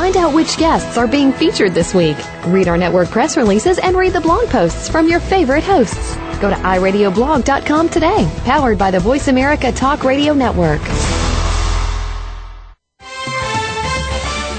Find 0.00 0.16
out 0.16 0.32
which 0.32 0.56
guests 0.56 0.96
are 0.96 1.06
being 1.06 1.30
featured 1.30 1.74
this 1.74 1.92
week. 1.92 2.16
Read 2.46 2.68
our 2.68 2.78
network 2.78 3.10
press 3.10 3.36
releases 3.36 3.78
and 3.78 3.94
read 3.94 4.14
the 4.14 4.20
blog 4.22 4.48
posts 4.48 4.88
from 4.88 5.06
your 5.06 5.20
favorite 5.20 5.62
hosts. 5.62 6.16
Go 6.40 6.48
to 6.48 6.56
iradioblog.com 6.56 7.90
today, 7.90 8.26
powered 8.46 8.78
by 8.78 8.90
the 8.90 8.98
Voice 8.98 9.28
America 9.28 9.70
Talk 9.70 10.02
Radio 10.02 10.32
Network. 10.32 10.80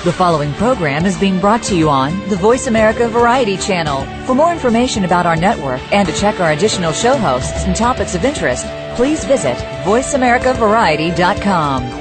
The 0.04 0.14
following 0.16 0.54
program 0.54 1.08
is 1.08 1.20
being 1.20 1.40
brought 1.40 1.64
to 1.64 1.76
you 1.76 1.90
on 1.90 2.20
the 2.30 2.36
Voice 2.36 2.68
America 2.68 3.10
Variety 3.10 3.58
Channel. 3.58 4.06
For 4.28 4.36
more 4.36 4.52
information 4.52 5.06
about 5.06 5.26
our 5.26 5.36
network 5.36 5.82
and 5.92 6.08
to 6.08 6.14
check 6.14 6.40
our 6.40 6.52
additional 6.52 6.94
show 6.94 7.18
hosts 7.18 7.66
and 7.66 7.76
topics 7.76 8.14
of 8.14 8.26
interest, 8.26 8.68
please 8.96 9.26
visit 9.26 9.58
VoiceAmericaVariety.com. 9.86 12.01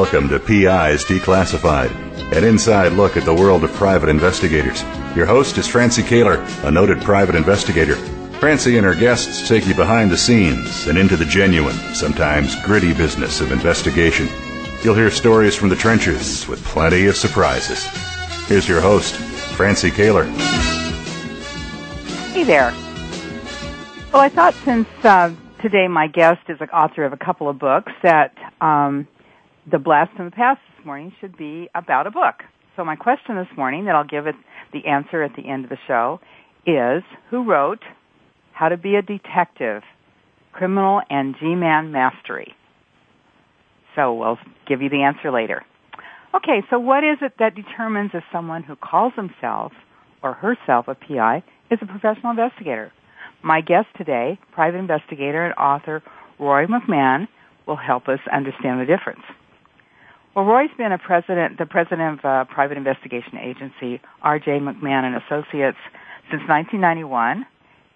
Welcome 0.00 0.30
to 0.30 0.40
PIs 0.40 1.04
Declassified, 1.04 1.90
an 2.34 2.42
inside 2.42 2.92
look 2.92 3.18
at 3.18 3.26
the 3.26 3.34
world 3.34 3.64
of 3.64 3.72
private 3.74 4.08
investigators. 4.08 4.82
Your 5.14 5.26
host 5.26 5.58
is 5.58 5.68
Francie 5.68 6.02
Koehler, 6.02 6.42
a 6.64 6.70
noted 6.70 7.02
private 7.02 7.34
investigator. 7.34 7.96
Francie 8.38 8.78
and 8.78 8.86
her 8.86 8.94
guests 8.94 9.46
take 9.46 9.66
you 9.66 9.74
behind 9.74 10.10
the 10.10 10.16
scenes 10.16 10.86
and 10.86 10.96
into 10.96 11.18
the 11.18 11.26
genuine, 11.26 11.76
sometimes 11.94 12.56
gritty 12.64 12.94
business 12.94 13.42
of 13.42 13.52
investigation. 13.52 14.26
You'll 14.82 14.94
hear 14.94 15.10
stories 15.10 15.54
from 15.54 15.68
the 15.68 15.76
trenches 15.76 16.48
with 16.48 16.64
plenty 16.64 17.06
of 17.06 17.14
surprises. 17.14 17.84
Here's 18.48 18.66
your 18.66 18.80
host, 18.80 19.16
Francie 19.54 19.90
Koehler. 19.90 20.24
Hey 22.32 22.44
there. 22.44 22.72
Well, 24.14 24.22
I 24.22 24.30
thought 24.30 24.54
since 24.64 24.88
uh, 25.02 25.34
today 25.60 25.88
my 25.88 26.06
guest 26.06 26.48
is 26.48 26.58
an 26.62 26.70
author 26.70 27.04
of 27.04 27.12
a 27.12 27.18
couple 27.18 27.50
of 27.50 27.58
books 27.58 27.92
that 28.02 28.34
um, 28.62 29.06
the 29.70 29.78
blast 29.78 30.16
from 30.16 30.26
the 30.26 30.30
past 30.30 30.60
this 30.76 30.86
morning 30.86 31.12
should 31.20 31.36
be 31.36 31.68
about 31.74 32.06
a 32.06 32.10
book. 32.10 32.36
So 32.76 32.84
my 32.84 32.96
question 32.96 33.36
this 33.36 33.48
morning 33.56 33.86
that 33.86 33.94
I'll 33.94 34.04
give 34.04 34.26
it 34.26 34.34
the 34.72 34.86
answer 34.86 35.22
at 35.22 35.32
the 35.36 35.48
end 35.48 35.64
of 35.64 35.70
the 35.70 35.78
show 35.86 36.20
is 36.66 37.02
who 37.30 37.48
wrote 37.48 37.82
How 38.52 38.68
to 38.68 38.76
Be 38.76 38.94
a 38.94 39.02
Detective, 39.02 39.82
Criminal 40.52 41.00
and 41.10 41.34
G-Man 41.38 41.92
Mastery? 41.92 42.54
So 43.96 44.14
we'll 44.14 44.38
give 44.68 44.82
you 44.82 44.88
the 44.88 45.02
answer 45.02 45.30
later. 45.30 45.62
Okay, 46.34 46.62
so 46.70 46.78
what 46.78 47.02
is 47.02 47.18
it 47.22 47.32
that 47.38 47.56
determines 47.56 48.12
if 48.14 48.22
someone 48.32 48.62
who 48.62 48.76
calls 48.76 49.12
himself 49.16 49.72
or 50.22 50.34
herself 50.34 50.86
a 50.86 50.94
PI 50.94 51.42
is 51.70 51.80
a 51.82 51.86
professional 51.86 52.30
investigator? 52.30 52.92
My 53.42 53.60
guest 53.60 53.88
today, 53.96 54.38
private 54.52 54.78
investigator 54.78 55.44
and 55.44 55.54
author 55.54 56.02
Rory 56.38 56.68
McMahon, 56.68 57.26
will 57.66 57.76
help 57.76 58.08
us 58.08 58.20
understand 58.32 58.80
the 58.80 58.86
difference. 58.86 59.22
Well, 60.34 60.44
Rory's 60.44 60.70
been 60.78 60.92
a 60.92 60.98
president, 60.98 61.58
the 61.58 61.66
president 61.66 62.20
of 62.20 62.24
a 62.24 62.44
private 62.52 62.76
investigation 62.76 63.36
agency, 63.38 64.00
R.J. 64.22 64.60
McMahon 64.60 65.04
and 65.04 65.16
Associates, 65.16 65.78
since 66.30 66.42
1991. 66.46 67.46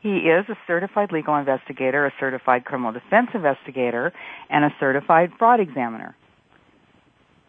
He 0.00 0.16
is 0.16 0.44
a 0.48 0.56
certified 0.66 1.12
legal 1.12 1.36
investigator, 1.36 2.04
a 2.04 2.12
certified 2.18 2.64
criminal 2.64 2.92
defense 2.92 3.28
investigator, 3.32 4.12
and 4.50 4.64
a 4.64 4.74
certified 4.80 5.30
fraud 5.38 5.60
examiner. 5.60 6.16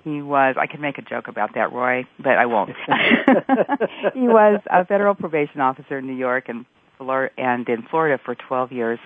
He 0.03 0.22
was, 0.22 0.56
I 0.57 0.68
could 0.68 0.79
make 0.79 1.00
a 1.00 1.01
joke 1.01 1.28
about 1.28 1.56
that, 1.56 1.74
Rory, 1.74 2.07
but 2.19 2.38
I 2.38 2.45
won't. 2.45 2.69
he 4.13 4.28
was 4.28 4.62
a 4.72 4.85
federal 4.85 5.16
probation 5.16 5.62
officer 5.62 5.97
in 5.97 6.06
New 6.06 6.13
York 6.13 6.47
and, 6.47 6.66
and 7.38 7.68
in 7.68 7.81
Florida 7.90 8.22
for 8.24 8.35
12 8.35 8.72
years. 8.72 9.00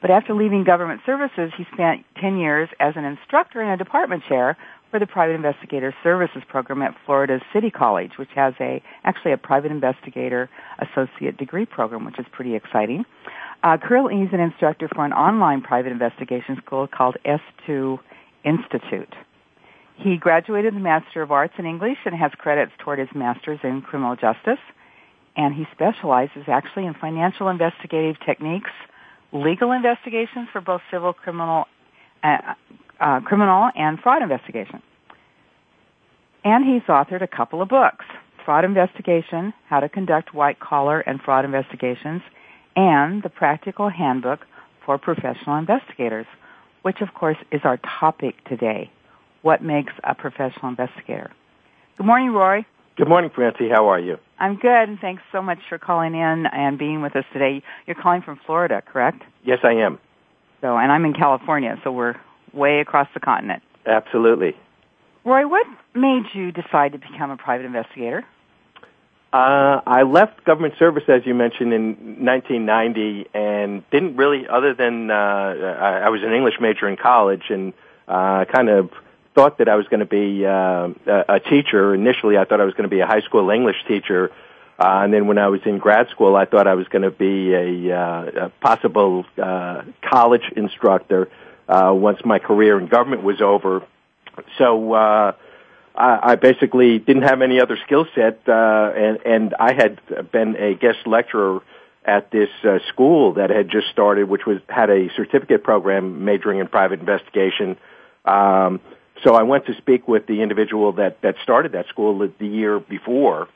But 0.00 0.10
after 0.10 0.32
leaving 0.32 0.64
government 0.64 1.02
services, 1.04 1.52
he 1.58 1.66
spent 1.74 2.06
10 2.20 2.38
years 2.38 2.70
as 2.80 2.94
an 2.96 3.04
instructor 3.04 3.60
and 3.60 3.78
a 3.78 3.84
department 3.84 4.22
chair 4.26 4.56
for 4.90 4.98
the 4.98 5.06
Private 5.06 5.34
Investigator 5.34 5.94
Services 6.02 6.42
Program 6.48 6.82
at 6.82 6.94
Florida 7.06 7.40
City 7.52 7.70
College, 7.70 8.12
which 8.16 8.30
has 8.34 8.54
a 8.60 8.82
actually 9.04 9.32
a 9.32 9.36
private 9.36 9.70
investigator 9.70 10.50
associate 10.78 11.36
degree 11.36 11.66
program, 11.66 12.04
which 12.04 12.18
is 12.18 12.26
pretty 12.32 12.54
exciting. 12.54 13.04
Uh, 13.62 13.76
currently, 13.76 14.20
he's 14.20 14.32
an 14.32 14.40
instructor 14.40 14.88
for 14.88 15.04
an 15.04 15.12
online 15.12 15.60
private 15.62 15.92
investigation 15.92 16.56
school 16.64 16.88
called 16.88 17.16
S2 17.24 17.98
Institute. 18.44 19.14
He 19.96 20.16
graduated 20.16 20.74
the 20.74 20.80
Master 20.80 21.20
of 21.20 21.30
Arts 21.30 21.52
in 21.58 21.66
English 21.66 21.98
and 22.06 22.14
has 22.14 22.32
credits 22.38 22.72
toward 22.78 22.98
his 22.98 23.08
Master's 23.14 23.60
in 23.62 23.82
Criminal 23.82 24.16
Justice. 24.16 24.58
And 25.36 25.54
he 25.54 25.66
specializes 25.72 26.44
actually 26.48 26.86
in 26.86 26.94
financial 26.94 27.48
investigative 27.48 28.16
techniques, 28.24 28.70
legal 29.32 29.72
investigations 29.72 30.48
for 30.52 30.60
both 30.60 30.80
civil, 30.90 31.12
criminal, 31.12 31.66
uh, 32.22 32.54
uh, 33.00 33.20
criminal 33.20 33.70
and 33.74 33.98
fraud 34.00 34.22
investigation. 34.22 34.82
And 36.44 36.64
he's 36.64 36.82
authored 36.88 37.22
a 37.22 37.26
couple 37.26 37.60
of 37.60 37.68
books, 37.68 38.04
Fraud 38.44 38.64
Investigation, 38.64 39.52
How 39.68 39.80
to 39.80 39.88
Conduct 39.88 40.32
White 40.32 40.58
Collar 40.58 41.00
and 41.00 41.20
Fraud 41.20 41.44
Investigations, 41.44 42.22
and 42.76 43.22
The 43.22 43.28
Practical 43.28 43.88
Handbook 43.90 44.40
for 44.84 44.96
Professional 44.96 45.56
Investigators, 45.56 46.26
which 46.82 47.00
of 47.02 47.12
course 47.14 47.36
is 47.52 47.60
our 47.64 47.78
topic 48.00 48.42
today. 48.48 48.90
What 49.42 49.62
makes 49.62 49.92
a 50.04 50.14
professional 50.14 50.68
investigator? 50.68 51.30
Good 51.96 52.06
morning, 52.06 52.30
Rory. 52.30 52.66
Good 52.96 53.08
morning, 53.08 53.30
Francie. 53.34 53.68
How 53.70 53.88
are 53.88 54.00
you? 54.00 54.16
I'm 54.38 54.56
good, 54.56 54.88
and 54.88 54.98
thanks 54.98 55.22
so 55.32 55.42
much 55.42 55.58
for 55.68 55.78
calling 55.78 56.14
in 56.14 56.46
and 56.46 56.78
being 56.78 57.02
with 57.02 57.16
us 57.16 57.24
today. 57.32 57.62
You're 57.86 57.96
calling 57.96 58.22
from 58.22 58.40
Florida, 58.46 58.82
correct? 58.84 59.22
Yes, 59.44 59.58
I 59.62 59.72
am. 59.72 59.98
So, 60.60 60.76
and 60.76 60.92
I'm 60.92 61.04
in 61.04 61.14
California, 61.14 61.78
so 61.82 61.92
we're 61.92 62.16
way 62.52 62.80
across 62.80 63.08
the 63.14 63.20
continent. 63.20 63.62
Absolutely. 63.86 64.54
Rory, 65.24 65.46
what 65.46 65.66
made 65.94 66.24
you 66.34 66.52
decide 66.52 66.92
to 66.92 66.98
become 66.98 67.30
a 67.30 67.36
private 67.36 67.66
investigator? 67.66 68.24
Uh, 69.32 69.80
I 69.86 70.02
left 70.02 70.44
government 70.44 70.74
service, 70.78 71.04
as 71.06 71.24
you 71.24 71.34
mentioned, 71.34 71.72
in 71.72 72.24
1990, 72.24 73.26
and 73.32 73.88
didn't 73.90 74.16
really, 74.16 74.48
other 74.48 74.74
than 74.74 75.10
uh, 75.10 75.14
I, 75.14 76.00
I 76.04 76.08
was 76.08 76.22
an 76.24 76.32
English 76.32 76.54
major 76.60 76.88
in 76.88 76.96
college, 76.96 77.44
and 77.48 77.72
uh, 78.08 78.44
kind 78.46 78.68
of 78.68 78.90
thought 79.36 79.58
that 79.58 79.68
I 79.68 79.76
was 79.76 79.86
going 79.86 80.00
to 80.00 80.06
be 80.06 80.44
uh, 80.44 80.88
a, 81.06 81.36
a 81.36 81.40
teacher. 81.40 81.94
Initially, 81.94 82.36
I 82.38 82.44
thought 82.44 82.60
I 82.60 82.64
was 82.64 82.74
going 82.74 82.90
to 82.90 82.94
be 82.94 83.00
a 83.00 83.06
high 83.06 83.20
school 83.20 83.50
English 83.50 83.76
teacher, 83.86 84.32
uh, 84.80 85.02
and 85.04 85.12
then 85.12 85.26
when 85.26 85.36
I 85.36 85.48
was 85.48 85.60
in 85.66 85.76
grad 85.76 86.08
school, 86.08 86.34
I 86.34 86.46
thought 86.46 86.66
I 86.66 86.74
was 86.74 86.88
going 86.88 87.02
to 87.02 87.10
be 87.10 87.52
a, 87.52 87.94
uh, 87.94 88.46
a 88.46 88.48
possible 88.62 89.26
uh, 89.36 89.82
college 90.00 90.50
instructor 90.56 91.28
uh, 91.68 91.92
once 91.94 92.24
my 92.24 92.38
career 92.38 92.78
in 92.78 92.86
government 92.86 93.22
was 93.22 93.42
over. 93.42 93.82
So 94.56 94.94
uh, 94.94 95.32
I, 95.94 96.32
I 96.32 96.34
basically 96.36 96.98
didn't 96.98 97.24
have 97.24 97.42
any 97.42 97.60
other 97.60 97.76
skill 97.84 98.06
set, 98.14 98.40
uh, 98.48 98.92
and, 98.96 99.18
and 99.26 99.54
I 99.60 99.74
had 99.74 100.00
been 100.32 100.56
a 100.56 100.74
guest 100.74 101.06
lecturer 101.06 101.60
at 102.02 102.30
this 102.30 102.48
uh, 102.64 102.78
school 102.88 103.34
that 103.34 103.50
had 103.50 103.68
just 103.68 103.88
started, 103.88 104.30
which 104.30 104.46
was 104.46 104.60
had 104.66 104.88
a 104.88 105.10
certificate 105.14 105.62
program 105.62 106.24
majoring 106.24 106.58
in 106.58 106.68
private 106.68 107.00
investigation. 107.00 107.76
Um, 108.24 108.80
so 109.22 109.34
I 109.34 109.42
went 109.42 109.66
to 109.66 109.74
speak 109.74 110.08
with 110.08 110.26
the 110.26 110.40
individual 110.40 110.92
that 110.92 111.20
that 111.20 111.34
started 111.42 111.72
that 111.72 111.88
school 111.88 112.18
the, 112.18 112.32
the 112.38 112.46
year 112.46 112.80
before, 112.80 113.48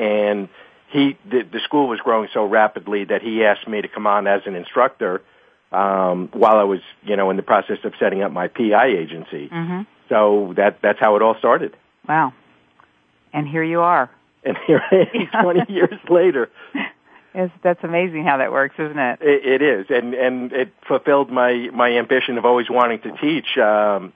and 0.00 0.48
he 0.90 1.16
the, 1.28 1.42
the 1.42 1.60
school 1.60 1.88
was 1.88 2.00
growing 2.00 2.28
so 2.32 2.44
rapidly 2.44 3.04
that 3.04 3.22
he 3.22 3.44
asked 3.44 3.68
me 3.68 3.82
to 3.82 3.88
come 3.88 4.06
on 4.06 4.26
as 4.26 4.42
an 4.46 4.56
instructor 4.56 5.22
um, 5.72 6.28
while 6.32 6.56
I 6.56 6.64
was, 6.64 6.80
you 7.04 7.16
know, 7.16 7.30
in 7.30 7.36
the 7.36 7.42
process 7.42 7.78
of 7.84 7.92
setting 8.00 8.22
up 8.22 8.32
my 8.32 8.48
PI 8.48 8.86
agency. 8.86 9.48
Mm-hmm. 9.48 9.82
So 10.08 10.54
that 10.56 10.78
that's 10.82 10.98
how 10.98 11.16
it 11.16 11.22
all 11.22 11.36
started. 11.38 11.76
Wow. 12.08 12.32
And 13.32 13.46
here 13.46 13.62
you 13.62 13.80
are. 13.80 14.10
And 14.42 14.56
here 14.66 14.80
I 14.90 15.06
am 15.34 15.42
20 15.42 15.70
years 15.70 16.00
later. 16.08 16.48
It's, 17.34 17.52
that's 17.62 17.84
amazing 17.84 18.24
how 18.24 18.38
that 18.38 18.50
works, 18.50 18.74
isn't 18.78 18.98
it? 18.98 19.18
it? 19.20 19.44
It 19.44 19.62
is, 19.62 19.86
and 19.90 20.14
and 20.14 20.50
it 20.52 20.72
fulfilled 20.88 21.30
my 21.30 21.68
my 21.74 21.90
ambition 21.90 22.38
of 22.38 22.46
always 22.46 22.70
wanting 22.70 23.00
to 23.02 23.12
teach 23.18 23.58
um, 23.58 24.14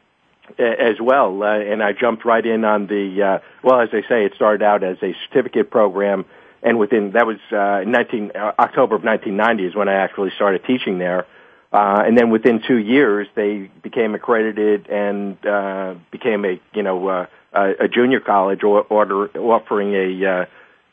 as 0.58 1.00
well. 1.00 1.42
Uh, 1.42 1.58
and 1.58 1.82
I 1.82 1.92
jumped 1.92 2.24
right 2.24 2.44
in 2.44 2.64
on 2.64 2.86
the 2.86 3.22
uh, 3.22 3.38
well, 3.62 3.80
as 3.80 3.90
they 3.90 4.02
say, 4.02 4.24
it 4.24 4.34
started 4.34 4.62
out 4.62 4.82
as 4.82 4.98
a 5.02 5.14
certificate 5.28 5.70
program, 5.70 6.24
and 6.62 6.78
within 6.78 7.12
that 7.12 7.26
was 7.26 7.38
uh, 7.50 7.88
19 7.88 8.32
uh, 8.34 8.52
October 8.58 8.96
of 8.96 9.04
1990 9.04 9.66
is 9.66 9.74
when 9.74 9.88
I 9.88 9.94
actually 9.94 10.30
started 10.36 10.64
teaching 10.64 10.98
there. 10.98 11.26
Uh, 11.72 12.04
and 12.06 12.16
then 12.16 12.30
within 12.30 12.62
two 12.66 12.76
years, 12.76 13.26
they 13.34 13.68
became 13.82 14.14
accredited 14.14 14.88
and 14.88 15.44
uh, 15.44 15.94
became 16.12 16.44
a 16.44 16.60
you 16.72 16.82
know 16.82 17.08
uh, 17.08 17.26
a 17.52 17.88
junior 17.88 18.20
college 18.20 18.62
or, 18.62 18.82
order, 18.82 19.28
offering 19.38 19.94
a 19.94 20.46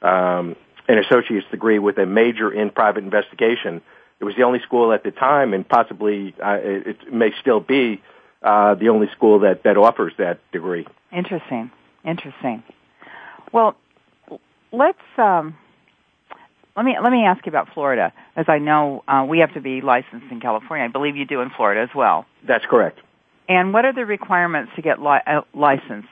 uh, 0.03 0.07
um, 0.07 0.55
an 0.87 0.97
associate's 0.97 1.45
degree 1.51 1.79
with 1.79 1.97
a 1.97 2.05
major 2.05 2.51
in 2.51 2.69
private 2.69 3.03
investigation. 3.03 3.81
It 4.19 4.25
was 4.25 4.35
the 4.35 4.43
only 4.43 4.59
school 4.59 4.91
at 4.91 5.03
the 5.03 5.11
time, 5.11 5.53
and 5.53 5.67
possibly 5.67 6.33
uh, 6.43 6.57
it, 6.61 6.87
it 6.87 7.13
may 7.13 7.31
still 7.39 7.59
be 7.59 8.01
uh, 8.41 8.75
the 8.75 8.89
only 8.89 9.07
school 9.15 9.39
that 9.39 9.63
that 9.63 9.77
offers 9.77 10.13
that 10.17 10.39
degree. 10.51 10.87
Interesting, 11.11 11.71
interesting. 12.03 12.63
Well, 13.51 13.75
let's 14.71 14.97
um, 15.17 15.55
let 16.75 16.85
me 16.85 16.97
let 17.01 17.11
me 17.11 17.25
ask 17.25 17.45
you 17.45 17.49
about 17.49 17.73
Florida, 17.73 18.13
as 18.35 18.45
I 18.47 18.59
know 18.59 19.03
uh, 19.07 19.25
we 19.27 19.39
have 19.39 19.53
to 19.53 19.61
be 19.61 19.81
licensed 19.81 20.27
in 20.31 20.39
California. 20.39 20.85
I 20.85 20.89
believe 20.89 21.15
you 21.15 21.25
do 21.25 21.41
in 21.41 21.49
Florida 21.49 21.81
as 21.81 21.89
well. 21.95 22.25
That's 22.47 22.65
correct. 22.65 22.99
And 23.49 23.73
what 23.73 23.85
are 23.85 23.93
the 23.93 24.05
requirements 24.05 24.71
to 24.75 24.81
get 24.81 25.01
li- 25.01 25.19
uh, 25.27 25.41
license? 25.53 26.05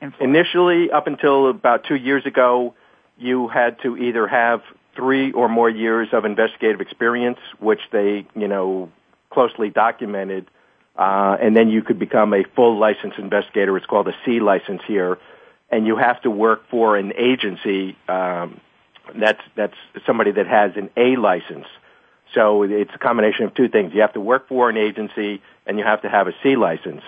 In 0.00 0.12
Florida? 0.12 0.38
Initially, 0.38 0.90
up 0.90 1.06
until 1.06 1.50
about 1.50 1.84
two 1.84 1.96
years 1.96 2.24
ago, 2.24 2.74
you 3.18 3.48
had 3.48 3.82
to 3.82 3.96
either 3.96 4.26
have 4.26 4.62
three 4.94 5.32
or 5.32 5.48
more 5.48 5.68
years 5.68 6.08
of 6.12 6.24
investigative 6.24 6.80
experience, 6.80 7.38
which 7.58 7.80
they 7.90 8.26
you 8.34 8.48
know 8.48 8.90
closely 9.30 9.70
documented, 9.70 10.46
uh, 11.00 11.34
and 11.40 11.56
then 11.56 11.70
you 11.70 11.82
could 11.82 11.98
become 11.98 12.34
a 12.34 12.44
full 12.54 12.78
licensed 12.78 13.18
investigator. 13.18 13.74
It's 13.78 13.86
called 13.86 14.06
a 14.06 14.14
C 14.26 14.38
license 14.38 14.82
here, 14.86 15.18
and 15.70 15.86
you 15.86 15.96
have 15.96 16.20
to 16.22 16.30
work 16.30 16.68
for 16.70 16.98
an 16.98 17.14
agency. 17.16 17.96
Um, 18.06 18.60
that's 19.14 19.40
that's 19.56 19.74
somebody 20.04 20.32
that 20.32 20.46
has 20.46 20.72
an 20.76 20.90
A 20.98 21.16
license. 21.16 21.64
So 22.34 22.64
it's 22.64 22.90
a 22.94 22.98
combination 22.98 23.46
of 23.46 23.54
two 23.54 23.68
things. 23.70 23.94
You 23.94 24.02
have 24.02 24.12
to 24.12 24.20
work 24.20 24.46
for 24.46 24.68
an 24.68 24.76
agency 24.76 25.42
and 25.66 25.78
you 25.78 25.84
have 25.84 26.02
to 26.02 26.08
have 26.10 26.28
a 26.28 26.32
C 26.42 26.54
license. 26.54 27.02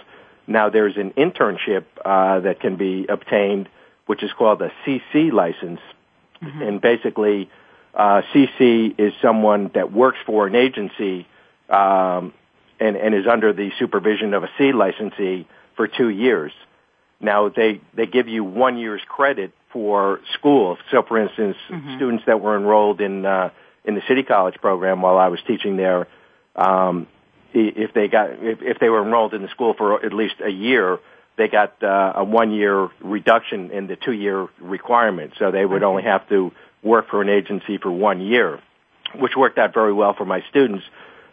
Now 0.46 0.70
there's 0.70 0.96
an 0.96 1.10
internship 1.10 1.84
uh, 2.02 2.40
that 2.40 2.60
can 2.60 2.76
be 2.76 3.06
obtained, 3.08 3.68
which 4.06 4.22
is 4.22 4.32
called 4.32 4.62
a 4.62 4.72
CC 4.84 5.30
license, 5.30 5.80
mm-hmm. 6.42 6.62
and 6.62 6.80
basically, 6.80 7.50
uh, 7.94 8.22
CC 8.32 8.98
is 8.98 9.12
someone 9.20 9.70
that 9.74 9.92
works 9.92 10.18
for 10.24 10.46
an 10.46 10.54
agency 10.54 11.26
um, 11.68 12.32
and, 12.80 12.96
and 12.96 13.14
is 13.14 13.26
under 13.26 13.52
the 13.52 13.70
supervision 13.78 14.34
of 14.34 14.44
a 14.44 14.50
C 14.58 14.72
licensee 14.72 15.46
for 15.76 15.86
two 15.86 16.08
years. 16.08 16.52
Now 17.20 17.48
they 17.48 17.80
they 17.94 18.06
give 18.06 18.28
you 18.28 18.44
one 18.44 18.78
year's 18.78 19.02
credit 19.06 19.52
for 19.72 20.20
school. 20.34 20.76
So, 20.90 21.02
for 21.02 21.18
instance, 21.18 21.56
mm-hmm. 21.68 21.96
students 21.96 22.24
that 22.26 22.40
were 22.40 22.56
enrolled 22.56 23.00
in 23.00 23.24
uh, 23.24 23.50
in 23.84 23.94
the 23.94 24.02
City 24.08 24.22
College 24.22 24.56
program 24.60 25.02
while 25.02 25.18
I 25.18 25.28
was 25.28 25.40
teaching 25.46 25.76
there, 25.76 26.06
um, 26.56 27.06
if 27.54 27.92
they 27.94 28.08
got 28.08 28.30
if, 28.30 28.60
if 28.62 28.78
they 28.78 28.88
were 28.88 29.02
enrolled 29.02 29.34
in 29.34 29.42
the 29.42 29.48
school 29.48 29.74
for 29.74 30.04
at 30.04 30.12
least 30.12 30.34
a 30.44 30.50
year, 30.50 30.98
they 31.36 31.48
got 31.48 31.82
uh, 31.82 32.14
a 32.16 32.24
one 32.24 32.52
year 32.52 32.88
reduction 33.00 33.70
in 33.70 33.86
the 33.86 33.96
two 33.96 34.12
year 34.12 34.48
requirement. 34.60 35.34
So 35.38 35.50
they 35.50 35.64
would 35.64 35.82
only 35.82 36.02
have 36.02 36.28
to 36.28 36.52
work 36.82 37.08
for 37.08 37.22
an 37.22 37.28
agency 37.28 37.78
for 37.78 37.90
one 37.90 38.20
year, 38.20 38.60
which 39.14 39.36
worked 39.36 39.58
out 39.58 39.72
very 39.72 39.92
well 39.92 40.14
for 40.14 40.24
my 40.24 40.42
students 40.50 40.84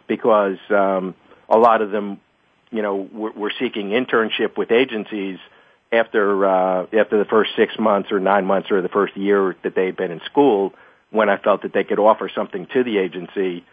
because 0.06 0.58
um, 0.70 1.14
a 1.50 1.58
lot 1.58 1.82
of 1.82 1.90
them, 1.90 2.20
you 2.70 2.82
know, 2.82 3.08
were, 3.12 3.32
were 3.32 3.52
seeking 3.58 3.90
internship 3.90 4.56
with 4.56 4.70
agencies 4.70 5.38
after 5.92 6.46
uh, 6.46 6.86
after 6.92 7.18
the 7.18 7.24
first 7.24 7.50
six 7.56 7.78
months 7.78 8.12
or 8.12 8.20
nine 8.20 8.44
months 8.46 8.70
or 8.70 8.80
the 8.80 8.88
first 8.88 9.16
year 9.16 9.56
that 9.64 9.74
they 9.74 9.86
had 9.86 9.96
been 9.96 10.10
in 10.10 10.20
school, 10.24 10.72
when 11.10 11.28
I 11.28 11.36
felt 11.36 11.62
that 11.62 11.72
they 11.72 11.84
could 11.84 11.98
offer 11.98 12.30
something 12.32 12.66
to 12.72 12.84
the 12.84 12.98
agency, 12.98 13.64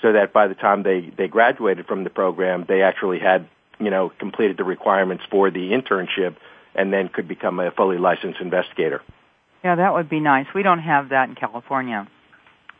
so 0.00 0.12
that 0.12 0.32
by 0.32 0.46
the 0.48 0.54
time 0.54 0.82
they 0.82 1.12
they 1.16 1.28
graduated 1.28 1.86
from 1.86 2.04
the 2.04 2.10
program, 2.10 2.64
they 2.68 2.82
actually 2.82 3.18
had 3.18 3.48
you 3.80 3.90
know 3.90 4.10
completed 4.18 4.56
the 4.56 4.64
requirements 4.64 5.24
for 5.30 5.50
the 5.50 5.70
internship, 5.70 6.36
and 6.74 6.92
then 6.92 7.08
could 7.08 7.26
become 7.26 7.58
a 7.58 7.70
fully 7.72 7.98
licensed 7.98 8.40
investigator. 8.40 9.02
Yeah, 9.64 9.76
that 9.76 9.94
would 9.94 10.08
be 10.08 10.20
nice. 10.20 10.46
We 10.54 10.62
don't 10.62 10.80
have 10.80 11.08
that 11.08 11.28
in 11.28 11.34
California. 11.34 12.06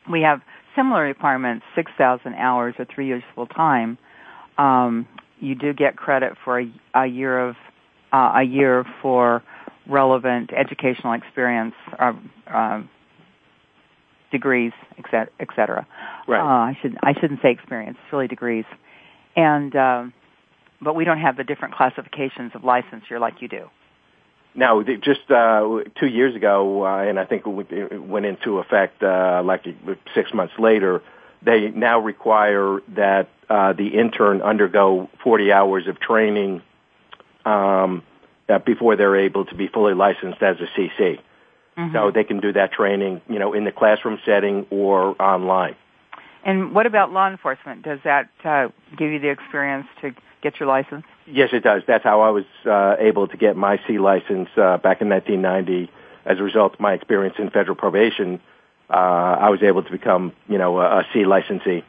We 0.08 0.22
have 0.22 0.40
similar 0.76 1.02
requirements: 1.02 1.64
six 1.74 1.90
thousand 1.98 2.34
hours 2.34 2.74
or 2.78 2.84
three 2.84 3.06
years 3.06 3.24
full 3.34 3.46
time. 3.46 3.98
Um, 4.58 5.06
you 5.40 5.54
do 5.54 5.72
get 5.72 5.96
credit 5.96 6.34
for 6.44 6.60
a, 6.60 6.72
a 6.94 7.06
year 7.06 7.48
of 7.48 7.56
uh, 8.12 8.34
a 8.36 8.42
year 8.42 8.84
for 9.02 9.42
relevant 9.86 10.52
educational 10.52 11.12
experience 11.12 11.74
uh, 11.98 12.12
uh, 12.46 12.82
degrees, 14.30 14.72
et 14.98 15.04
cetera. 15.54 15.86
Right. 16.26 16.40
Uh, 16.40 16.70
I 16.70 16.78
should 16.80 16.96
I 17.02 17.12
shouldn't 17.14 17.40
say 17.42 17.50
experience, 17.50 17.98
it's 18.02 18.12
really 18.12 18.28
degrees. 18.28 18.64
And 19.36 19.74
uh, 19.74 20.04
but 20.80 20.94
we 20.94 21.04
don't 21.04 21.18
have 21.20 21.36
the 21.36 21.44
different 21.44 21.74
classifications 21.74 22.52
of 22.54 22.62
licensure 22.62 23.20
like 23.20 23.42
you 23.42 23.48
do. 23.48 23.68
Now, 24.56 24.82
just 24.82 25.28
uh, 25.30 25.80
two 25.98 26.06
years 26.06 26.36
ago, 26.36 26.84
uh, 26.86 26.98
and 26.98 27.18
I 27.18 27.24
think 27.24 27.42
it 27.44 28.00
went 28.00 28.24
into 28.24 28.58
effect 28.58 29.02
uh, 29.02 29.42
like 29.44 29.66
six 30.14 30.32
months 30.32 30.54
later. 30.60 31.02
They 31.44 31.70
now 31.70 32.00
require 32.00 32.80
that 32.96 33.28
uh, 33.50 33.72
the 33.74 33.88
intern 33.88 34.40
undergo 34.40 35.10
40 35.22 35.52
hours 35.52 35.86
of 35.86 36.00
training 36.00 36.62
um, 37.44 38.02
uh, 38.48 38.58
before 38.58 38.96
they're 38.96 39.16
able 39.16 39.44
to 39.46 39.54
be 39.54 39.68
fully 39.68 39.94
licensed 39.94 40.42
as 40.42 40.56
a 40.60 40.80
CC. 40.80 41.18
Mm-hmm. 41.76 41.94
So 41.94 42.10
they 42.10 42.24
can 42.24 42.40
do 42.40 42.52
that 42.52 42.72
training, 42.72 43.20
you 43.28 43.38
know, 43.38 43.52
in 43.52 43.64
the 43.64 43.72
classroom 43.72 44.18
setting 44.24 44.66
or 44.70 45.20
online. 45.20 45.76
And 46.44 46.74
what 46.74 46.86
about 46.86 47.10
law 47.10 47.28
enforcement? 47.28 47.82
Does 47.82 47.98
that 48.04 48.28
uh, 48.44 48.68
give 48.96 49.10
you 49.10 49.18
the 49.18 49.30
experience 49.30 49.86
to 50.02 50.14
get 50.42 50.60
your 50.60 50.68
license? 50.68 51.04
Yes, 51.26 51.50
it 51.52 51.62
does. 51.62 51.82
That's 51.86 52.04
how 52.04 52.20
I 52.20 52.30
was 52.30 52.44
uh, 52.66 52.96
able 52.98 53.26
to 53.28 53.36
get 53.36 53.56
my 53.56 53.80
C 53.86 53.98
license 53.98 54.50
uh, 54.56 54.76
back 54.76 55.00
in 55.00 55.08
1990. 55.08 55.90
As 56.26 56.38
a 56.38 56.42
result 56.42 56.74
of 56.74 56.80
my 56.80 56.92
experience 56.94 57.36
in 57.38 57.50
federal 57.50 57.76
probation, 57.76 58.40
uh, 58.94 59.36
I 59.40 59.50
was 59.50 59.60
able 59.62 59.82
to 59.82 59.90
become, 59.90 60.32
you 60.48 60.56
know, 60.56 60.78
a, 60.78 61.00
a 61.00 61.06
C 61.12 61.24
licensee. 61.24 61.82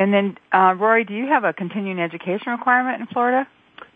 And 0.00 0.12
then, 0.12 0.36
uh, 0.52 0.74
Rory, 0.76 1.04
do 1.04 1.14
you 1.14 1.26
have 1.26 1.44
a 1.44 1.52
continuing 1.52 2.00
education 2.00 2.50
requirement 2.52 3.00
in 3.00 3.06
Florida? 3.06 3.46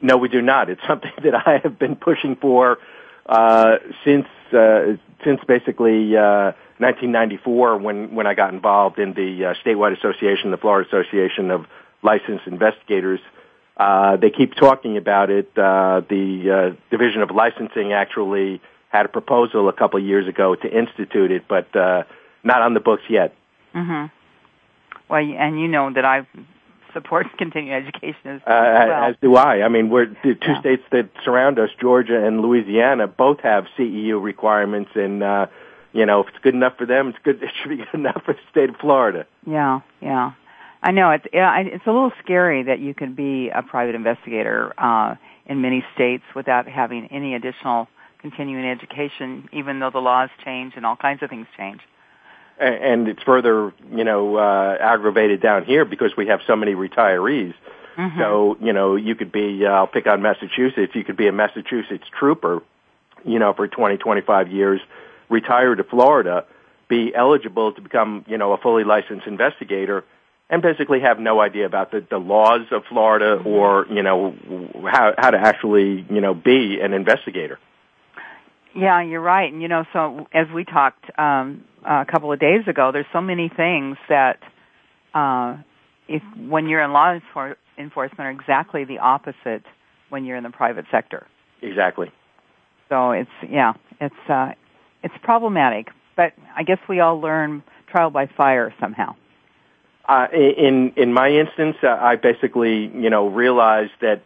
No, 0.00 0.16
we 0.16 0.28
do 0.28 0.40
not. 0.40 0.70
It's 0.70 0.80
something 0.86 1.12
that 1.24 1.46
I 1.46 1.58
have 1.58 1.78
been 1.78 1.96
pushing 1.96 2.36
for 2.36 2.78
uh, 3.26 3.78
since 4.04 4.26
uh, 4.52 4.96
since 5.24 5.40
basically 5.46 6.16
uh, 6.16 6.52
1994 6.78 7.78
when 7.78 8.14
when 8.14 8.26
I 8.28 8.34
got 8.34 8.54
involved 8.54 8.98
in 9.00 9.14
the 9.14 9.46
uh, 9.46 9.54
statewide 9.64 9.96
association, 9.98 10.52
the 10.52 10.56
Florida 10.58 10.88
Association 10.88 11.50
of 11.50 11.66
Licensed 12.02 12.46
Investigators. 12.46 13.20
Uh, 13.76 14.16
they 14.16 14.30
keep 14.30 14.54
talking 14.54 14.96
about 14.96 15.30
it. 15.30 15.50
Uh, 15.56 16.02
the 16.08 16.50
uh, 16.50 16.76
Division 16.90 17.22
of 17.22 17.30
Licensing 17.30 17.92
actually 17.92 18.60
had 18.92 19.06
a 19.06 19.08
proposal 19.08 19.68
a 19.68 19.72
couple 19.72 19.98
of 19.98 20.06
years 20.06 20.28
ago 20.28 20.54
to 20.54 20.68
institute 20.68 21.30
it, 21.30 21.44
but 21.48 21.74
uh, 21.74 22.02
not 22.44 22.60
on 22.60 22.74
the 22.74 22.80
books 22.80 23.02
yet. 23.08 23.34
Mm-hmm. 23.74 24.06
Well, 25.08 25.20
and 25.20 25.58
you 25.58 25.66
know 25.66 25.92
that 25.92 26.04
I've 26.04 26.26
supports 26.92 27.30
continuing 27.38 27.72
education 27.72 28.20
as, 28.24 28.40
uh, 28.42 28.44
well. 28.46 29.04
As 29.04 29.16
do 29.22 29.34
I. 29.36 29.62
I 29.62 29.68
mean, 29.68 29.88
we're 29.88 30.06
the 30.06 30.34
two 30.34 30.52
yeah. 30.52 30.60
states 30.60 30.82
that 30.92 31.08
surround 31.24 31.58
us, 31.58 31.70
Georgia 31.80 32.24
and 32.24 32.42
Louisiana, 32.42 33.06
both 33.06 33.40
have 33.40 33.64
CEU 33.78 34.22
requirements, 34.22 34.90
and 34.94 35.22
uh, 35.22 35.46
you 35.94 36.04
know, 36.04 36.20
if 36.20 36.28
it's 36.28 36.38
good 36.42 36.54
enough 36.54 36.76
for 36.76 36.86
them, 36.86 37.08
it's 37.08 37.18
good. 37.22 37.42
It 37.42 37.50
should 37.60 37.70
be 37.70 37.76
good 37.76 37.94
enough 37.94 38.22
for 38.24 38.34
the 38.34 38.40
state 38.50 38.68
of 38.68 38.76
Florida. 38.76 39.26
Yeah, 39.46 39.80
yeah. 40.02 40.32
I 40.82 40.90
know 40.90 41.10
it's 41.12 41.26
yeah, 41.32 41.58
it's 41.60 41.86
a 41.86 41.92
little 41.92 42.12
scary 42.22 42.64
that 42.64 42.80
you 42.80 42.92
can 42.92 43.14
be 43.14 43.48
a 43.48 43.62
private 43.62 43.94
investigator 43.94 44.74
uh, 44.76 45.14
in 45.46 45.62
many 45.62 45.82
states 45.94 46.24
without 46.34 46.66
having 46.68 47.06
any 47.06 47.34
additional 47.34 47.88
continuing 48.22 48.64
education, 48.64 49.48
even 49.52 49.80
though 49.80 49.90
the 49.90 50.00
laws 50.00 50.30
change 50.44 50.74
and 50.76 50.86
all 50.86 50.96
kinds 50.96 51.22
of 51.22 51.28
things 51.28 51.46
change 51.56 51.80
and 52.62 53.08
it's 53.08 53.22
further, 53.22 53.72
you 53.90 54.04
know, 54.04 54.36
uh, 54.36 54.76
aggravated 54.80 55.40
down 55.40 55.64
here 55.64 55.84
because 55.84 56.16
we 56.16 56.28
have 56.28 56.40
so 56.46 56.54
many 56.54 56.74
retirees. 56.74 57.54
Mm-hmm. 57.96 58.18
So, 58.18 58.56
you 58.60 58.72
know, 58.72 58.96
you 58.96 59.14
could 59.14 59.32
be, 59.32 59.66
uh, 59.66 59.70
I'll 59.70 59.86
pick 59.86 60.06
on 60.06 60.22
Massachusetts, 60.22 60.92
you 60.94 61.04
could 61.04 61.16
be 61.16 61.28
a 61.28 61.32
Massachusetts 61.32 62.04
trooper, 62.18 62.62
you 63.24 63.38
know, 63.38 63.52
for 63.52 63.68
20, 63.68 63.98
25 63.98 64.50
years, 64.50 64.80
retire 65.28 65.74
to 65.74 65.84
Florida, 65.84 66.46
be 66.88 67.12
eligible 67.14 67.72
to 67.72 67.80
become, 67.80 68.24
you 68.28 68.38
know, 68.38 68.52
a 68.52 68.58
fully 68.58 68.84
licensed 68.84 69.26
investigator, 69.26 70.04
and 70.48 70.62
basically 70.62 71.00
have 71.00 71.18
no 71.18 71.40
idea 71.40 71.66
about 71.66 71.90
the, 71.90 72.04
the 72.08 72.18
laws 72.18 72.66
of 72.70 72.84
Florida 72.88 73.38
mm-hmm. 73.38 73.48
or, 73.48 73.86
you 73.90 74.02
know, 74.02 74.34
how, 74.90 75.14
how 75.18 75.30
to 75.30 75.38
actually, 75.38 76.06
you 76.10 76.20
know, 76.20 76.34
be 76.34 76.78
an 76.80 76.92
investigator. 76.92 77.58
Yeah, 78.74 79.02
you're 79.02 79.20
right. 79.20 79.52
And 79.52 79.60
you 79.60 79.68
know, 79.68 79.84
so 79.92 80.26
as 80.32 80.46
we 80.54 80.64
talked 80.64 81.04
um, 81.18 81.64
a 81.84 82.04
couple 82.04 82.32
of 82.32 82.40
days 82.40 82.66
ago, 82.66 82.90
there's 82.92 83.06
so 83.12 83.20
many 83.20 83.50
things 83.54 83.96
that 84.08 84.38
uh, 85.14 85.56
if 86.08 86.22
when 86.36 86.68
you're 86.68 86.82
in 86.82 86.92
law 86.92 87.18
enfor- 87.18 87.56
enforcement 87.78 88.20
are 88.20 88.30
exactly 88.30 88.84
the 88.84 88.98
opposite 88.98 89.64
when 90.08 90.24
you're 90.24 90.36
in 90.36 90.44
the 90.44 90.50
private 90.50 90.86
sector. 90.90 91.26
Exactly. 91.60 92.10
So 92.88 93.12
it's 93.12 93.30
yeah, 93.48 93.74
it's 94.00 94.14
uh, 94.28 94.52
it's 95.02 95.14
problematic, 95.22 95.88
but 96.16 96.32
I 96.54 96.62
guess 96.62 96.78
we 96.88 97.00
all 97.00 97.20
learn 97.20 97.62
trial 97.88 98.10
by 98.10 98.26
fire 98.26 98.74
somehow. 98.80 99.16
Uh, 100.08 100.26
in 100.32 100.92
in 100.96 101.12
my 101.12 101.30
instance, 101.30 101.76
uh, 101.82 101.88
I 101.88 102.16
basically 102.16 102.90
you 102.94 103.10
know 103.10 103.28
realized 103.28 103.92
that 104.00 104.22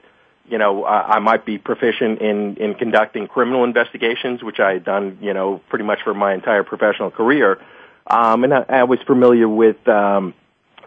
you 0.48 0.58
know 0.58 0.84
I, 0.84 1.16
I 1.16 1.18
might 1.18 1.44
be 1.44 1.58
proficient 1.58 2.20
in 2.20 2.56
in 2.56 2.74
conducting 2.74 3.26
criminal 3.26 3.64
investigations, 3.64 4.42
which 4.42 4.60
I 4.60 4.74
had 4.74 4.84
done 4.84 5.18
you 5.20 5.34
know 5.34 5.60
pretty 5.68 5.84
much 5.84 6.00
for 6.02 6.14
my 6.14 6.34
entire 6.34 6.64
professional 6.64 7.10
career, 7.10 7.58
um, 8.06 8.44
and 8.44 8.54
I, 8.54 8.64
I 8.68 8.84
was 8.84 9.00
familiar 9.06 9.48
with 9.48 9.86
um, 9.88 10.34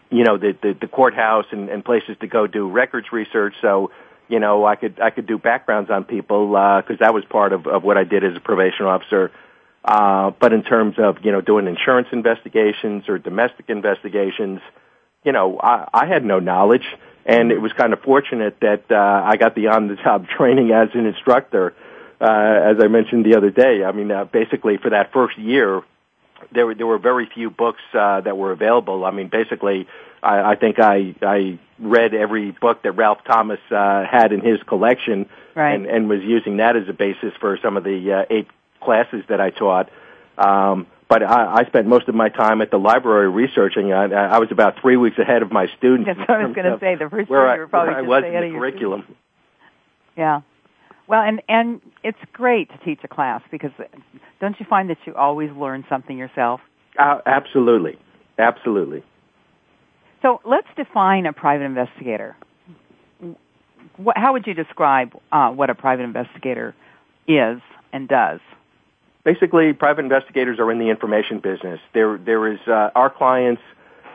you 0.10 0.24
know 0.24 0.38
the, 0.38 0.56
the 0.62 0.74
the 0.74 0.88
courthouse 0.88 1.46
and, 1.52 1.70
and 1.70 1.84
places 1.84 2.18
to 2.22 2.28
go 2.28 2.48
do 2.48 2.70
records 2.70 3.12
research. 3.12 3.54
So 3.62 3.92
you 4.28 4.40
know 4.40 4.66
I 4.66 4.76
could 4.76 5.00
I 5.00 5.10
could 5.10 5.28
do 5.28 5.38
backgrounds 5.38 5.90
on 5.90 6.04
people 6.04 6.56
uh, 6.56 6.82
that 7.00 7.14
was 7.14 7.26
part 7.26 7.54
of 7.54 7.68
of 7.68 7.84
what 7.84 7.98
I 7.98 8.04
did 8.04 8.24
as 8.24 8.36
a 8.36 8.40
probation 8.40 8.86
officer. 8.86 9.32
Uh, 9.84 10.32
but 10.32 10.52
in 10.52 10.64
terms 10.64 10.96
of 10.98 11.24
you 11.24 11.32
know 11.32 11.42
doing 11.42 11.68
insurance 11.68 12.10
investigations 12.12 13.08
or 13.08 13.18
domestic 13.18 13.70
investigations, 13.70 14.62
you 15.24 15.32
know 15.32 15.60
I, 15.60 15.88
I 15.94 16.06
had 16.06 16.26
no 16.26 16.40
knowledge, 16.40 16.86
and 17.26 17.52
it 17.52 17.62
was 17.62 17.72
kind 17.74 17.94
of 17.94 18.02
fortunate 18.02 18.60
that 18.62 18.84
uh, 18.92 18.96
I 18.96 19.38
got 19.38 19.56
the 19.56 19.68
on-the-job 19.68 20.28
training 20.38 20.72
as 20.72 20.90
an 20.94 21.06
instructor. 21.06 21.76
Uh, 22.22 22.26
as 22.26 22.78
I 22.84 22.88
mentioned 22.88 23.26
the 23.26 23.36
other 23.38 23.50
day, 23.50 23.84
I 23.84 23.92
mean, 23.94 24.12
uh, 24.12 24.26
basically 24.26 24.78
for 24.78 24.90
that 24.90 25.14
first 25.14 25.38
year, 25.38 25.82
there 26.52 26.66
were 26.66 26.76
there 26.76 26.88
were 26.88 26.98
very 26.98 27.30
few 27.34 27.50
books 27.50 27.82
uh, 27.94 28.22
that 28.22 28.38
were 28.38 28.52
available. 28.52 29.06
I 29.06 29.12
mean, 29.12 29.30
basically, 29.30 29.88
I, 30.22 30.52
I 30.52 30.56
think 30.56 30.80
I 30.80 31.16
I 31.22 31.60
read 31.80 32.14
every 32.14 32.52
book 32.52 32.84
that 32.84 32.94
Ralph 32.94 33.20
Thomas 33.26 33.60
uh, 33.72 34.06
had 34.06 34.32
in 34.32 34.42
his 34.42 34.62
collection, 34.64 35.30
right. 35.56 35.74
and 35.74 35.86
and 35.86 36.10
was 36.10 36.22
using 36.22 36.58
that 36.58 36.76
as 36.76 36.88
a 36.90 36.94
basis 36.94 37.34
for 37.40 37.58
some 37.62 37.78
of 37.78 37.84
the 37.84 38.14
uh, 38.14 38.26
eight 38.30 38.48
classes 38.82 39.24
that 39.30 39.40
I 39.40 39.50
taught. 39.50 39.90
Um, 40.38 40.88
but 41.10 41.24
I, 41.24 41.62
I 41.62 41.66
spent 41.66 41.88
most 41.88 42.08
of 42.08 42.16
my 42.16 42.30
time 42.30 42.62
at 42.62 42.70
the 42.70 42.78
library 42.78 43.30
researching. 43.30 43.92
I, 43.92 44.06
I 44.06 44.38
was 44.38 44.50
about 44.52 44.80
three 44.80 44.96
weeks 44.96 45.18
ahead 45.18 45.42
of 45.42 45.52
my 45.52 45.66
students. 45.78 46.08
That's 46.08 46.20
what 46.20 46.30
I 46.30 46.46
was 46.46 46.56
going 46.56 46.72
to 46.72 46.80
say. 46.80 46.96
The 46.96 47.10
first 47.10 47.30
where 47.30 47.50
I, 47.50 47.56
you 47.56 47.62
were 47.62 47.68
probably 47.68 47.94
where 47.96 48.04
I 48.04 48.08
was 48.08 48.24
in 48.26 48.54
the 48.54 48.58
curriculum. 48.58 49.02
students. 49.02 49.22
Yeah. 50.16 50.42
Well, 51.08 51.22
and 51.22 51.42
and 51.50 51.82
it's 52.04 52.20
great 52.32 52.70
to 52.70 52.78
teach 52.86 53.00
a 53.04 53.08
class 53.08 53.42
because 53.50 53.72
don't 54.40 54.60
you 54.60 54.66
find 54.70 54.92
that 54.92 54.98
you 55.06 55.16
always 55.16 55.50
learn 55.52 55.84
something 55.90 56.16
yourself? 56.16 56.62
Uh, 57.00 57.18
absolutely, 57.26 57.98
absolutely. 58.38 59.04
So 60.22 60.40
let's 60.46 60.68
define 60.76 61.26
a 61.26 61.34
private 61.34 61.64
investigator. 61.64 62.36
What, 63.98 64.18
how 64.18 64.34
would 64.34 64.46
you 64.46 64.54
describe 64.54 65.14
uh, 65.32 65.50
what 65.50 65.72
a 65.72 65.76
private 65.76 66.04
investigator 66.04 66.76
is 67.28 67.60
and 67.92 68.08
does? 68.08 68.40
Basically, 69.24 69.74
private 69.74 70.02
investigators 70.02 70.60
are 70.60 70.72
in 70.72 70.80
the 70.80 70.90
information 70.90 71.40
business. 71.40 71.80
There, 71.94 72.18
there 72.18 72.52
is 72.52 72.60
uh, 72.68 72.92
our 72.96 73.10
clients 73.10 73.62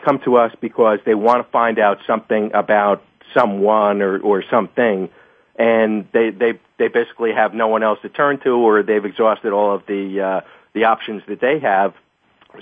come 0.05 0.19
to 0.21 0.37
us 0.37 0.53
because 0.61 0.99
they 1.05 1.15
want 1.15 1.45
to 1.45 1.51
find 1.51 1.79
out 1.79 1.99
something 2.07 2.53
about 2.55 3.03
someone 3.33 4.03
or, 4.03 4.19
or 4.19 4.43
something, 4.51 5.09
and 5.57 6.07
they, 6.13 6.31
they, 6.31 6.59
they 6.79 6.89
basically 6.89 7.33
have 7.33 7.55
no 7.55 7.69
one 7.69 7.83
else 7.83 7.99
to 8.03 8.09
turn 8.09 8.41
to, 8.41 8.51
or 8.51 8.83
they've 8.83 9.05
exhausted 9.05 9.53
all 9.53 9.75
of 9.75 9.87
the 9.87 10.21
uh, 10.21 10.41
the 10.75 10.85
options 10.85 11.23
that 11.29 11.41
they 11.41 11.61
have. 11.61 11.95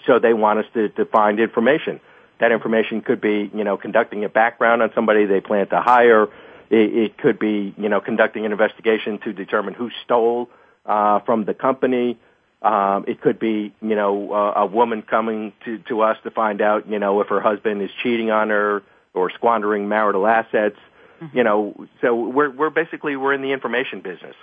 So 0.06 0.18
they 0.18 0.34
want 0.34 0.60
us 0.60 0.66
to, 0.74 0.88
to 0.90 1.04
find 1.06 1.40
information. 1.40 2.00
That 2.38 2.52
information 2.52 3.02
could 3.02 3.20
be, 3.20 3.50
you 3.54 3.64
know, 3.64 3.76
conducting 3.76 4.24
a 4.24 4.28
background 4.28 4.82
on 4.82 4.90
somebody 4.94 5.26
they 5.26 5.40
plan 5.40 5.66
to 5.68 5.80
hire. 5.80 6.24
It, 6.70 6.94
it 6.94 7.18
could 7.18 7.38
be, 7.38 7.74
you 7.76 7.88
know, 7.88 8.00
conducting 8.00 8.44
an 8.46 8.52
investigation 8.52 9.18
to 9.20 9.32
determine 9.32 9.74
who 9.74 9.90
stole 10.04 10.50
uh, 10.84 11.20
from 11.20 11.44
the 11.44 11.54
company. 11.54 12.18
Um, 12.62 13.04
it 13.08 13.20
could 13.20 13.40
be, 13.40 13.74
you 13.80 13.96
know, 13.96 14.32
uh, 14.32 14.60
a 14.60 14.66
woman 14.66 15.02
coming 15.02 15.52
to, 15.64 15.78
to 15.88 16.02
us 16.02 16.16
to 16.22 16.30
find 16.30 16.62
out, 16.62 16.88
you 16.88 16.98
know, 16.98 17.20
if 17.20 17.28
her 17.28 17.40
husband 17.40 17.82
is 17.82 17.90
cheating 18.02 18.30
on 18.30 18.50
her 18.50 18.82
or 19.14 19.30
squandering 19.30 19.88
marital 19.88 20.26
assets. 20.26 20.76
Mm-hmm. 21.20 21.36
You 21.36 21.44
know, 21.44 21.86
so 22.00 22.14
we're 22.14 22.50
we're 22.50 22.70
basically 22.70 23.16
we're 23.16 23.32
in 23.32 23.42
the 23.42 23.52
information 23.52 24.00
business. 24.00 24.34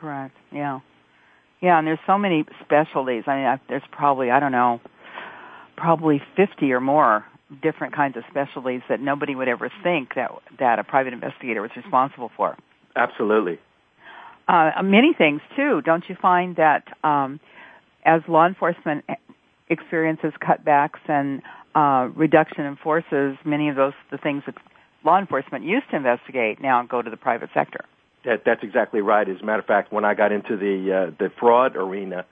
Correct. 0.00 0.36
Yeah. 0.52 0.80
Yeah, 1.60 1.78
and 1.78 1.86
there's 1.86 2.00
so 2.06 2.18
many 2.18 2.44
specialties. 2.64 3.24
I 3.26 3.36
mean, 3.36 3.46
I, 3.46 3.60
there's 3.68 3.82
probably 3.90 4.30
I 4.30 4.38
don't 4.38 4.52
know, 4.52 4.80
probably 5.76 6.22
50 6.36 6.72
or 6.72 6.80
more 6.80 7.24
different 7.62 7.94
kinds 7.94 8.16
of 8.16 8.24
specialties 8.30 8.82
that 8.88 9.00
nobody 9.00 9.34
would 9.34 9.48
ever 9.48 9.70
think 9.82 10.14
that 10.14 10.30
that 10.58 10.78
a 10.78 10.84
private 10.84 11.12
investigator 11.12 11.62
was 11.62 11.70
responsible 11.76 12.30
for. 12.36 12.56
Absolutely. 12.96 13.58
Uh, 14.46 14.70
many 14.82 15.14
things 15.16 15.40
too. 15.56 15.80
Don't 15.82 16.04
you 16.08 16.16
find 16.20 16.56
that 16.56 16.84
um, 17.02 17.40
as 18.04 18.22
law 18.28 18.46
enforcement 18.46 19.04
experiences 19.68 20.32
cutbacks 20.40 21.00
and 21.08 21.42
uh, 21.74 22.08
reduction 22.14 22.64
in 22.64 22.76
forces, 22.76 23.36
many 23.44 23.68
of 23.68 23.76
those 23.76 23.94
the 24.10 24.18
things 24.18 24.42
that 24.46 24.54
law 25.04 25.18
enforcement 25.18 25.64
used 25.64 25.88
to 25.90 25.96
investigate 25.96 26.60
now 26.60 26.82
go 26.82 27.02
to 27.02 27.10
the 27.10 27.16
private 27.16 27.50
sector. 27.54 27.84
That, 28.24 28.44
that's 28.44 28.62
exactly 28.62 29.00
right. 29.00 29.28
As 29.28 29.40
a 29.40 29.44
matter 29.44 29.60
of 29.60 29.66
fact, 29.66 29.92
when 29.92 30.04
I 30.04 30.14
got 30.14 30.32
into 30.32 30.56
the 30.56 30.92
uh, 30.92 31.10
the 31.18 31.30
fraud 31.38 31.76
arena, 31.76 32.24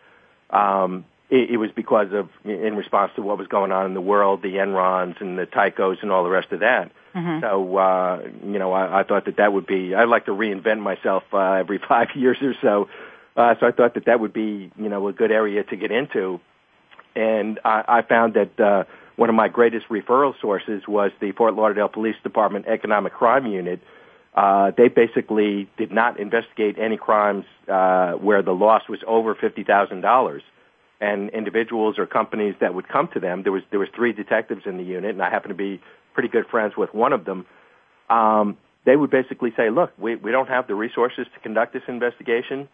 um, 0.50 1.04
it, 1.28 1.50
it 1.50 1.56
was 1.56 1.70
because 1.74 2.12
of 2.12 2.28
in 2.44 2.76
response 2.76 3.12
to 3.16 3.22
what 3.22 3.38
was 3.38 3.48
going 3.48 3.72
on 3.72 3.86
in 3.86 3.94
the 3.94 4.00
world, 4.00 4.42
the 4.42 4.54
Enrons 4.54 5.20
and 5.20 5.38
the 5.38 5.46
Tycos 5.46 5.98
and 6.02 6.10
all 6.10 6.24
the 6.24 6.30
rest 6.30 6.52
of 6.52 6.60
that. 6.60 6.92
Mm-hmm. 7.14 7.40
So 7.40 7.76
uh, 7.76 8.22
you 8.44 8.58
know, 8.58 8.72
I, 8.72 9.00
I 9.00 9.02
thought 9.02 9.26
that 9.26 9.36
that 9.36 9.52
would 9.52 9.66
be. 9.66 9.94
I'd 9.94 10.08
like 10.08 10.26
to 10.26 10.32
reinvent 10.32 10.80
myself 10.80 11.24
uh, 11.32 11.52
every 11.52 11.78
five 11.88 12.08
years 12.14 12.38
or 12.40 12.54
so. 12.62 12.88
Uh, 13.36 13.54
so 13.58 13.66
I 13.66 13.72
thought 13.72 13.94
that 13.94 14.04
that 14.06 14.20
would 14.20 14.32
be 14.32 14.70
you 14.76 14.88
know 14.88 15.08
a 15.08 15.12
good 15.12 15.30
area 15.30 15.64
to 15.64 15.76
get 15.76 15.90
into, 15.90 16.40
and 17.14 17.58
I, 17.64 17.84
I 17.88 18.02
found 18.02 18.34
that. 18.34 18.60
Uh, 18.60 18.84
one 19.16 19.28
of 19.28 19.34
my 19.34 19.48
greatest 19.48 19.88
referral 19.88 20.34
sources 20.40 20.82
was 20.88 21.12
the 21.20 21.32
Fort 21.32 21.54
Lauderdale 21.54 21.88
Police 21.88 22.16
Department 22.22 22.66
Economic 22.66 23.12
Crime 23.12 23.46
Unit. 23.46 23.80
Uh, 24.34 24.72
they 24.76 24.88
basically 24.88 25.68
did 25.76 25.92
not 25.92 26.18
investigate 26.18 26.78
any 26.78 26.96
crimes 26.96 27.44
uh, 27.68 28.12
where 28.12 28.42
the 28.42 28.52
loss 28.52 28.88
was 28.88 29.00
over 29.06 29.34
fifty 29.34 29.62
thousand 29.62 30.00
dollars, 30.00 30.42
and 31.00 31.28
individuals 31.30 31.98
or 31.98 32.06
companies 32.06 32.54
that 32.60 32.74
would 32.74 32.88
come 32.88 33.08
to 33.12 33.20
them. 33.20 33.42
There 33.42 33.52
was 33.52 33.62
there 33.70 33.78
was 33.78 33.90
three 33.94 34.12
detectives 34.14 34.62
in 34.64 34.78
the 34.78 34.84
unit, 34.84 35.10
and 35.10 35.22
I 35.22 35.28
happen 35.28 35.50
to 35.50 35.54
be 35.54 35.80
pretty 36.14 36.30
good 36.30 36.46
friends 36.46 36.74
with 36.76 36.94
one 36.94 37.12
of 37.12 37.26
them. 37.26 37.44
Um, 38.08 38.56
they 38.86 38.96
would 38.96 39.10
basically 39.10 39.52
say, 39.54 39.68
"Look, 39.68 39.92
we 39.98 40.16
we 40.16 40.32
don't 40.32 40.48
have 40.48 40.66
the 40.66 40.74
resources 40.74 41.26
to 41.34 41.40
conduct 41.40 41.74
this 41.74 41.82
investigation. 41.86 42.68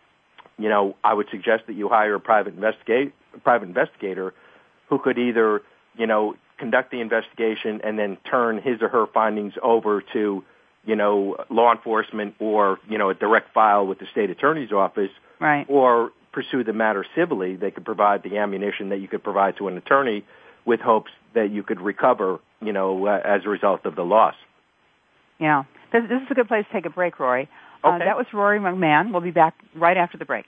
You 0.59 0.69
know, 0.69 0.97
I 1.05 1.15
would 1.15 1.27
suggest 1.31 1.65
that 1.69 1.75
you 1.75 1.89
hire 1.89 2.15
a 2.15 2.21
private 2.21 2.55
investigate 2.55 3.15
private 3.45 3.69
investigator 3.69 4.35
who 4.89 4.99
could 4.99 5.19
either 5.19 5.63
you 5.99 6.07
know, 6.07 6.37
conduct 6.59 6.91
the 6.91 7.01
investigation 7.01 7.81
and 7.85 7.99
then 7.99 8.17
turn 8.31 8.63
his 8.63 8.81
or 8.81 8.89
her 8.89 9.07
findings 9.13 9.53
over 9.63 10.03
to, 10.13 10.45
you 10.85 10.97
know, 10.97 11.37
law 11.51 11.73
enforcement 11.73 12.35
or, 12.39 12.79
you 12.89 12.97
know, 12.97 13.11
a 13.11 13.15
direct 13.15 13.53
file 13.53 13.87
with 13.87 13.99
the 13.99 14.07
state 14.11 14.31
attorney's 14.31 14.73
office. 14.73 15.11
Right. 15.41 15.67
Or 15.69 16.13
pursue 16.33 16.65
the 16.65 16.73
matter 16.73 17.05
civilly. 17.15 17.57
They 17.57 17.71
could 17.71 17.85
provide 17.85 18.23
the 18.23 18.39
ammunition 18.39 18.89
that 18.91 18.99
you 18.99 19.09
could 19.09 19.23
provide 19.23 19.57
to 19.59 19.69
an 19.69 19.77
attorney 19.77 20.25
with 20.65 20.81
hopes 20.81 21.11
that 21.35 21.51
you 21.51 21.63
could 21.63 21.81
recover, 21.81 22.39
you 22.61 22.73
know, 22.73 23.07
uh, 23.07 23.21
as 23.25 23.43
a 23.45 23.49
result 23.49 23.85
of 23.85 23.97
the 23.97 24.05
loss. 24.05 24.35
Yeah. 25.39 25.65
This, 25.93 26.03
this 26.09 26.23
is 26.23 26.29
a 26.31 26.35
good 26.35 26.49
place 26.49 26.65
to 26.67 26.73
take 26.73 26.87
a 26.87 26.91
break, 26.91 27.19
Rory. 27.19 27.49
Okay. 27.85 27.95
Uh, 27.95 27.99
that 27.99 28.17
was 28.17 28.27
Rory 28.33 28.59
McMahon. 28.59 29.13
We'll 29.13 29.21
be 29.21 29.31
back 29.31 29.55
right 29.75 29.97
after 29.97 30.19
the 30.19 30.25
break. 30.25 30.47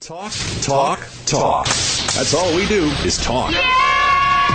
Talk, 0.00 0.32
talk, 0.60 1.00
talk. 1.24 1.66
That's 1.66 2.34
all 2.34 2.54
we 2.54 2.66
do 2.66 2.84
is 3.06 3.16
talk. 3.24 3.54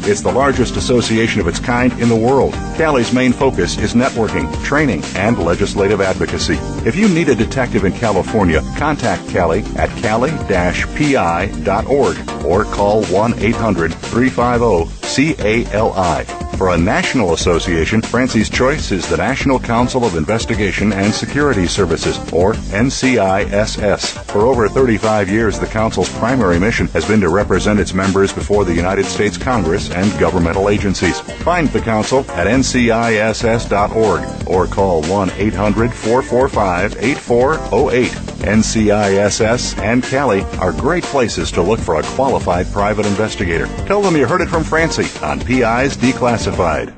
It's 0.00 0.20
the 0.20 0.32
largest 0.32 0.76
association 0.76 1.40
of 1.40 1.48
its 1.48 1.58
kind 1.58 1.92
in 2.00 2.08
the 2.08 2.16
world. 2.16 2.54
CALI's 2.76 3.12
main 3.12 3.32
focus 3.32 3.76
is 3.78 3.94
networking, 3.94 4.52
training, 4.64 5.02
and 5.16 5.38
legislative 5.38 6.00
advocacy. 6.00 6.58
If 6.86 6.96
you 6.96 7.08
need 7.08 7.28
a 7.28 7.34
detective 7.34 7.84
in 7.84 7.92
California, 7.92 8.62
contact 8.76 9.28
CALI 9.28 9.64
at 9.76 9.90
cali-pi.org 9.98 10.46
or 12.44 12.64
call 12.64 13.02
1-800-350 13.04 14.98
CALI. 15.02 16.24
For 16.58 16.70
a 16.74 16.76
national 16.76 17.34
association, 17.34 18.02
Francie's 18.02 18.50
choice 18.50 18.90
is 18.90 19.08
the 19.08 19.16
National 19.16 19.60
Council 19.60 20.04
of 20.04 20.16
Investigation 20.16 20.92
and 20.92 21.14
Security 21.14 21.68
Services, 21.68 22.18
or 22.32 22.54
NCISS. 22.54 24.24
For 24.24 24.40
over 24.40 24.68
35 24.68 25.28
years, 25.28 25.60
the 25.60 25.68
Council's 25.68 26.12
primary 26.18 26.58
mission 26.58 26.88
has 26.88 27.06
been 27.06 27.20
to 27.20 27.28
represent 27.28 27.78
its 27.78 27.94
members 27.94 28.32
before 28.32 28.64
the 28.64 28.74
United 28.74 29.06
States 29.06 29.38
Congress 29.38 29.87
and 29.90 30.18
governmental 30.18 30.68
agencies. 30.68 31.20
Find 31.20 31.68
the 31.68 31.80
Council 31.80 32.20
at 32.32 32.46
nciss.org 32.46 34.48
or 34.48 34.66
call 34.66 35.02
1 35.02 35.30
800 35.30 35.92
445 35.92 37.02
8408. 37.02 38.10
NCISS 38.38 39.78
and 39.78 40.02
Cali 40.02 40.42
are 40.58 40.72
great 40.72 41.04
places 41.04 41.50
to 41.52 41.62
look 41.62 41.80
for 41.80 41.96
a 41.96 42.02
qualified 42.02 42.70
private 42.72 43.06
investigator. 43.06 43.66
Tell 43.86 44.00
them 44.00 44.16
you 44.16 44.26
heard 44.26 44.40
it 44.40 44.48
from 44.48 44.64
Francie 44.64 45.08
on 45.24 45.40
PIs 45.40 45.96
Declassified. 45.96 46.97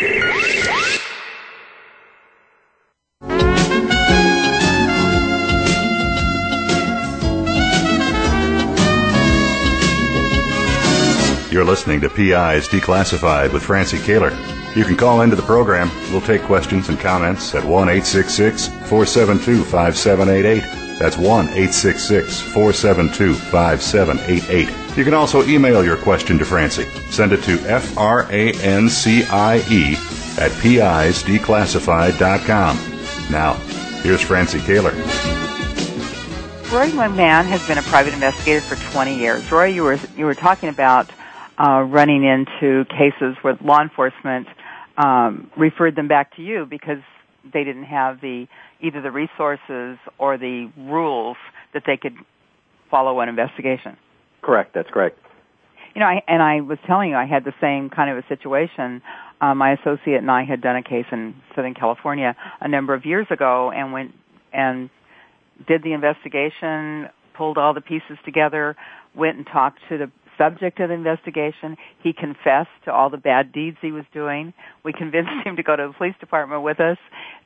You're 11.51 11.65
listening 11.65 11.99
to 11.99 12.09
PIs 12.09 12.69
Declassified 12.69 13.51
with 13.51 13.61
Francie 13.61 13.97
Koehler. 13.97 14.31
You 14.73 14.85
can 14.85 14.95
call 14.95 15.19
into 15.19 15.35
the 15.35 15.41
program. 15.41 15.91
We'll 16.09 16.21
take 16.21 16.43
questions 16.43 16.87
and 16.87 16.97
comments 16.97 17.53
at 17.53 17.65
1 17.65 17.89
866 17.89 18.67
472 18.67 19.65
5788. 19.65 20.61
That's 20.97 21.17
1 21.17 21.49
866 21.49 22.39
472 22.39 23.33
5788. 23.33 24.97
You 24.97 25.03
can 25.03 25.13
also 25.13 25.43
email 25.43 25.83
your 25.83 25.97
question 25.97 26.37
to 26.37 26.45
Francie. 26.45 26.85
Send 27.09 27.33
it 27.33 27.43
to 27.43 27.59
F 27.67 27.97
R 27.97 28.31
A 28.31 28.53
N 28.61 28.89
C 28.89 29.25
I 29.25 29.57
E 29.69 29.95
at 30.39 30.51
PIsDeclassified.com. 30.51 32.77
Now, 33.29 33.55
here's 34.03 34.21
Francie 34.21 34.59
Koehler. 34.59 34.93
Rory 36.71 36.91
McMahon 36.91 37.43
has 37.43 37.67
been 37.67 37.77
a 37.77 37.83
private 37.83 38.13
investigator 38.13 38.61
for 38.61 38.77
20 38.93 39.19
years. 39.19 39.51
Rory, 39.51 39.73
you 39.73 39.83
were 39.83 39.99
you 40.15 40.23
were 40.23 40.33
talking 40.33 40.69
about 40.69 41.11
running 41.67 42.23
into 42.23 42.85
cases 42.85 43.35
where 43.41 43.57
law 43.63 43.81
enforcement 43.81 44.47
um, 44.97 45.49
referred 45.57 45.95
them 45.95 46.07
back 46.07 46.35
to 46.35 46.41
you 46.41 46.65
because 46.69 47.01
they 47.53 47.63
didn't 47.63 47.85
have 47.85 48.21
the 48.21 48.47
either 48.81 49.01
the 49.01 49.11
resources 49.11 49.97
or 50.17 50.37
the 50.37 50.71
rules 50.77 51.37
that 51.73 51.83
they 51.85 51.97
could 51.97 52.15
follow 52.89 53.19
an 53.19 53.29
investigation. 53.29 53.97
Correct. 54.41 54.73
That's 54.73 54.89
correct. 54.91 55.17
You 55.95 55.99
know, 55.99 56.07
I, 56.07 56.21
and 56.27 56.41
I 56.41 56.61
was 56.61 56.77
telling 56.87 57.09
you, 57.09 57.15
I 57.15 57.25
had 57.25 57.43
the 57.43 57.53
same 57.59 57.89
kind 57.89 58.09
of 58.09 58.17
a 58.17 58.27
situation. 58.27 59.01
Uh, 59.39 59.55
my 59.55 59.73
associate 59.73 60.17
and 60.17 60.31
I 60.31 60.45
had 60.45 60.61
done 60.61 60.75
a 60.75 60.83
case 60.83 61.05
in 61.11 61.35
Southern 61.55 61.73
California 61.73 62.35
a 62.59 62.67
number 62.67 62.93
of 62.93 63.05
years 63.05 63.27
ago, 63.29 63.71
and 63.71 63.91
went 63.91 64.11
and 64.53 64.89
did 65.67 65.83
the 65.83 65.93
investigation, 65.93 67.09
pulled 67.35 67.57
all 67.57 67.73
the 67.73 67.81
pieces 67.81 68.17
together, 68.25 68.75
went 69.15 69.37
and 69.37 69.45
talked 69.45 69.79
to 69.89 69.97
the 69.97 70.11
subject 70.41 70.79
of 70.79 70.89
the 70.89 70.95
investigation. 70.95 71.77
He 72.03 72.13
confessed 72.13 72.69
to 72.85 72.91
all 72.91 73.09
the 73.09 73.17
bad 73.17 73.51
deeds 73.51 73.77
he 73.81 73.91
was 73.91 74.05
doing. 74.13 74.53
We 74.83 74.93
convinced 74.93 75.31
him 75.45 75.55
to 75.57 75.63
go 75.63 75.75
to 75.75 75.87
the 75.87 75.93
police 75.93 76.15
department 76.19 76.63
with 76.63 76.79
us 76.79 76.97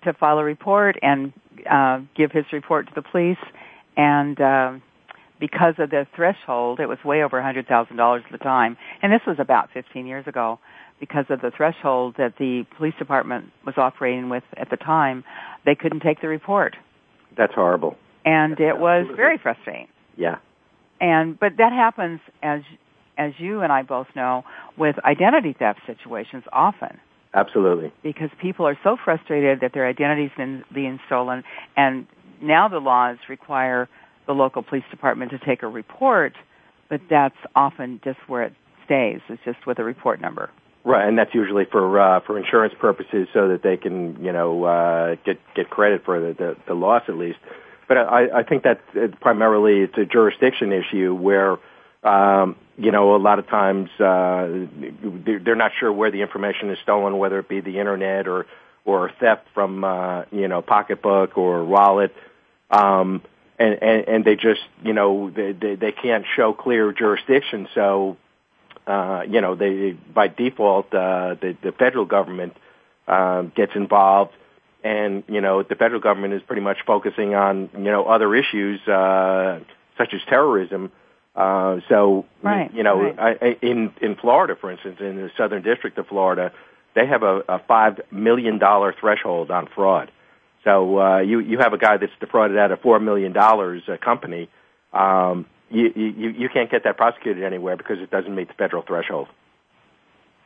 to 0.04 0.14
file 0.14 0.38
a 0.40 0.44
report 0.44 0.96
and 1.02 1.34
uh, 1.70 2.00
give 2.16 2.32
his 2.32 2.46
report 2.54 2.88
to 2.88 2.94
the 2.96 3.02
police. 3.02 3.38
And 3.98 4.40
uh, 4.40 4.74
because 5.40 5.76
of 5.80 5.90
the 5.90 6.08
threshold, 6.16 6.80
it 6.80 6.88
was 6.88 6.98
way 7.04 7.24
over 7.24 7.40
$100,000 7.40 8.26
at 8.26 8.32
the 8.32 8.38
time. 8.38 8.78
And 9.02 9.12
this 9.12 9.22
was 9.28 9.38
about 9.40 9.70
15 9.74 10.06
years 10.06 10.28
ago. 10.28 10.60
Because 10.98 11.26
of 11.30 11.42
the 11.42 11.52
threshold 11.56 12.16
that 12.18 12.36
the 12.40 12.64
police 12.78 12.94
department 12.98 13.52
was 13.66 13.76
operating 13.78 14.30
with 14.30 14.44
at 14.56 14.70
the 14.70 14.78
time, 14.78 15.26
they 15.66 15.76
couldn't 15.76 16.00
take 16.00 16.22
the 16.22 16.30
report. 16.30 16.78
That's 17.38 17.54
horrible. 17.54 17.98
And 18.24 18.58
it 18.62 18.80
was 18.80 19.06
very 19.14 19.38
frustrating. 19.38 19.90
Yeah. 20.16 20.38
And 21.02 21.38
but 21.38 21.58
that 21.58 21.74
happens 21.74 22.22
as 22.42 22.62
as 23.18 23.34
you 23.38 23.62
and 23.62 23.72
I 23.72 23.82
both 23.82 24.08
know, 24.16 24.44
with 24.78 24.98
identity 25.04 25.54
theft 25.58 25.80
situations 25.86 26.44
often. 26.52 27.00
Absolutely. 27.34 27.92
Because 28.02 28.30
people 28.42 28.66
are 28.66 28.78
so 28.84 28.98
frustrated 29.04 29.60
that 29.60 29.74
their 29.74 29.88
identity's 29.88 30.32
been 30.38 30.64
being 30.74 31.00
stolen, 31.06 31.44
and 31.76 32.08
now 32.42 32.68
the 32.68 32.80
laws 32.80 33.18
require 33.28 33.90
the 34.26 34.34
local 34.34 34.64
police 34.64 34.84
department 34.90 35.32
to 35.32 35.40
take 35.40 35.62
a 35.62 35.68
report, 35.68 36.34
but 36.90 37.02
that's 37.10 37.36
often 37.56 38.00
just 38.04 38.20
where 38.28 38.44
it 38.44 38.54
stays. 38.86 39.20
It's 39.30 39.44
just 39.44 39.68
with 39.68 39.80
a 39.80 39.84
report 39.84 40.22
number. 40.22 40.50
Right, 40.86 41.08
and 41.08 41.18
that's 41.18 41.34
usually 41.34 41.66
for 41.66 42.00
uh, 42.00 42.20
for 42.22 42.38
insurance 42.38 42.76
purposes, 42.80 43.28
so 43.34 43.48
that 43.48 43.64
they 43.64 43.76
can 43.76 44.24
you 44.24 44.32
know 44.32 44.64
uh, 44.66 45.16
get 45.26 45.40
get 45.56 45.70
credit 45.70 46.06
for 46.06 46.20
the, 46.20 46.34
the, 46.34 46.58
the 46.68 46.74
loss 46.76 47.04
at 47.08 47.16
least. 47.16 47.40
But 47.88 47.98
I, 47.98 48.40
I 48.40 48.44
think 48.44 48.64
that 48.64 48.82
primarily 49.20 49.82
it's 49.82 49.98
a 49.98 50.06
jurisdiction 50.06 50.72
issue 50.72 51.14
where 51.14 51.58
um, 52.06 52.56
you 52.78 52.92
know, 52.92 53.16
a 53.16 53.18
lot 53.18 53.40
of 53.40 53.48
times 53.48 53.90
uh, 54.00 54.48
they're 55.26 55.56
not 55.56 55.72
sure 55.80 55.92
where 55.92 56.12
the 56.12 56.22
information 56.22 56.70
is 56.70 56.78
stolen, 56.84 57.18
whether 57.18 57.40
it 57.40 57.50
be 57.50 57.62
the 57.62 57.80
internet 57.80 58.28
or 58.28 58.46
or 58.86 59.12
theft 59.20 59.48
from 59.54 59.84
uh, 59.84 60.24
you 60.32 60.48
know 60.48 60.62
pocketbook 60.62 61.38
or 61.38 61.64
wallet, 61.64 62.16
um, 62.70 63.22
and, 63.58 63.82
and 63.82 64.08
and 64.08 64.26
they 64.26 64.36
just 64.36 64.62
you 64.84 64.94
know 64.94 65.32
they 65.32 65.54
they, 65.54 65.76
they 65.76 65.92
can't 65.92 66.26
show 66.36 66.54
clear 66.54 66.92
jurisdiction, 66.92 67.68
so 67.74 68.18
uh, 68.86 69.24
you 69.28 69.42
know 69.42 69.56
they 69.56 69.94
by 69.94 70.28
default 70.28 70.94
uh, 70.94 71.36
the 71.42 71.58
the 71.64 71.72
federal 71.72 72.06
government 72.06 72.56
uh, 73.08 73.44
gets 73.44 73.76
involved. 73.76 74.34
And 74.84 75.24
you 75.28 75.42
know 75.42 75.64
the 75.64 75.74
federal 75.74 76.00
government 76.00 76.36
is 76.36 76.44
pretty 76.44 76.62
much 76.62 76.78
focusing 76.86 77.34
on 77.34 77.72
you 77.74 77.86
know 77.86 78.06
other 78.06 78.36
issues 78.36 78.80
uh, 78.88 79.60
such 79.98 80.14
as 80.14 80.22
terrorism, 80.30 80.92
uh, 80.92 81.05
so, 81.36 82.26
right, 82.42 82.74
you 82.74 82.84
know, 82.84 83.02
right. 83.02 83.38
I, 83.42 83.58
in 83.62 83.94
in 84.02 84.16
Florida, 84.16 84.56
for 84.60 84.72
instance, 84.72 84.98
in 85.00 85.18
the 85.18 85.30
Southern 85.38 85.64
District 85.64 85.98
of 85.98 86.08
Florida, 86.08 86.52
they 86.96 87.06
have 87.06 87.24
a, 87.24 87.42
a 87.50 87.60
five 87.68 88.00
million 88.12 88.58
dollar 88.58 88.96
threshold 89.00 89.52
on 89.52 89.68
fraud. 89.74 90.12
So 90.64 91.00
uh, 91.00 91.20
you 91.20 91.40
you 91.40 91.60
have 91.60 91.74
a 91.74 91.78
guy 91.78 91.98
that's 91.98 92.12
defrauded 92.20 92.58
out 92.58 92.72
of 92.72 92.82
four 92.82 93.00
million 93.00 93.34
dollars 93.34 93.84
a 93.88 93.98
company. 93.98 94.50
Um, 94.94 95.46
you, 95.70 95.92
you 95.96 96.30
you 96.30 96.50
can't 96.50 96.72
get 96.72 96.84
that 96.86 96.98
prosecuted 96.98 97.44
anywhere 97.44 97.76
because 97.76 97.98
it 98.00 98.12
doesn't 98.12 98.34
meet 98.34 98.48
the 98.48 98.54
federal 98.54 98.82
threshold. 98.82 99.28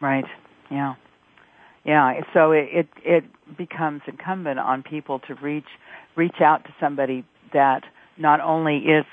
Right. 0.02 0.26
Yeah. 0.72 0.96
Yeah. 1.86 2.22
So 2.34 2.52
it 2.52 2.68
it, 2.72 2.88
it 3.04 3.58
becomes 3.58 4.02
incumbent 4.08 4.60
on 4.60 4.84
people 4.84 5.20
to 5.28 5.36
reach 5.36 5.68
reach 6.16 6.42
out 6.42 6.64
to 6.66 6.74
somebody 6.80 7.26
that 7.54 7.84
not 8.18 8.42
only 8.42 8.78
is 8.78 9.06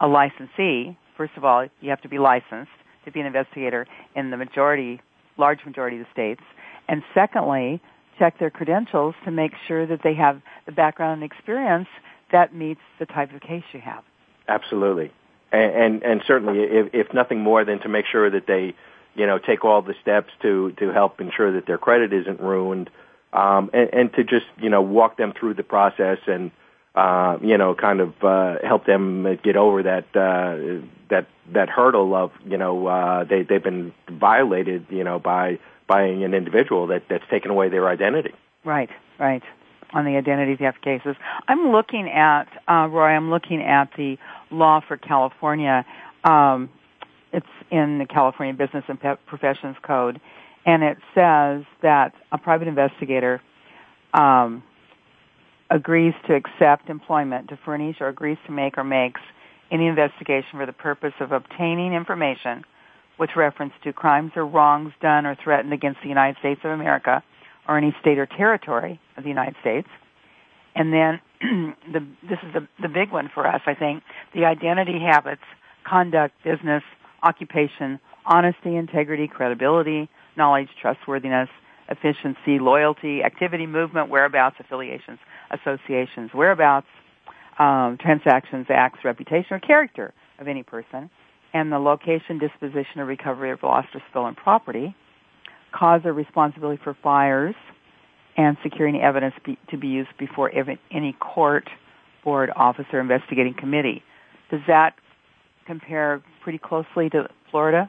a 0.00 0.06
licensee, 0.06 0.96
first 1.16 1.32
of 1.36 1.44
all, 1.44 1.66
you 1.80 1.90
have 1.90 2.02
to 2.02 2.08
be 2.08 2.18
licensed 2.18 2.70
to 3.04 3.12
be 3.12 3.20
an 3.20 3.26
investigator 3.26 3.86
in 4.14 4.30
the 4.30 4.36
majority, 4.36 5.00
large 5.36 5.64
majority 5.64 5.98
of 5.98 6.06
the 6.06 6.12
states, 6.12 6.42
and 6.88 7.02
secondly, 7.14 7.80
check 8.18 8.38
their 8.38 8.50
credentials 8.50 9.14
to 9.24 9.30
make 9.30 9.52
sure 9.66 9.86
that 9.86 10.00
they 10.02 10.14
have 10.14 10.40
the 10.66 10.72
background 10.72 11.22
and 11.22 11.30
experience 11.30 11.88
that 12.32 12.54
meets 12.54 12.80
the 12.98 13.06
type 13.06 13.34
of 13.34 13.40
case 13.40 13.64
you 13.72 13.80
have. 13.80 14.04
Absolutely, 14.48 15.12
and 15.52 15.72
and, 15.72 16.02
and 16.02 16.22
certainly, 16.26 16.60
if, 16.60 16.94
if 16.94 17.14
nothing 17.14 17.40
more 17.40 17.64
than 17.64 17.80
to 17.80 17.88
make 17.88 18.06
sure 18.06 18.30
that 18.30 18.46
they, 18.46 18.74
you 19.14 19.26
know, 19.26 19.38
take 19.38 19.64
all 19.64 19.82
the 19.82 19.94
steps 20.02 20.32
to 20.42 20.72
to 20.72 20.92
help 20.92 21.20
ensure 21.20 21.52
that 21.52 21.66
their 21.66 21.78
credit 21.78 22.12
isn't 22.12 22.40
ruined, 22.40 22.90
um, 23.32 23.70
and, 23.72 23.90
and 23.92 24.12
to 24.14 24.24
just 24.24 24.46
you 24.58 24.68
know 24.68 24.82
walk 24.82 25.16
them 25.16 25.32
through 25.38 25.54
the 25.54 25.64
process 25.64 26.18
and. 26.26 26.50
Uh, 26.96 27.38
you 27.42 27.58
know, 27.58 27.74
kind 27.74 27.98
of 27.98 28.14
uh, 28.22 28.54
help 28.62 28.86
them 28.86 29.26
get 29.42 29.56
over 29.56 29.82
that 29.82 30.04
uh, 30.14 30.86
that 31.10 31.26
that 31.52 31.68
hurdle 31.68 32.14
of 32.14 32.30
you 32.44 32.56
know 32.56 32.86
uh, 32.86 33.24
they 33.24 33.42
they've 33.42 33.62
been 33.62 33.92
violated 34.10 34.86
you 34.88 35.04
know 35.04 35.18
by 35.18 35.58
by 35.86 36.02
an 36.02 36.34
individual 36.34 36.86
that 36.88 37.02
that's 37.08 37.24
taken 37.30 37.50
away 37.50 37.68
their 37.68 37.88
identity. 37.88 38.32
Right, 38.64 38.90
right. 39.18 39.42
On 39.92 40.04
the 40.04 40.16
identity 40.16 40.56
theft 40.56 40.82
cases, 40.82 41.14
I'm 41.46 41.70
looking 41.70 42.08
at 42.08 42.46
uh, 42.68 42.88
Rory. 42.88 43.14
I'm 43.14 43.30
looking 43.30 43.62
at 43.62 43.90
the 43.96 44.16
law 44.50 44.80
for 44.86 44.96
California. 44.96 45.84
Um, 46.24 46.70
it's 47.32 47.46
in 47.70 47.98
the 47.98 48.06
California 48.06 48.54
Business 48.54 48.84
and 48.88 48.98
Pe- 48.98 49.16
Professions 49.26 49.76
Code, 49.82 50.20
and 50.64 50.82
it 50.82 50.96
says 51.14 51.64
that 51.82 52.12
a 52.32 52.38
private 52.38 52.66
investigator 52.66 53.40
um, 54.14 54.62
agrees 55.70 56.14
to 56.26 56.34
accept 56.34 56.88
employment 56.88 57.48
to 57.48 57.58
furnish 57.64 57.96
or 58.00 58.08
agrees 58.08 58.38
to 58.46 58.52
make 58.52 58.78
or 58.78 58.84
makes 58.84 59.20
any 59.74 59.88
investigation 59.88 60.50
for 60.52 60.66
the 60.66 60.72
purpose 60.72 61.14
of 61.20 61.32
obtaining 61.32 61.92
information 61.92 62.64
with 63.18 63.30
reference 63.36 63.72
to 63.82 63.92
crimes 63.92 64.32
or 64.36 64.46
wrongs 64.46 64.92
done 65.02 65.26
or 65.26 65.36
threatened 65.42 65.72
against 65.72 66.00
the 66.02 66.08
United 66.08 66.36
States 66.38 66.60
of 66.64 66.70
America 66.70 67.22
or 67.68 67.76
any 67.76 67.94
state 68.00 68.18
or 68.18 68.26
territory 68.26 69.00
of 69.16 69.24
the 69.24 69.28
United 69.28 69.56
States. 69.60 69.88
And 70.76 70.92
then 70.92 71.20
the, 71.92 72.06
this 72.22 72.38
is 72.46 72.52
the, 72.54 72.68
the 72.80 72.88
big 72.88 73.10
one 73.10 73.30
for 73.32 73.46
us, 73.46 73.62
I 73.66 73.74
think, 73.74 74.02
the 74.32 74.44
identity 74.44 75.00
habits, 75.00 75.42
conduct, 75.88 76.34
business, 76.44 76.82
occupation, 77.22 77.98
honesty, 78.26 78.76
integrity, 78.76 79.28
credibility, 79.28 80.08
knowledge, 80.36 80.68
trustworthiness, 80.80 81.48
efficiency, 81.88 82.58
loyalty, 82.58 83.22
activity, 83.22 83.66
movement, 83.66 84.08
whereabouts, 84.08 84.56
affiliations, 84.58 85.18
associations, 85.50 86.30
whereabouts, 86.32 86.86
um, 87.58 87.98
transactions, 88.00 88.66
acts, 88.68 89.00
reputation, 89.04 89.52
or 89.52 89.60
character 89.60 90.12
of 90.38 90.48
any 90.48 90.62
person, 90.62 91.10
and 91.52 91.70
the 91.70 91.78
location, 91.78 92.38
disposition, 92.38 92.98
or 93.00 93.04
recovery 93.04 93.50
of 93.50 93.62
lost 93.62 93.88
or 93.94 94.02
stolen 94.10 94.34
property, 94.34 94.94
cause 95.72 96.00
or 96.04 96.12
responsibility 96.12 96.80
for 96.82 96.96
fires, 97.02 97.54
and 98.36 98.56
securing 98.62 99.00
evidence 99.00 99.34
be, 99.44 99.58
to 99.70 99.76
be 99.76 99.86
used 99.86 100.10
before 100.18 100.50
any 100.90 101.12
court, 101.20 101.68
board, 102.24 102.50
office, 102.56 102.86
or 102.92 103.00
investigating 103.00 103.54
committee. 103.54 104.02
Does 104.50 104.60
that 104.66 104.94
compare 105.66 106.22
pretty 106.42 106.58
closely 106.58 107.08
to 107.10 107.28
Florida? 107.50 107.88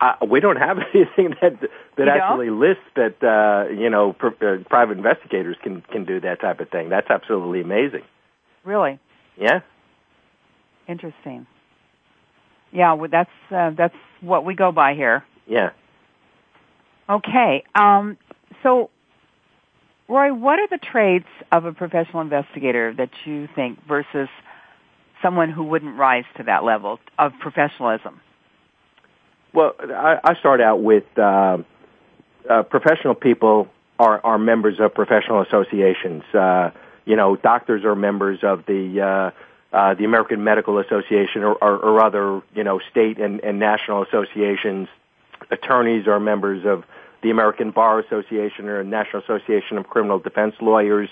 Uh, 0.00 0.14
we 0.30 0.40
don't 0.40 0.56
have 0.56 0.78
anything 0.94 1.34
that 1.40 1.60
that 1.96 2.04
you 2.04 2.08
actually 2.08 2.46
don't? 2.46 2.60
lists 2.60 2.84
that 2.96 3.22
uh, 3.22 3.70
you 3.72 3.90
know 3.90 4.12
pr- 4.12 4.28
uh, 4.40 4.56
private 4.68 4.96
investigators 4.96 5.56
can 5.62 5.82
can 5.82 6.04
do 6.04 6.20
that 6.20 6.40
type 6.40 6.60
of 6.60 6.70
thing. 6.70 6.88
That's 6.88 7.10
absolutely 7.10 7.60
amazing. 7.60 8.02
Really 8.68 8.98
Yeah. 9.38 9.60
interesting. 10.86 11.46
Yeah, 12.70 12.92
well, 12.92 13.08
that's 13.10 13.30
uh, 13.50 13.70
that's 13.70 13.96
what 14.20 14.44
we 14.44 14.54
go 14.54 14.72
by 14.72 14.92
here. 14.92 15.24
Yeah. 15.46 15.70
Okay. 17.08 17.64
Um, 17.74 18.18
so, 18.62 18.90
Rory, 20.06 20.32
what 20.32 20.58
are 20.58 20.68
the 20.68 20.76
traits 20.76 21.28
of 21.50 21.64
a 21.64 21.72
professional 21.72 22.20
investigator 22.20 22.92
that 22.92 23.08
you 23.24 23.48
think 23.54 23.78
versus 23.86 24.28
someone 25.22 25.50
who 25.50 25.64
wouldn't 25.64 25.96
rise 25.96 26.26
to 26.36 26.42
that 26.42 26.62
level 26.62 27.00
of 27.18 27.32
professionalism? 27.40 28.20
Well, 29.54 29.72
I, 29.80 30.18
I 30.22 30.34
start 30.34 30.60
out 30.60 30.82
with 30.82 31.04
uh, 31.16 31.56
uh, 32.50 32.64
professional 32.64 33.14
people 33.14 33.68
are, 33.98 34.20
are 34.22 34.38
members 34.38 34.78
of 34.78 34.92
professional 34.92 35.40
associations. 35.40 36.22
Uh, 36.34 36.70
you 37.08 37.16
know, 37.16 37.36
doctors 37.36 37.84
are 37.84 37.96
members 37.96 38.40
of 38.42 38.66
the 38.66 39.00
uh, 39.00 39.30
uh, 39.74 39.94
the 39.94 40.04
American 40.04 40.44
Medical 40.44 40.78
Association 40.78 41.42
or, 41.42 41.54
or, 41.54 41.76
or 41.78 42.04
other 42.04 42.42
you 42.54 42.62
know 42.62 42.80
state 42.90 43.18
and, 43.18 43.40
and 43.40 43.58
national 43.58 44.02
associations. 44.02 44.88
Attorneys 45.50 46.06
are 46.06 46.20
members 46.20 46.66
of 46.66 46.84
the 47.22 47.30
American 47.30 47.70
Bar 47.70 48.00
Association 48.00 48.68
or 48.68 48.84
National 48.84 49.22
Association 49.22 49.78
of 49.78 49.88
Criminal 49.88 50.18
Defense 50.18 50.54
Lawyers. 50.60 51.08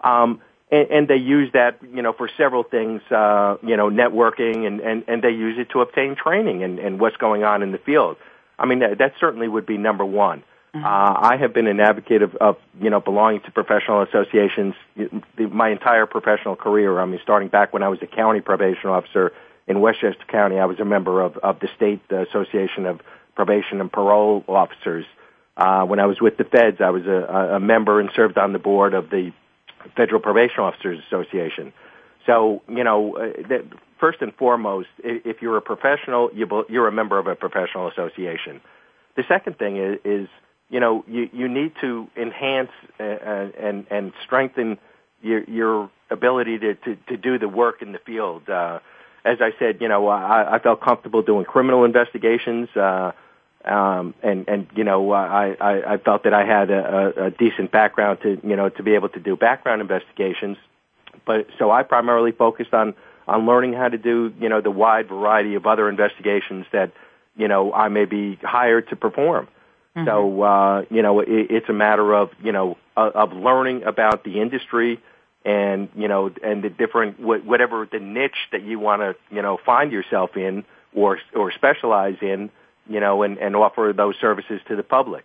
Um, 0.00 0.40
and, 0.70 0.90
and 0.90 1.08
they 1.08 1.16
use 1.16 1.50
that, 1.52 1.78
you 1.92 2.02
know, 2.02 2.12
for 2.12 2.28
several 2.38 2.62
things, 2.62 3.02
uh, 3.10 3.56
you 3.62 3.76
know, 3.76 3.90
networking, 3.90 4.66
and, 4.66 4.80
and, 4.80 5.04
and 5.08 5.22
they 5.22 5.30
use 5.30 5.58
it 5.58 5.70
to 5.70 5.80
obtain 5.80 6.14
training 6.14 6.62
and, 6.62 6.78
and 6.78 7.00
what's 7.00 7.16
going 7.16 7.42
on 7.42 7.62
in 7.62 7.72
the 7.72 7.78
field. 7.78 8.16
I 8.58 8.66
mean, 8.66 8.78
that, 8.78 8.98
that 8.98 9.14
certainly 9.18 9.48
would 9.48 9.66
be 9.66 9.78
number 9.78 10.04
one. 10.04 10.44
Mm-hmm. 10.74 10.84
Uh, 10.84 11.28
I 11.28 11.36
have 11.36 11.54
been 11.54 11.68
an 11.68 11.78
advocate 11.78 12.22
of, 12.22 12.34
of, 12.36 12.56
you 12.80 12.90
know, 12.90 13.00
belonging 13.00 13.42
to 13.42 13.50
professional 13.52 14.02
associations 14.02 14.74
my 15.38 15.70
entire 15.70 16.06
professional 16.06 16.56
career. 16.56 16.98
I 16.98 17.04
mean, 17.04 17.20
starting 17.22 17.48
back 17.48 17.72
when 17.72 17.84
I 17.84 17.88
was 17.88 18.00
a 18.02 18.06
county 18.06 18.40
probation 18.40 18.90
officer 18.90 19.32
in 19.68 19.80
Westchester 19.80 20.24
County, 20.26 20.58
I 20.58 20.64
was 20.64 20.80
a 20.80 20.84
member 20.84 21.22
of, 21.22 21.36
of 21.38 21.60
the 21.60 21.68
State 21.76 22.00
Association 22.10 22.86
of 22.86 23.00
Probation 23.36 23.80
and 23.80 23.90
Parole 23.90 24.44
Officers. 24.48 25.06
Uh, 25.56 25.84
when 25.84 26.00
I 26.00 26.06
was 26.06 26.20
with 26.20 26.36
the 26.38 26.44
feds, 26.44 26.80
I 26.80 26.90
was 26.90 27.06
a, 27.06 27.54
a 27.54 27.60
member 27.60 28.00
and 28.00 28.10
served 28.16 28.36
on 28.36 28.52
the 28.52 28.58
board 28.58 28.94
of 28.94 29.10
the 29.10 29.32
Federal 29.96 30.20
Probation 30.20 30.58
Officers 30.58 30.98
Association. 31.06 31.72
So, 32.26 32.62
you 32.68 32.82
know, 32.82 33.16
uh, 33.16 33.58
first 34.00 34.22
and 34.22 34.34
foremost, 34.34 34.88
if 34.98 35.40
you're 35.40 35.56
a 35.56 35.62
professional, 35.62 36.30
you, 36.34 36.48
you're 36.68 36.88
a 36.88 36.92
member 36.92 37.18
of 37.18 37.28
a 37.28 37.36
professional 37.36 37.86
association. 37.88 38.60
The 39.16 39.22
second 39.28 39.56
thing 39.58 39.76
is, 39.76 40.00
is 40.04 40.28
you 40.70 40.80
know, 40.80 41.04
you, 41.06 41.28
you 41.32 41.48
need 41.48 41.72
to 41.80 42.08
enhance 42.16 42.70
uh, 42.98 43.02
and, 43.02 43.86
and 43.90 44.12
strengthen 44.24 44.78
your, 45.22 45.44
your 45.44 45.90
ability 46.10 46.58
to, 46.58 46.74
to, 46.74 46.96
to 47.08 47.16
do 47.16 47.38
the 47.38 47.48
work 47.48 47.82
in 47.82 47.92
the 47.92 47.98
field. 47.98 48.48
Uh, 48.48 48.80
as 49.24 49.38
I 49.40 49.50
said, 49.58 49.78
you 49.80 49.88
know, 49.88 50.08
I, 50.08 50.56
I 50.56 50.58
felt 50.58 50.80
comfortable 50.80 51.22
doing 51.22 51.44
criminal 51.44 51.84
investigations. 51.84 52.68
Uh, 52.76 53.12
um, 53.64 54.14
and 54.22 54.46
and 54.46 54.66
you 54.76 54.84
know 54.84 55.12
I, 55.12 55.56
I 55.58 55.94
I 55.94 55.96
felt 55.96 56.24
that 56.24 56.34
I 56.34 56.44
had 56.44 56.70
a, 56.70 57.26
a, 57.26 57.30
decent 57.30 57.72
background 57.72 58.18
to 58.22 58.38
you 58.46 58.56
know 58.56 58.68
to 58.68 58.82
be 58.82 58.94
able 58.94 59.08
to 59.08 59.20
do 59.20 59.36
background 59.36 59.80
investigations, 59.80 60.58
but 61.24 61.46
so 61.58 61.70
I 61.70 61.82
primarily 61.82 62.32
focused 62.32 62.74
on 62.74 62.92
on 63.26 63.46
learning 63.46 63.72
how 63.72 63.88
to 63.88 63.96
do 63.96 64.34
you 64.38 64.50
know 64.50 64.60
the 64.60 64.70
wide 64.70 65.08
variety 65.08 65.54
of 65.54 65.64
other 65.64 65.88
investigations 65.88 66.66
that 66.72 66.92
you 67.36 67.48
know 67.48 67.72
I 67.72 67.88
may 67.88 68.04
be 68.04 68.38
hired 68.42 68.88
to 68.90 68.96
perform. 68.96 69.48
Mm-hmm. 69.96 70.06
So 70.06 70.42
uh, 70.42 70.84
you 70.90 71.02
know 71.02 71.20
it, 71.20 71.28
it's 71.28 71.68
a 71.68 71.72
matter 71.72 72.14
of 72.14 72.30
you 72.42 72.52
know 72.52 72.76
of, 72.96 73.14
of 73.14 73.32
learning 73.32 73.84
about 73.84 74.24
the 74.24 74.40
industry 74.40 75.00
and 75.44 75.88
you 75.94 76.08
know 76.08 76.30
and 76.42 76.62
the 76.62 76.70
different 76.70 77.20
whatever 77.20 77.88
the 77.90 78.00
niche 78.00 78.48
that 78.52 78.62
you 78.62 78.78
want 78.78 79.02
to 79.02 79.14
you 79.34 79.42
know 79.42 79.58
find 79.64 79.92
yourself 79.92 80.36
in 80.36 80.64
or 80.94 81.18
or 81.34 81.52
specialize 81.52 82.16
in 82.22 82.50
you 82.88 83.00
know, 83.00 83.22
and, 83.22 83.38
and 83.38 83.56
offer 83.56 83.92
those 83.96 84.14
services 84.20 84.60
to 84.68 84.76
the 84.76 84.82
public. 84.82 85.24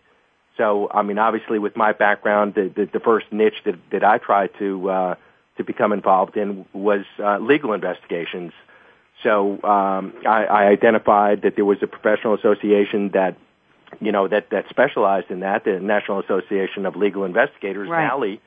So, 0.57 0.89
I 0.93 1.03
mean, 1.03 1.17
obviously, 1.17 1.59
with 1.59 1.75
my 1.75 1.93
background, 1.93 2.53
the, 2.55 2.71
the, 2.73 2.85
the 2.91 2.99
first 2.99 3.31
niche 3.31 3.61
that, 3.65 3.75
that 3.91 4.03
I 4.03 4.17
tried 4.17 4.51
to 4.59 4.89
uh, 4.89 5.15
to 5.57 5.63
become 5.63 5.91
involved 5.91 6.37
in 6.37 6.65
was 6.73 7.05
uh, 7.19 7.37
legal 7.39 7.73
investigations. 7.73 8.53
So, 9.23 9.61
um, 9.63 10.13
I, 10.25 10.45
I 10.45 10.63
identified 10.67 11.41
that 11.41 11.55
there 11.55 11.65
was 11.65 11.79
a 11.81 11.87
professional 11.87 12.35
association 12.35 13.09
that, 13.09 13.37
you 14.01 14.11
know, 14.11 14.27
that 14.27 14.49
that 14.51 14.69
specialized 14.69 15.31
in 15.31 15.41
that, 15.41 15.63
the 15.63 15.79
National 15.79 16.19
Association 16.19 16.85
of 16.85 16.95
Legal 16.95 17.25
Investigators, 17.25 17.89
Right. 17.89 18.07
NALI, 18.07 18.39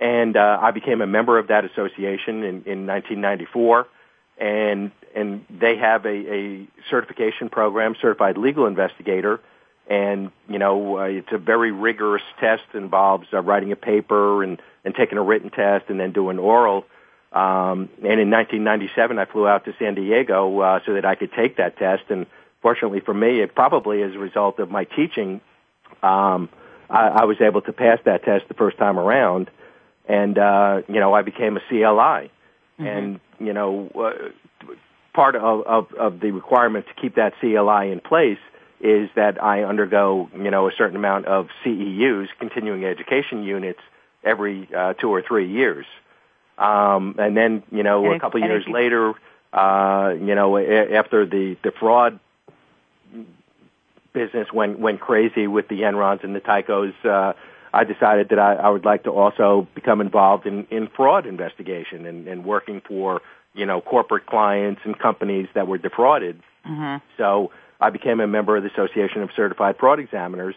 and 0.00 0.36
uh, 0.36 0.58
I 0.60 0.70
became 0.70 1.00
a 1.00 1.06
member 1.06 1.38
of 1.38 1.48
that 1.48 1.64
association 1.64 2.42
in, 2.42 2.62
in 2.64 2.86
1994 2.86 3.86
and 4.38 4.92
and 5.14 5.44
they 5.50 5.76
have 5.76 6.04
a, 6.06 6.08
a 6.08 6.68
certification 6.90 7.48
program, 7.48 7.96
certified 8.00 8.38
legal 8.38 8.66
investigator, 8.66 9.40
and 9.88 10.30
you 10.48 10.58
know 10.58 10.98
uh, 10.98 11.02
it's 11.02 11.32
a 11.32 11.38
very 11.38 11.72
rigorous 11.72 12.22
test. 12.40 12.62
Involves 12.74 13.26
uh, 13.32 13.40
writing 13.42 13.72
a 13.72 13.76
paper 13.76 14.42
and 14.42 14.60
and 14.84 14.94
taking 14.94 15.18
a 15.18 15.22
written 15.22 15.50
test 15.50 15.86
and 15.88 15.98
then 15.98 16.12
doing 16.12 16.38
oral. 16.38 16.84
Um, 17.30 17.90
and 17.98 18.18
in 18.20 18.30
1997, 18.30 19.18
I 19.18 19.26
flew 19.26 19.46
out 19.46 19.66
to 19.66 19.74
San 19.78 19.94
Diego 19.94 20.60
uh, 20.60 20.80
so 20.86 20.94
that 20.94 21.04
I 21.04 21.14
could 21.14 21.32
take 21.32 21.56
that 21.56 21.76
test. 21.76 22.04
And 22.08 22.26
fortunately 22.62 23.00
for 23.00 23.14
me, 23.14 23.40
it 23.40 23.54
probably 23.54 24.02
as 24.02 24.14
a 24.14 24.18
result 24.18 24.58
of 24.58 24.70
my 24.70 24.84
teaching, 24.84 25.40
um, 26.02 26.48
I, 26.90 27.08
I 27.08 27.24
was 27.24 27.40
able 27.40 27.62
to 27.62 27.72
pass 27.72 27.98
that 28.04 28.24
test 28.24 28.48
the 28.48 28.54
first 28.54 28.78
time 28.78 28.98
around. 28.98 29.50
And 30.08 30.38
uh, 30.38 30.82
you 30.88 31.00
know, 31.00 31.12
I 31.14 31.22
became 31.22 31.56
a 31.56 31.60
CLI. 31.68 32.30
And 32.78 33.20
you 33.40 33.52
know, 33.52 33.90
uh, 33.94 34.70
part 35.12 35.34
of, 35.36 35.66
of, 35.66 35.92
of 35.94 36.20
the 36.20 36.30
requirement 36.30 36.86
to 36.86 36.94
keep 37.00 37.16
that 37.16 37.34
CLI 37.40 37.90
in 37.90 38.00
place 38.00 38.38
is 38.80 39.10
that 39.16 39.42
I 39.42 39.64
undergo, 39.64 40.30
you 40.36 40.50
know, 40.50 40.68
a 40.68 40.72
certain 40.72 40.96
amount 40.96 41.26
of 41.26 41.48
CEUs, 41.64 42.28
continuing 42.38 42.84
education 42.84 43.42
units, 43.42 43.80
every 44.22 44.68
uh, 44.72 44.94
two 44.94 45.08
or 45.08 45.20
three 45.22 45.50
years. 45.50 45.86
Um, 46.56 47.16
and 47.18 47.36
then, 47.36 47.62
you 47.72 47.82
know, 47.82 48.04
And 48.04 48.14
a 48.14 48.20
couple 48.20 48.40
years 48.40 48.64
later, 48.74 49.14
uh, 49.52 50.14
you 50.20 50.34
know, 50.36 50.56
a- 50.56 50.94
after 50.94 51.26
the, 51.26 51.56
the 51.64 51.72
fraud 51.72 52.20
business 54.18 54.48
went, 54.52 54.78
went 54.78 55.00
crazy 55.00 55.46
with 55.46 55.68
the 55.68 55.80
Enrons 55.82 56.24
and 56.24 56.34
the 56.34 56.40
Tycos, 56.40 56.94
uh, 57.04 57.32
I 57.72 57.84
decided 57.84 58.30
that 58.30 58.38
I, 58.38 58.54
I 58.54 58.68
would 58.68 58.84
like 58.84 59.02
to 59.04 59.10
also 59.10 59.68
become 59.74 60.00
involved 60.00 60.46
in, 60.46 60.66
in 60.70 60.88
fraud 60.96 61.26
investigation 61.26 62.06
and, 62.06 62.26
and 62.26 62.44
working 62.44 62.80
for, 62.88 63.20
you 63.54 63.66
know, 63.66 63.80
corporate 63.80 64.26
clients 64.26 64.80
and 64.84 64.98
companies 64.98 65.48
that 65.54 65.66
were 65.68 65.78
defrauded. 65.78 66.40
Mhm. 66.66 67.00
So 67.16 67.50
I 67.80 67.90
became 67.90 68.20
a 68.20 68.26
member 68.26 68.56
of 68.56 68.62
the 68.64 68.70
Association 68.70 69.22
of 69.22 69.30
Certified 69.36 69.76
Fraud 69.78 70.00
Examiners, 70.00 70.56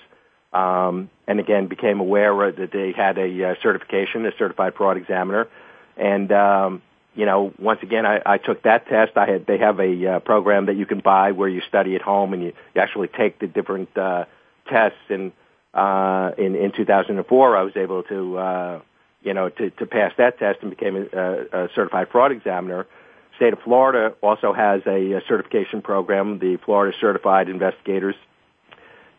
um, 0.54 1.10
and 1.28 1.39
again 1.39 1.67
became 1.67 2.00
aware 2.00 2.52
that 2.52 2.71
they 2.71 2.91
had 2.91 3.17
a 3.17 3.30
uh, 3.43 3.56
certification, 3.62 4.26
a 4.26 4.32
certified 4.38 4.74
fraud 4.76 4.97
examiner, 4.97 5.47
and 5.97 6.32
um, 6.32 6.82
you 7.13 7.26
know, 7.26 7.54
once 7.60 7.80
again, 7.84 8.06
I, 8.06 8.21
I 8.26 8.38
took 8.38 8.63
that 8.63 8.88
test. 8.88 9.17
I 9.17 9.30
had 9.30 9.45
they 9.45 9.58
have 9.58 9.80
a 9.80 10.08
uh, 10.08 10.19
program 10.19 10.67
that 10.67 10.76
you 10.76 10.86
can 10.86 11.00
buy 11.00 11.32
where 11.32 11.50
you 11.50 11.62
study 11.67 11.95
at 11.95 12.02
home 12.02 12.34
and 12.34 12.41
you, 12.41 12.54
you 12.74 12.82
actually 12.82 13.10
take 13.10 13.39
the 13.39 13.47
different 13.47 13.95
uh, 13.97 14.26
tests. 14.69 14.97
And 15.10 15.34
uh, 15.74 16.32
in 16.38 16.56
in 16.56 16.71
2004, 16.71 17.58
I 17.58 17.63
was 17.63 17.76
able 17.76 18.04
to 18.04 18.38
uh, 18.38 18.82
you 19.21 19.34
know 19.34 19.50
to, 19.50 19.69
to 19.71 19.86
pass 19.86 20.13
that 20.17 20.39
test 20.39 20.60
and 20.62 20.69
became 20.69 20.95
a, 20.95 21.65
a, 21.65 21.69
certified 21.76 22.08
fraud 22.12 22.32
examiner. 22.32 22.88
State 23.36 23.54
of 23.54 23.60
Florida 23.60 24.15
also 24.21 24.54
has 24.54 24.82
a, 24.86 25.13
a 25.13 25.21
certification 25.28 25.82
program, 25.82 26.39
the 26.39 26.58
Florida 26.63 26.95
Certified 27.02 27.50
Investigators, 27.50 28.15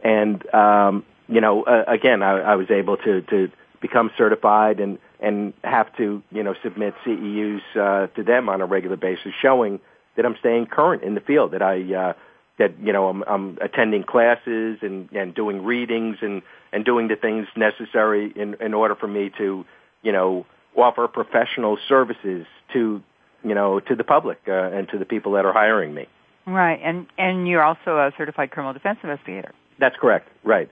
and 0.02 0.42
um, 0.54 1.04
you 1.28 1.40
know, 1.40 1.64
uh, 1.64 1.84
again, 1.88 2.22
I, 2.22 2.38
I 2.38 2.54
was 2.56 2.70
able 2.70 2.96
to 2.96 3.20
to 3.20 3.50
become 3.82 4.10
certified 4.16 4.80
and 4.80 4.98
and 5.22 5.54
have 5.64 5.94
to 5.96 6.22
you 6.30 6.42
know 6.42 6.54
submit 6.62 6.94
CEUs 7.06 7.60
uh, 7.76 8.06
to 8.08 8.22
them 8.22 8.48
on 8.48 8.60
a 8.60 8.66
regular 8.66 8.96
basis, 8.96 9.32
showing 9.40 9.80
that 10.16 10.26
I'm 10.26 10.36
staying 10.40 10.66
current 10.66 11.02
in 11.02 11.14
the 11.14 11.20
field, 11.20 11.52
that 11.52 11.62
I 11.62 11.94
uh, 11.94 12.12
that 12.58 12.78
you 12.80 12.92
know 12.92 13.08
I'm, 13.08 13.22
I'm 13.26 13.58
attending 13.60 14.02
classes 14.04 14.78
and 14.82 15.10
and 15.12 15.34
doing 15.34 15.64
readings 15.64 16.18
and 16.20 16.42
and 16.72 16.84
doing 16.84 17.08
the 17.08 17.16
things 17.16 17.46
necessary 17.56 18.32
in 18.34 18.56
in 18.60 18.74
order 18.74 18.94
for 18.94 19.08
me 19.08 19.30
to 19.38 19.64
you 20.02 20.12
know 20.12 20.44
offer 20.76 21.06
professional 21.08 21.78
services 21.88 22.46
to 22.72 23.02
you 23.44 23.54
know 23.54 23.80
to 23.80 23.94
the 23.94 24.04
public 24.04 24.40
uh, 24.48 24.52
and 24.52 24.88
to 24.88 24.98
the 24.98 25.04
people 25.04 25.32
that 25.32 25.44
are 25.44 25.52
hiring 25.52 25.94
me. 25.94 26.06
Right, 26.46 26.80
and 26.82 27.06
and 27.16 27.46
you're 27.46 27.62
also 27.62 27.98
a 27.98 28.12
certified 28.18 28.50
criminal 28.50 28.72
defense 28.72 28.98
investigator. 29.02 29.52
That's 29.78 29.96
correct. 29.96 30.28
Right. 30.44 30.70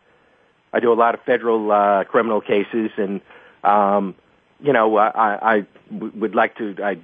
I 0.72 0.80
do 0.80 0.92
a 0.92 0.94
lot 0.94 1.14
of 1.14 1.20
federal 1.22 1.72
uh, 1.72 2.04
criminal 2.04 2.40
cases, 2.40 2.90
and 2.96 3.20
um, 3.64 4.14
you 4.62 4.72
know, 4.72 4.96
I, 4.96 5.56
I 5.56 5.66
would 5.90 6.34
like 6.34 6.56
to. 6.56 6.76
I, 6.82 6.98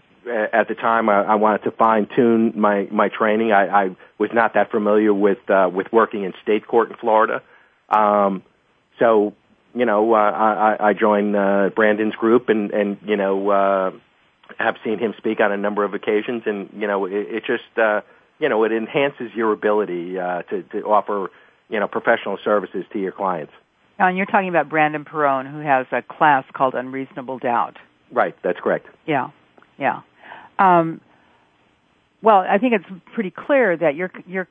at 0.53 0.67
the 0.67 0.75
time, 0.75 1.09
I, 1.09 1.23
I 1.23 1.35
wanted 1.37 1.63
to 1.65 1.71
fine 1.71 2.09
tune 2.15 2.53
my 2.57 2.89
my 2.91 3.09
training. 3.09 3.53
I, 3.53 3.85
I 3.85 3.97
was 4.19 4.31
not 4.33 4.55
that 4.55 4.71
familiar 4.71 5.15
with 5.15 5.39
uh, 5.49 5.71
with 5.73 5.93
working 5.93 6.25
in 6.25 6.33
state 6.43 6.67
court 6.67 6.91
in 6.91 6.97
Florida, 6.97 7.43
um, 7.89 8.43
so 8.99 9.35
you 9.77 9.85
know, 9.85 10.15
uh, 10.15 10.17
I, 10.17 10.89
I 10.89 10.93
joined 10.95 11.37
uh, 11.37 11.69
Brandon's 11.77 12.15
group, 12.15 12.49
and 12.49 12.71
and 12.71 12.97
you 13.05 13.17
know, 13.17 13.51
uh, 13.51 13.91
have 14.59 14.77
seen 14.83 14.99
him 14.99 15.15
speak 15.19 15.39
on 15.41 15.53
a 15.53 15.57
number 15.57 15.85
of 15.85 15.93
occasions, 15.93 16.45
and 16.47 16.71
you 16.75 16.87
know, 16.87 17.05
it, 17.05 17.13
it 17.13 17.45
just 17.47 17.79
uh, 17.79 18.01
you 18.39 18.49
know, 18.49 18.65
it 18.65 18.73
enhances 18.73 19.35
your 19.35 19.53
ability 19.53 20.19
uh, 20.19 20.43
to 20.45 20.63
to 20.73 20.83
offer 20.85 21.31
you 21.69 21.79
know 21.79 21.89
professional 21.89 22.39
services 22.43 22.85
to 22.93 22.99
your 22.99 23.13
clients. 23.13 23.53
Now, 23.99 24.09
and 24.09 24.17
you're 24.17 24.27
talking 24.27 24.49
about 24.49 24.69
Brandon 24.69 25.05
Perron, 25.05 25.47
who 25.47 25.61
has 25.61 25.87
a 25.93 26.03
class 26.03 26.45
called 26.53 26.75
Unreasonable 26.75 27.39
Doubt. 27.39 27.77
Right, 28.13 28.37
that's 28.43 28.59
correct. 28.61 28.87
Yeah, 29.07 29.31
yeah. 29.79 30.03
Um, 30.59 31.01
well, 32.23 32.39
I 32.49 32.59
think 32.59 32.75
it's 32.75 33.03
pretty 33.15 33.31
clear 33.31 33.77
that 33.77 33.95
your 33.95 34.11
your 34.27 34.49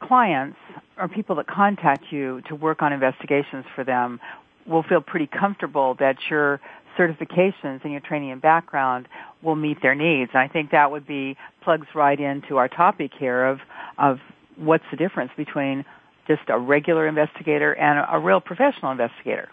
clients 0.00 0.58
or 0.98 1.08
people 1.08 1.36
that 1.36 1.46
contact 1.46 2.04
you 2.10 2.42
to 2.48 2.54
work 2.54 2.82
on 2.82 2.92
investigations 2.92 3.64
for 3.74 3.84
them 3.84 4.20
will 4.66 4.82
feel 4.82 5.00
pretty 5.00 5.26
comfortable 5.26 5.94
that 5.98 6.16
your 6.30 6.60
certifications 6.98 7.82
and 7.82 7.92
your 7.92 8.00
training 8.00 8.30
and 8.30 8.40
background 8.40 9.06
will 9.42 9.54
meet 9.54 9.80
their 9.82 9.94
needs. 9.94 10.30
And 10.34 10.40
I 10.40 10.48
think 10.48 10.70
that 10.70 10.90
would 10.90 11.06
be 11.06 11.36
plugs 11.62 11.86
right 11.94 12.18
into 12.18 12.56
our 12.56 12.68
topic 12.68 13.12
here 13.18 13.44
of 13.46 13.60
of 13.98 14.18
what's 14.56 14.84
the 14.90 14.96
difference 14.96 15.30
between 15.36 15.84
just 16.26 16.42
a 16.48 16.58
regular 16.58 17.06
investigator 17.06 17.72
and 17.72 17.98
a, 17.98 18.14
a 18.14 18.18
real 18.18 18.40
professional 18.40 18.92
investigator. 18.92 19.48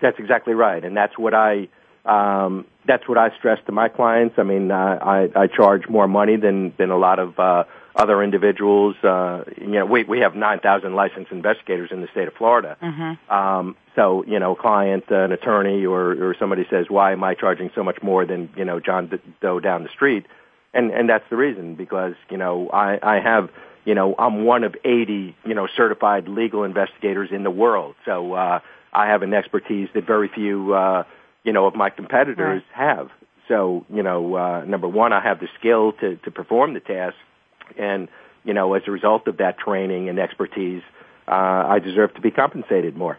That's 0.00 0.18
exactly 0.18 0.54
right, 0.54 0.84
and 0.84 0.96
that's 0.96 1.18
what 1.18 1.34
I 1.34 1.68
um, 2.04 2.64
that's 2.86 3.06
what 3.08 3.18
I 3.18 3.36
stress 3.36 3.58
to 3.66 3.72
my 3.72 3.88
clients. 3.88 4.38
I 4.38 4.42
mean, 4.42 4.70
uh, 4.70 4.98
I, 5.00 5.28
I 5.36 5.46
charge 5.46 5.88
more 5.88 6.08
money 6.08 6.36
than 6.36 6.72
than 6.78 6.90
a 6.90 6.96
lot 6.96 7.18
of 7.18 7.38
uh, 7.38 7.64
other 7.94 8.22
individuals. 8.22 8.96
Uh, 9.02 9.44
you 9.58 9.66
know, 9.66 9.86
we 9.86 10.04
we 10.04 10.20
have 10.20 10.34
nine 10.34 10.60
thousand 10.60 10.94
licensed 10.94 11.30
investigators 11.30 11.90
in 11.92 12.00
the 12.00 12.08
state 12.08 12.28
of 12.28 12.34
Florida. 12.34 12.76
Mm-hmm. 12.82 13.32
Um, 13.32 13.76
so 13.94 14.24
you 14.24 14.38
know, 14.38 14.52
a 14.52 14.56
client, 14.56 15.04
uh, 15.10 15.16
an 15.16 15.32
attorney, 15.32 15.84
or 15.84 16.30
or 16.30 16.36
somebody 16.38 16.66
says, 16.70 16.86
"Why 16.88 17.12
am 17.12 17.22
I 17.22 17.34
charging 17.34 17.70
so 17.74 17.84
much 17.84 18.02
more 18.02 18.24
than 18.24 18.48
you 18.56 18.64
know 18.64 18.80
John 18.80 19.20
Doe 19.40 19.60
down 19.60 19.82
the 19.82 19.90
street?" 19.90 20.26
And 20.72 20.90
and 20.92 21.08
that's 21.08 21.28
the 21.28 21.36
reason 21.36 21.74
because 21.74 22.14
you 22.30 22.38
know 22.38 22.70
I 22.70 22.98
I 23.02 23.20
have 23.20 23.50
you 23.84 23.94
know 23.94 24.14
I'm 24.18 24.44
one 24.44 24.64
of 24.64 24.74
eighty 24.84 25.36
you 25.44 25.54
know 25.54 25.66
certified 25.76 26.28
legal 26.28 26.64
investigators 26.64 27.30
in 27.32 27.42
the 27.42 27.50
world. 27.50 27.94
So 28.04 28.34
uh, 28.34 28.60
I 28.92 29.06
have 29.06 29.22
an 29.22 29.34
expertise 29.34 29.88
that 29.94 30.06
very 30.06 30.28
few. 30.28 30.74
Uh, 30.74 31.04
you 31.44 31.52
know, 31.52 31.66
of 31.66 31.74
my 31.74 31.90
competitors 31.90 32.62
Right. 32.76 32.96
have. 32.96 33.10
So, 33.48 33.84
you 33.92 34.02
know, 34.02 34.36
uh, 34.36 34.64
number 34.64 34.86
one, 34.86 35.12
I 35.12 35.20
have 35.20 35.40
the 35.40 35.48
skill 35.58 35.92
to, 36.00 36.16
to 36.16 36.30
perform 36.30 36.74
the 36.74 36.80
task. 36.80 37.16
And, 37.78 38.08
you 38.44 38.54
know, 38.54 38.74
as 38.74 38.82
a 38.86 38.90
result 38.90 39.26
of 39.26 39.38
that 39.38 39.58
training 39.58 40.08
and 40.08 40.18
expertise, 40.18 40.82
uh, 41.26 41.30
I 41.32 41.78
deserve 41.78 42.14
to 42.14 42.20
be 42.20 42.30
compensated 42.30 42.96
more. 42.96 43.18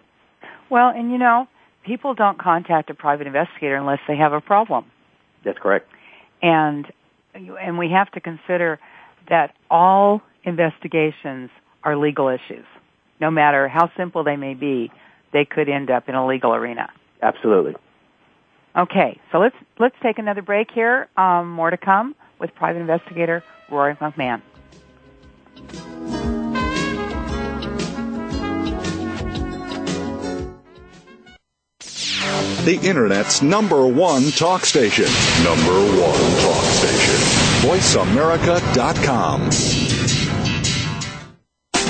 Well, 0.69 0.89
and 0.89 1.12
you 1.12 1.17
know, 1.17 1.47
people 1.86 2.13
don't 2.13 2.38
contact 2.38 2.89
a 2.89 2.93
private 2.93 3.28
investigator 3.28 3.76
unless 3.76 4.00
they 4.08 4.15
have 4.15 4.34
a 4.34 4.41
problem. 4.41 4.86
That's 5.43 5.60
correct. 5.60 5.89
And 6.41 6.91
and 7.34 7.78
we 7.78 7.89
have 7.89 8.12
to 8.12 8.19
consider 8.19 8.80
that 9.30 9.56
all 9.69 10.21
investigations 10.43 11.49
are 11.84 11.95
legal 11.95 12.30
issues. 12.30 12.65
No 13.19 13.32
matter 13.32 13.67
how 13.67 13.91
simple 13.97 14.23
they 14.23 14.36
may 14.36 14.54
be, 14.54 14.91
they 15.34 15.45
could 15.45 15.69
end 15.69 15.89
up 15.89 16.10
in 16.10 16.15
a 16.15 16.25
legal 16.25 16.54
arena. 16.54 16.89
Absolutely. 17.21 17.75
Okay, 18.75 19.19
so 19.32 19.39
let's 19.39 19.56
let's 19.80 19.95
take 20.01 20.17
another 20.17 20.41
break 20.41 20.71
here. 20.71 21.08
Um, 21.17 21.51
more 21.51 21.69
to 21.69 21.77
come 21.77 22.15
with 22.39 22.56
private 22.56 22.80
investigator 22.80 23.43
Rory 23.69 23.95
McMahon. 23.95 24.41
The 32.63 32.80
Internet's 32.84 33.41
number 33.41 33.88
one 33.88 34.30
talk 34.32 34.65
station. 34.65 35.06
Number 35.43 35.73
one 35.73 36.41
talk 36.41 36.63
station. 36.63 37.15
VoiceAmerica.com. 37.67 39.90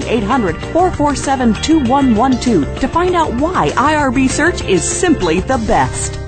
1-800-447-2112 0.00 2.80
to 2.80 2.88
find 2.88 3.14
out 3.14 3.32
why 3.40 3.68
IRB 3.70 4.28
Search 4.28 4.62
is 4.64 4.82
simply 4.82 5.40
the 5.40 5.58
best. 5.66 6.18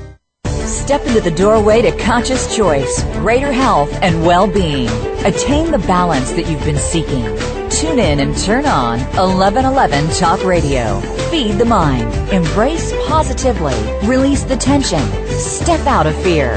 Step 0.67 1.05
into 1.07 1.21
the 1.21 1.31
doorway 1.31 1.83
to 1.83 1.93
conscious 1.99 2.55
choice, 2.55 3.03
greater 3.15 3.53
health, 3.53 3.93
and 4.03 4.25
well-being. 4.25 4.89
Attain 5.25 5.71
the 5.71 5.79
balance 5.87 6.31
that 6.33 6.49
you've 6.49 6.65
been 6.65 6.77
seeking. 6.77 7.25
Tune 7.71 7.99
in 7.99 8.21
and 8.21 8.37
turn 8.39 8.67
on 8.67 8.99
1111 9.17 10.09
Talk 10.17 10.45
Radio. 10.45 11.01
Feed 11.31 11.59
the 11.59 11.65
mind. 11.65 12.13
Embrace 12.31 12.93
positively. 13.07 13.75
Release 14.07 14.45
the 14.45 14.57
tension. 14.57 15.03
Step 15.29 15.87
out 15.87 16.07
of 16.07 16.15
fear. 16.23 16.57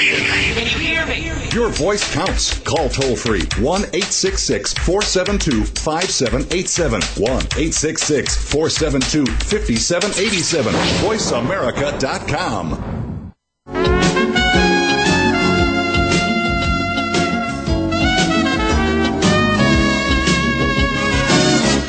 Your 1.53 1.69
voice 1.69 2.13
counts. 2.13 2.57
Call 2.59 2.87
toll 2.87 3.17
free 3.17 3.41
1 3.59 3.81
866 3.81 4.73
472 4.73 5.65
5787. 5.65 7.01
1 7.21 7.29
866 7.29 8.51
472 8.51 9.25
5787. 9.25 10.73
VoiceAmerica.com. 10.73 13.33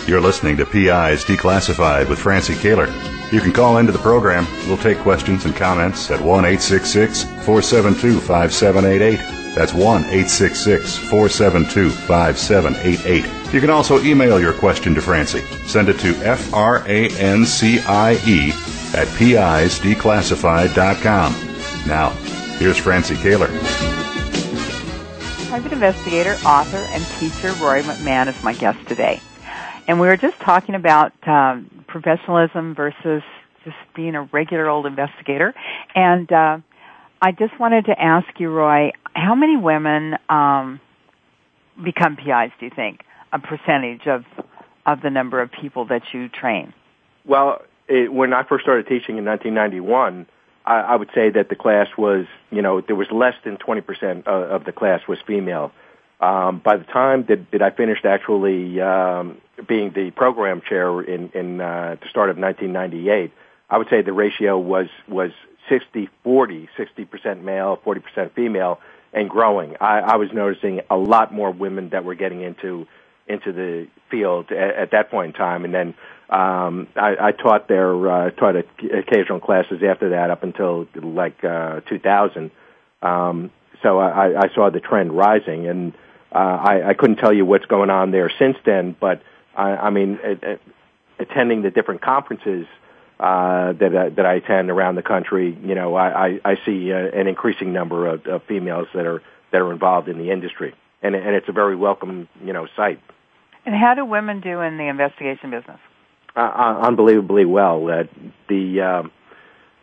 You're 0.08 0.20
listening 0.20 0.56
to 0.56 0.66
PIs 0.66 1.24
Declassified 1.24 2.08
with 2.08 2.18
Francie 2.18 2.54
Koehler. 2.54 2.88
You 3.32 3.40
can 3.40 3.52
call 3.52 3.78
into 3.78 3.92
the 3.92 4.00
program. 4.00 4.44
We'll 4.66 4.76
take 4.76 4.98
questions 4.98 5.44
and 5.44 5.54
comments 5.54 6.10
at 6.10 6.20
1 6.20 6.44
866 6.44 7.22
472 7.22 8.18
5788. 8.18 9.41
That's 9.54 9.74
1 9.74 10.04
866 10.04 10.96
472 10.96 11.90
5788. 11.90 13.52
You 13.52 13.60
can 13.60 13.68
also 13.68 14.02
email 14.02 14.40
your 14.40 14.54
question 14.54 14.94
to 14.94 15.02
Francie. 15.02 15.42
Send 15.66 15.90
it 15.90 15.98
to 16.00 16.14
F 16.24 16.54
R 16.54 16.82
A 16.86 17.10
N 17.18 17.44
C 17.44 17.80
I 17.80 18.12
E 18.26 18.52
at 18.94 19.08
PIsDeclassified.com. 19.18 21.32
Now, 21.86 22.10
here's 22.58 22.78
Francie 22.78 23.16
Koehler. 23.16 23.50
Private 25.48 25.72
investigator, 25.72 26.38
author, 26.46 26.78
and 26.78 27.04
teacher 27.18 27.52
Rory 27.62 27.82
McMahon 27.82 28.28
is 28.28 28.42
my 28.42 28.54
guest 28.54 28.88
today. 28.88 29.20
And 29.86 30.00
we 30.00 30.06
were 30.06 30.16
just 30.16 30.40
talking 30.40 30.74
about 30.74 31.12
um, 31.28 31.84
professionalism 31.88 32.74
versus 32.74 33.22
just 33.64 33.76
being 33.94 34.14
a 34.14 34.22
regular 34.22 34.66
old 34.68 34.86
investigator. 34.86 35.52
And 35.94 36.32
uh, 36.32 36.60
I 37.22 37.30
just 37.30 37.58
wanted 37.60 37.84
to 37.86 37.98
ask 37.98 38.26
you, 38.40 38.50
Roy, 38.50 38.90
how 39.14 39.36
many 39.36 39.56
women 39.56 40.16
um, 40.28 40.80
become 41.82 42.16
PIs? 42.16 42.50
Do 42.58 42.66
you 42.66 42.72
think 42.74 43.04
a 43.32 43.38
percentage 43.38 44.08
of 44.08 44.24
of 44.84 45.00
the 45.02 45.10
number 45.10 45.40
of 45.40 45.52
people 45.52 45.86
that 45.86 46.02
you 46.12 46.28
train? 46.28 46.74
Well, 47.24 47.62
it, 47.86 48.12
when 48.12 48.32
I 48.32 48.42
first 48.42 48.64
started 48.64 48.88
teaching 48.88 49.16
in 49.16 49.24
1991, 49.24 50.26
I, 50.66 50.74
I 50.74 50.96
would 50.96 51.10
say 51.14 51.30
that 51.30 51.48
the 51.48 51.54
class 51.54 51.86
was, 51.96 52.26
you 52.50 52.62
know, 52.62 52.80
there 52.80 52.96
was 52.96 53.06
less 53.12 53.34
than 53.44 53.58
20% 53.58 54.26
of, 54.26 54.50
of 54.50 54.64
the 54.64 54.72
class 54.72 55.02
was 55.06 55.18
female. 55.24 55.70
Um, 56.20 56.58
by 56.58 56.76
the 56.76 56.84
time 56.84 57.26
that, 57.28 57.52
that 57.52 57.62
I 57.62 57.70
finished 57.70 58.04
actually 58.04 58.80
um, 58.80 59.38
being 59.68 59.92
the 59.92 60.10
program 60.10 60.62
chair 60.68 61.00
in, 61.00 61.30
in 61.30 61.60
uh, 61.60 61.94
the 62.02 62.08
start 62.08 62.28
of 62.28 62.38
1998, 62.38 63.32
I 63.70 63.78
would 63.78 63.88
say 63.88 64.02
the 64.02 64.12
ratio 64.12 64.58
was 64.58 64.88
was 65.08 65.30
60 65.68 66.08
40, 66.24 66.68
60% 66.78 67.42
male, 67.42 67.78
40% 67.84 68.32
female, 68.32 68.80
and 69.12 69.28
growing. 69.28 69.76
I, 69.80 70.00
I 70.00 70.16
was 70.16 70.32
noticing 70.32 70.80
a 70.90 70.96
lot 70.96 71.32
more 71.32 71.50
women 71.50 71.90
that 71.90 72.04
were 72.04 72.14
getting 72.14 72.42
into 72.42 72.86
into 73.28 73.52
the 73.52 73.86
field 74.10 74.50
at, 74.50 74.74
at 74.74 74.90
that 74.90 75.10
point 75.10 75.34
in 75.34 75.38
time, 75.38 75.64
and 75.64 75.72
then 75.72 75.94
um, 76.28 76.88
I, 76.96 77.28
I 77.28 77.32
taught 77.32 77.68
there 77.68 78.10
uh, 78.10 78.30
taught 78.30 78.56
occasional 78.56 79.38
classes 79.38 79.82
after 79.82 80.10
that 80.10 80.30
up 80.30 80.42
until 80.42 80.88
like 80.94 81.44
uh, 81.44 81.80
2000. 81.88 82.50
Um, 83.02 83.50
so 83.82 83.98
I, 83.98 84.44
I 84.44 84.54
saw 84.54 84.70
the 84.70 84.80
trend 84.80 85.12
rising, 85.12 85.66
and 85.66 85.92
uh, 86.32 86.38
I, 86.38 86.90
I 86.90 86.94
couldn't 86.94 87.16
tell 87.16 87.32
you 87.32 87.44
what's 87.44 87.66
going 87.66 87.90
on 87.90 88.10
there 88.12 88.30
since 88.38 88.56
then, 88.64 88.96
but 88.98 89.22
I, 89.54 89.70
I 89.70 89.90
mean, 89.90 90.18
it, 90.22 90.42
it, 90.42 90.60
attending 91.18 91.62
the 91.62 91.70
different 91.70 92.00
conferences 92.00 92.66
uh, 93.22 93.72
that 93.74 93.94
uh, 93.94 94.08
that 94.16 94.26
I 94.26 94.34
attend 94.34 94.68
around 94.68 94.96
the 94.96 95.02
country, 95.02 95.56
you 95.62 95.76
know, 95.76 95.94
I, 95.94 96.26
I, 96.26 96.40
I 96.44 96.56
see 96.66 96.92
uh, 96.92 96.96
an 96.96 97.28
increasing 97.28 97.72
number 97.72 98.08
of, 98.08 98.26
of 98.26 98.42
females 98.48 98.88
that 98.94 99.06
are 99.06 99.22
that 99.52 99.60
are 99.60 99.72
involved 99.72 100.08
in 100.08 100.18
the 100.18 100.32
industry, 100.32 100.74
and 101.02 101.14
and 101.14 101.36
it's 101.36 101.48
a 101.48 101.52
very 101.52 101.76
welcome, 101.76 102.28
you 102.44 102.52
know, 102.52 102.66
sight. 102.74 103.00
And 103.64 103.76
how 103.76 103.94
do 103.94 104.04
women 104.04 104.40
do 104.40 104.60
in 104.60 104.76
the 104.76 104.88
investigation 104.88 105.52
business? 105.52 105.78
Uh, 106.34 106.40
uh 106.40 106.80
unbelievably 106.82 107.44
well. 107.44 107.88
Uh, 107.88 108.04
the 108.48 108.80
um, 108.80 109.12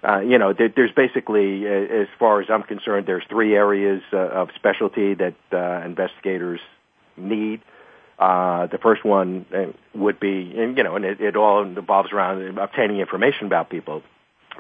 uh, 0.04 0.20
you 0.20 0.38
know, 0.38 0.52
there, 0.52 0.68
there's 0.76 0.92
basically, 0.92 1.66
uh, 1.66 2.02
as 2.02 2.08
far 2.20 2.42
as 2.42 2.50
I'm 2.50 2.64
concerned, 2.64 3.06
there's 3.06 3.24
three 3.30 3.56
areas 3.56 4.02
uh, 4.12 4.18
of 4.18 4.50
specialty 4.56 5.14
that 5.14 5.36
uh, 5.54 5.86
investigators 5.86 6.60
need. 7.16 7.62
Uh, 7.62 7.66
the 8.20 8.78
first 8.78 9.06
one 9.06 9.46
uh, 9.56 9.68
would 9.98 10.20
be, 10.20 10.54
and 10.58 10.78
you 10.78 10.84
know, 10.84 10.96
and 10.96 11.06
it, 11.06 11.22
it 11.22 11.36
all 11.36 11.64
involves 11.64 12.12
around 12.12 12.60
obtaining 12.60 13.00
information 13.00 13.48
about 13.48 13.70
people. 13.70 14.04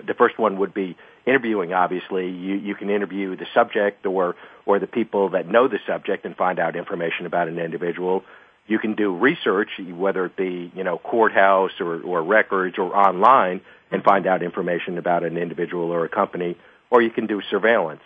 The 0.05 0.13
first 0.13 0.39
one 0.39 0.59
would 0.59 0.73
be 0.73 0.95
interviewing. 1.25 1.73
Obviously, 1.73 2.29
you 2.29 2.55
you 2.55 2.75
can 2.75 2.89
interview 2.89 3.35
the 3.35 3.47
subject 3.53 4.05
or 4.05 4.35
or 4.65 4.79
the 4.79 4.87
people 4.87 5.29
that 5.29 5.47
know 5.47 5.67
the 5.67 5.79
subject 5.85 6.25
and 6.25 6.37
find 6.37 6.57
out 6.59 6.75
information 6.75 7.25
about 7.25 7.49
an 7.49 7.59
individual. 7.59 8.23
You 8.67 8.79
can 8.79 8.93
do 8.93 9.15
research, 9.15 9.69
whether 9.79 10.25
it 10.25 10.37
be 10.37 10.71
you 10.73 10.83
know 10.85 10.97
courthouse 10.97 11.71
or 11.81 12.01
or 12.01 12.23
records 12.23 12.77
or 12.77 12.95
online, 12.95 13.59
and 13.91 14.03
find 14.03 14.25
out 14.25 14.41
information 14.41 14.97
about 14.97 15.23
an 15.25 15.37
individual 15.37 15.91
or 15.91 16.05
a 16.05 16.09
company. 16.09 16.57
Or 16.91 17.01
you 17.01 17.11
can 17.11 17.27
do 17.27 17.41
surveillance 17.51 18.01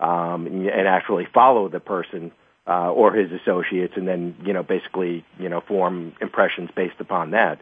um, 0.00 0.46
and 0.46 0.88
actually 0.88 1.26
follow 1.32 1.68
the 1.68 1.80
person 1.80 2.32
uh, 2.68 2.92
or 2.92 3.12
his 3.12 3.32
associates, 3.32 3.94
and 3.96 4.06
then 4.06 4.36
you 4.44 4.52
know 4.52 4.62
basically 4.62 5.24
you 5.38 5.48
know 5.48 5.60
form 5.60 6.12
impressions 6.20 6.70
based 6.74 7.00
upon 7.00 7.30
that. 7.30 7.58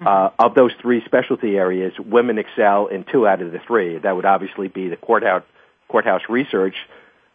Mm-hmm. 0.00 0.06
Uh, 0.06 0.30
of 0.38 0.54
those 0.54 0.72
three 0.80 1.04
specialty 1.04 1.56
areas, 1.56 1.92
women 1.98 2.38
excel 2.38 2.86
in 2.86 3.04
two 3.04 3.26
out 3.26 3.42
of 3.42 3.52
the 3.52 3.58
three. 3.58 3.98
That 3.98 4.16
would 4.16 4.24
obviously 4.24 4.68
be 4.68 4.88
the 4.88 4.96
courthouse 4.96 5.44
courthouse 5.88 6.22
research. 6.28 6.76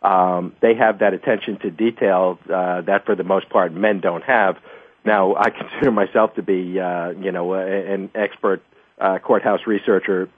Um, 0.02 0.56
they 0.62 0.76
have 0.76 1.00
that 1.00 1.14
attention 1.14 1.60
to 1.60 1.72
detail 1.72 2.40
uh, 2.52 2.82
that, 2.82 3.06
for 3.06 3.16
the 3.16 3.24
most 3.24 3.50
part, 3.50 3.74
men 3.74 4.00
don't 4.00 4.24
have. 4.24 4.58
Now, 5.04 5.36
I 5.36 5.50
consider 5.62 5.92
myself 5.92 6.36
to 6.36 6.42
be, 6.42 6.80
uh, 6.80 7.10
you 7.12 7.32
know, 7.32 7.54
a, 7.54 7.66
an 7.66 8.12
expert 8.16 8.62
uh, 9.00 9.20
courthouse 9.20 9.62
researcher, 9.68 10.30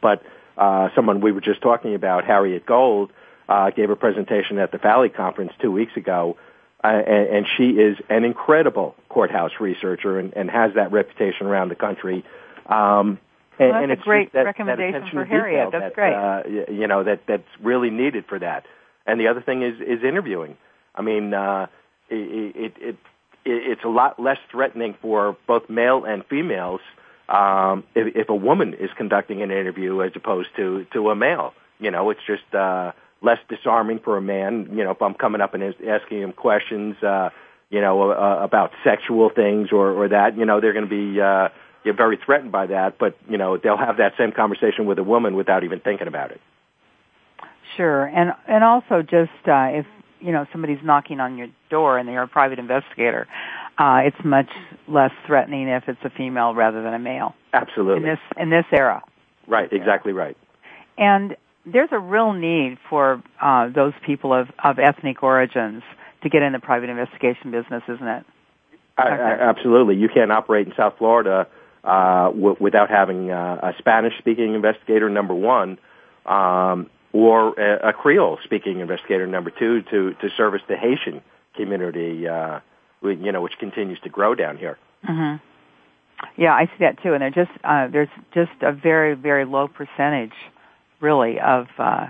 but 0.00 0.22
uh, 0.56 0.90
someone 0.94 1.20
we 1.20 1.32
were 1.32 1.40
just 1.40 1.60
talking 1.60 1.94
about, 1.94 2.24
Harriet 2.24 2.66
Gold, 2.66 3.12
uh, 3.50 3.70
gave 3.70 3.90
a 3.90 3.96
presentation 3.96 4.58
at 4.58 4.70
the 4.70 4.78
Valley 4.78 5.08
Conference 5.08 5.52
two 5.60 5.72
weeks 5.72 5.96
ago, 5.96 6.36
uh, 6.82 6.86
and, 6.86 7.36
and 7.36 7.46
she 7.56 7.70
is 7.70 7.98
an 8.08 8.24
incredible 8.24 8.94
courthouse 9.08 9.50
researcher 9.58 10.18
and, 10.18 10.32
and 10.34 10.48
has 10.48 10.74
that 10.74 10.92
reputation 10.92 11.46
around 11.46 11.68
the 11.68 11.74
country. 11.74 12.24
Um, 12.66 13.18
and, 13.58 13.70
well, 13.70 13.82
and 13.82 13.92
it's 13.92 14.02
a 14.02 14.04
great 14.04 14.32
that, 14.32 14.44
recommendation 14.44 15.02
that 15.02 15.12
for 15.12 15.24
Harriet. 15.24 15.70
That's 15.72 15.84
that, 15.84 15.94
great. 15.94 16.14
Uh, 16.14 16.72
you 16.72 16.86
know 16.86 17.02
that 17.04 17.22
that's 17.26 17.42
really 17.60 17.90
needed 17.90 18.24
for 18.26 18.38
that. 18.38 18.64
And 19.06 19.20
the 19.20 19.26
other 19.26 19.42
thing 19.42 19.62
is 19.62 19.74
is 19.80 20.04
interviewing. 20.04 20.56
I 20.94 21.02
mean, 21.02 21.34
uh, 21.34 21.66
it, 22.08 22.56
it, 22.56 22.72
it 22.80 22.96
it's 23.44 23.84
a 23.84 23.88
lot 23.88 24.20
less 24.20 24.38
threatening 24.50 24.94
for 25.02 25.36
both 25.46 25.68
male 25.68 26.04
and 26.04 26.24
females 26.26 26.80
um, 27.28 27.84
if, 27.94 28.14
if 28.14 28.28
a 28.28 28.34
woman 28.34 28.74
is 28.74 28.90
conducting 28.96 29.42
an 29.42 29.50
interview 29.50 30.02
as 30.02 30.12
opposed 30.14 30.48
to 30.56 30.86
to 30.92 31.10
a 31.10 31.16
male. 31.16 31.52
You 31.78 31.90
know, 31.90 32.10
it's 32.10 32.20
just 32.26 32.54
uh, 32.54 32.92
less 33.22 33.38
disarming 33.48 34.00
for 34.00 34.16
a 34.16 34.22
man. 34.22 34.68
You 34.72 34.84
know, 34.84 34.90
if 34.92 35.02
I'm 35.02 35.14
coming 35.14 35.40
up 35.40 35.54
and 35.54 35.62
asking 35.62 36.22
him 36.22 36.32
questions, 36.32 36.96
uh, 37.02 37.30
you 37.70 37.80
know, 37.80 38.10
uh, 38.10 38.40
about 38.42 38.72
sexual 38.84 39.30
things 39.30 39.68
or 39.72 39.90
or 39.92 40.08
that, 40.08 40.36
you 40.36 40.44
know, 40.44 40.60
they're 40.60 40.72
going 40.72 40.88
to 40.88 41.12
be 41.12 41.20
uh, 41.20 41.48
you're 41.84 41.94
very 41.94 42.18
threatened 42.24 42.52
by 42.52 42.66
that. 42.66 42.98
But 42.98 43.16
you 43.28 43.38
know, 43.38 43.56
they'll 43.56 43.76
have 43.76 43.96
that 43.98 44.12
same 44.18 44.32
conversation 44.32 44.86
with 44.86 44.98
a 44.98 45.04
woman 45.04 45.34
without 45.36 45.64
even 45.64 45.80
thinking 45.80 46.08
about 46.08 46.30
it. 46.30 46.40
Sure, 47.76 48.04
and 48.06 48.32
and 48.48 48.64
also 48.64 49.02
just 49.02 49.30
uh, 49.46 49.70
if 49.70 49.86
you 50.20 50.32
know 50.32 50.46
somebody's 50.52 50.82
knocking 50.82 51.20
on 51.20 51.38
your 51.38 51.48
door 51.70 51.98
and 51.98 52.08
they're 52.08 52.22
a 52.22 52.28
private 52.28 52.58
investigator, 52.58 53.26
uh, 53.78 54.00
it's 54.04 54.24
much 54.24 54.50
less 54.88 55.12
threatening 55.26 55.68
if 55.68 55.84
it's 55.88 56.00
a 56.04 56.10
female 56.10 56.54
rather 56.54 56.82
than 56.82 56.94
a 56.94 56.98
male. 56.98 57.34
Absolutely. 57.52 57.96
In 57.96 58.02
this 58.02 58.18
in 58.36 58.50
this 58.50 58.66
era. 58.72 59.02
Right. 59.46 59.72
Exactly 59.72 60.12
right. 60.12 60.36
And 60.98 61.36
there's 61.66 61.90
a 61.92 61.98
real 61.98 62.32
need 62.32 62.78
for 62.88 63.22
uh, 63.40 63.68
those 63.68 63.92
people 64.04 64.32
of, 64.32 64.48
of 64.62 64.78
ethnic 64.78 65.22
origins 65.22 65.82
to 66.22 66.28
get 66.28 66.42
in 66.42 66.52
the 66.52 66.58
private 66.58 66.90
investigation 66.90 67.50
business, 67.50 67.82
isn't 67.88 68.06
it? 68.06 68.24
I, 68.98 69.08
I, 69.08 69.48
absolutely. 69.48 69.96
You 69.96 70.08
can't 70.08 70.30
operate 70.32 70.66
in 70.66 70.74
South 70.76 70.94
Florida 70.98 71.46
uh, 71.84 72.26
w- 72.30 72.56
without 72.60 72.90
having 72.90 73.30
uh, 73.30 73.60
a 73.62 73.74
Spanish-speaking 73.78 74.54
investigator, 74.54 75.08
number 75.08 75.34
one, 75.34 75.78
um, 76.26 76.90
or 77.12 77.58
a, 77.58 77.90
a 77.90 77.92
Creole-speaking 77.92 78.80
investigator, 78.80 79.26
number 79.26 79.50
two, 79.50 79.82
to 79.90 80.14
to 80.14 80.28
service 80.36 80.62
the 80.68 80.76
Haitian 80.76 81.22
community 81.56 82.28
uh, 82.28 82.60
you 83.02 83.32
know, 83.32 83.40
which 83.40 83.58
continues 83.58 83.98
to 84.00 84.08
grow 84.08 84.34
down 84.34 84.56
here. 84.58 84.78
Mm-hmm. 85.08 85.44
Yeah, 86.40 86.52
I 86.52 86.66
see 86.66 86.80
that 86.80 87.02
too. 87.02 87.14
And 87.14 87.34
just 87.34 87.50
uh, 87.64 87.88
there's 87.88 88.10
just 88.34 88.52
a 88.60 88.72
very 88.72 89.14
very 89.14 89.44
low 89.44 89.68
percentage, 89.68 90.34
really, 91.00 91.40
of 91.40 91.68
uh, 91.78 92.06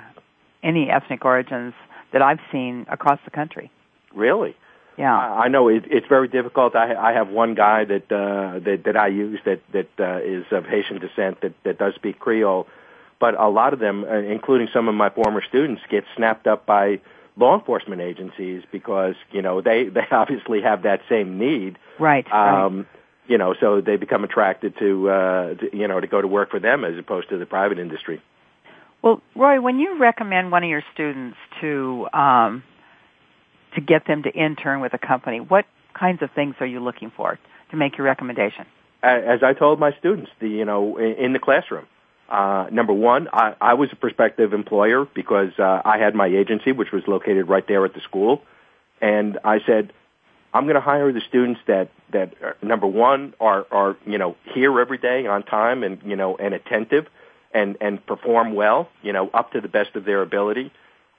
any 0.63 0.91
ethnic 0.91 1.25
origins 1.25 1.75
that 2.13 2.23
I've 2.23 2.41
seen 2.51 2.87
across 2.91 3.19
the 3.25 3.31
country. 3.31 3.71
Really? 4.15 4.57
Yeah. 4.97 5.17
I, 5.17 5.45
I 5.45 5.49
know 5.49 5.69
it, 5.69 5.85
it's 5.87 6.07
very 6.09 6.29
difficult. 6.29 6.77
I, 6.77 6.95
I 6.95 7.13
have 7.13 7.29
one 7.29 7.55
guy 7.55 7.85
that 7.85 8.13
uh, 8.13 8.59
that 8.61 8.83
that 8.85 8.97
I 8.97 9.09
use 9.09 9.41
that 9.45 9.61
that 9.73 9.89
uh, 9.99 10.19
is 10.23 10.45
of 10.51 10.67
Haitian 10.67 10.99
descent 10.99 11.41
that 11.41 11.55
that 11.65 11.79
does 11.79 11.95
speak 11.95 12.19
Creole, 12.19 12.67
but 13.19 13.39
a 13.39 13.49
lot 13.49 13.73
of 13.73 13.79
them, 13.79 14.05
uh, 14.05 14.17
including 14.17 14.69
some 14.73 14.89
of 14.89 14.95
my 14.95 15.11
former 15.11 15.43
students, 15.43 15.83
get 15.89 16.05
snapped 16.17 16.47
up 16.47 16.67
by 16.67 17.01
law 17.37 17.59
enforcement 17.59 18.03
agencies 18.03 18.63
because 18.71 19.15
you 19.31 19.43
know 19.43 19.61
they 19.61 19.85
they 19.85 20.07
obviously 20.11 20.61
have 20.61 20.83
that 20.83 21.01
same 21.09 21.39
need. 21.39 21.79
Right. 21.99 22.31
Um, 22.31 22.79
right. 22.79 22.87
You 23.27 23.39
know, 23.39 23.55
so 23.55 23.81
they 23.81 23.95
become 23.95 24.25
attracted 24.25 24.77
to, 24.79 25.09
uh, 25.09 25.55
to 25.55 25.77
you 25.77 25.87
know 25.87 26.01
to 26.01 26.07
go 26.09 26.21
to 26.21 26.27
work 26.27 26.51
for 26.51 26.59
them 26.59 26.85
as 26.85 26.99
opposed 26.99 27.29
to 27.29 27.39
the 27.39 27.47
private 27.47 27.79
industry. 27.79 28.21
Well, 29.03 29.23
Roy, 29.35 29.61
when 29.61 29.79
you 29.79 29.99
recommend 29.99 30.53
one 30.53 30.63
of 30.63 30.69
your 30.69 30.83
students 30.93 31.37
to 31.61 32.07
um, 32.13 32.63
to 33.75 33.81
get 33.81 34.07
them 34.07 34.23
to 34.25 34.31
intern 34.31 34.81
with 34.81 34.95
a 34.95 34.99
company, 34.99 35.41
what 35.41 35.65
kinds 35.95 36.23
of 36.23 36.31
things 36.33 36.55
are 36.61 36.67
you 36.67 36.81
looking 36.81 37.11
for 37.17 37.39
to 37.71 37.77
make 37.77 37.97
your 37.97 38.07
recommendation? 38.07 38.67
As 39.03 39.43
I 39.43 39.55
told 39.55 39.81
my 39.81 39.93
students, 39.99 40.31
the 40.41 40.49
you 40.49 40.65
know 40.65 40.99
in 40.99 41.33
the 41.33 41.39
classroom, 41.39 41.87
uh, 42.29 42.67
number 42.71 42.93
one, 42.93 43.29
I, 43.33 43.55
I 43.61 43.75
was 43.75 43.89
a 43.93 43.97
prospective 43.97 44.53
employer 44.53 45.07
because 45.15 45.59
uh, 45.59 45.83
I 45.85 45.99
had 45.99 46.15
my 46.15 46.27
agency, 46.27 46.73
which 46.73 46.93
was 46.93 47.03
located 47.09 47.49
right 47.49 47.67
there 47.67 47.85
at 47.87 47.95
the 47.95 48.01
school, 48.01 48.43
and 49.01 49.39
I 49.43 49.61
said, 49.65 49.93
I'm 50.53 50.65
going 50.65 50.75
to 50.75 50.81
hire 50.81 51.13
the 51.13 51.23
students 51.23 51.61
that 51.67 51.91
that 52.13 52.35
are, 52.43 52.57
number 52.63 52.87
one 52.87 53.35
are 53.41 53.67
are 53.71 53.97
you 54.05 54.19
know 54.19 54.37
here 54.55 54.79
every 54.81 54.99
day 54.99 55.27
on 55.27 55.43
time 55.45 55.83
and 55.83 56.01
you 56.05 56.17
know 56.17 56.37
and 56.37 56.55
attentive, 56.55 57.07
and 57.53 57.77
and 57.81 58.05
perform 58.07 58.55
well, 58.55 58.89
you 59.03 59.13
know 59.13 59.29
up 59.35 59.53
to 59.53 59.61
the 59.61 59.69
best 59.69 59.97
of 59.97 60.05
their 60.05 60.23
ability, 60.23 60.73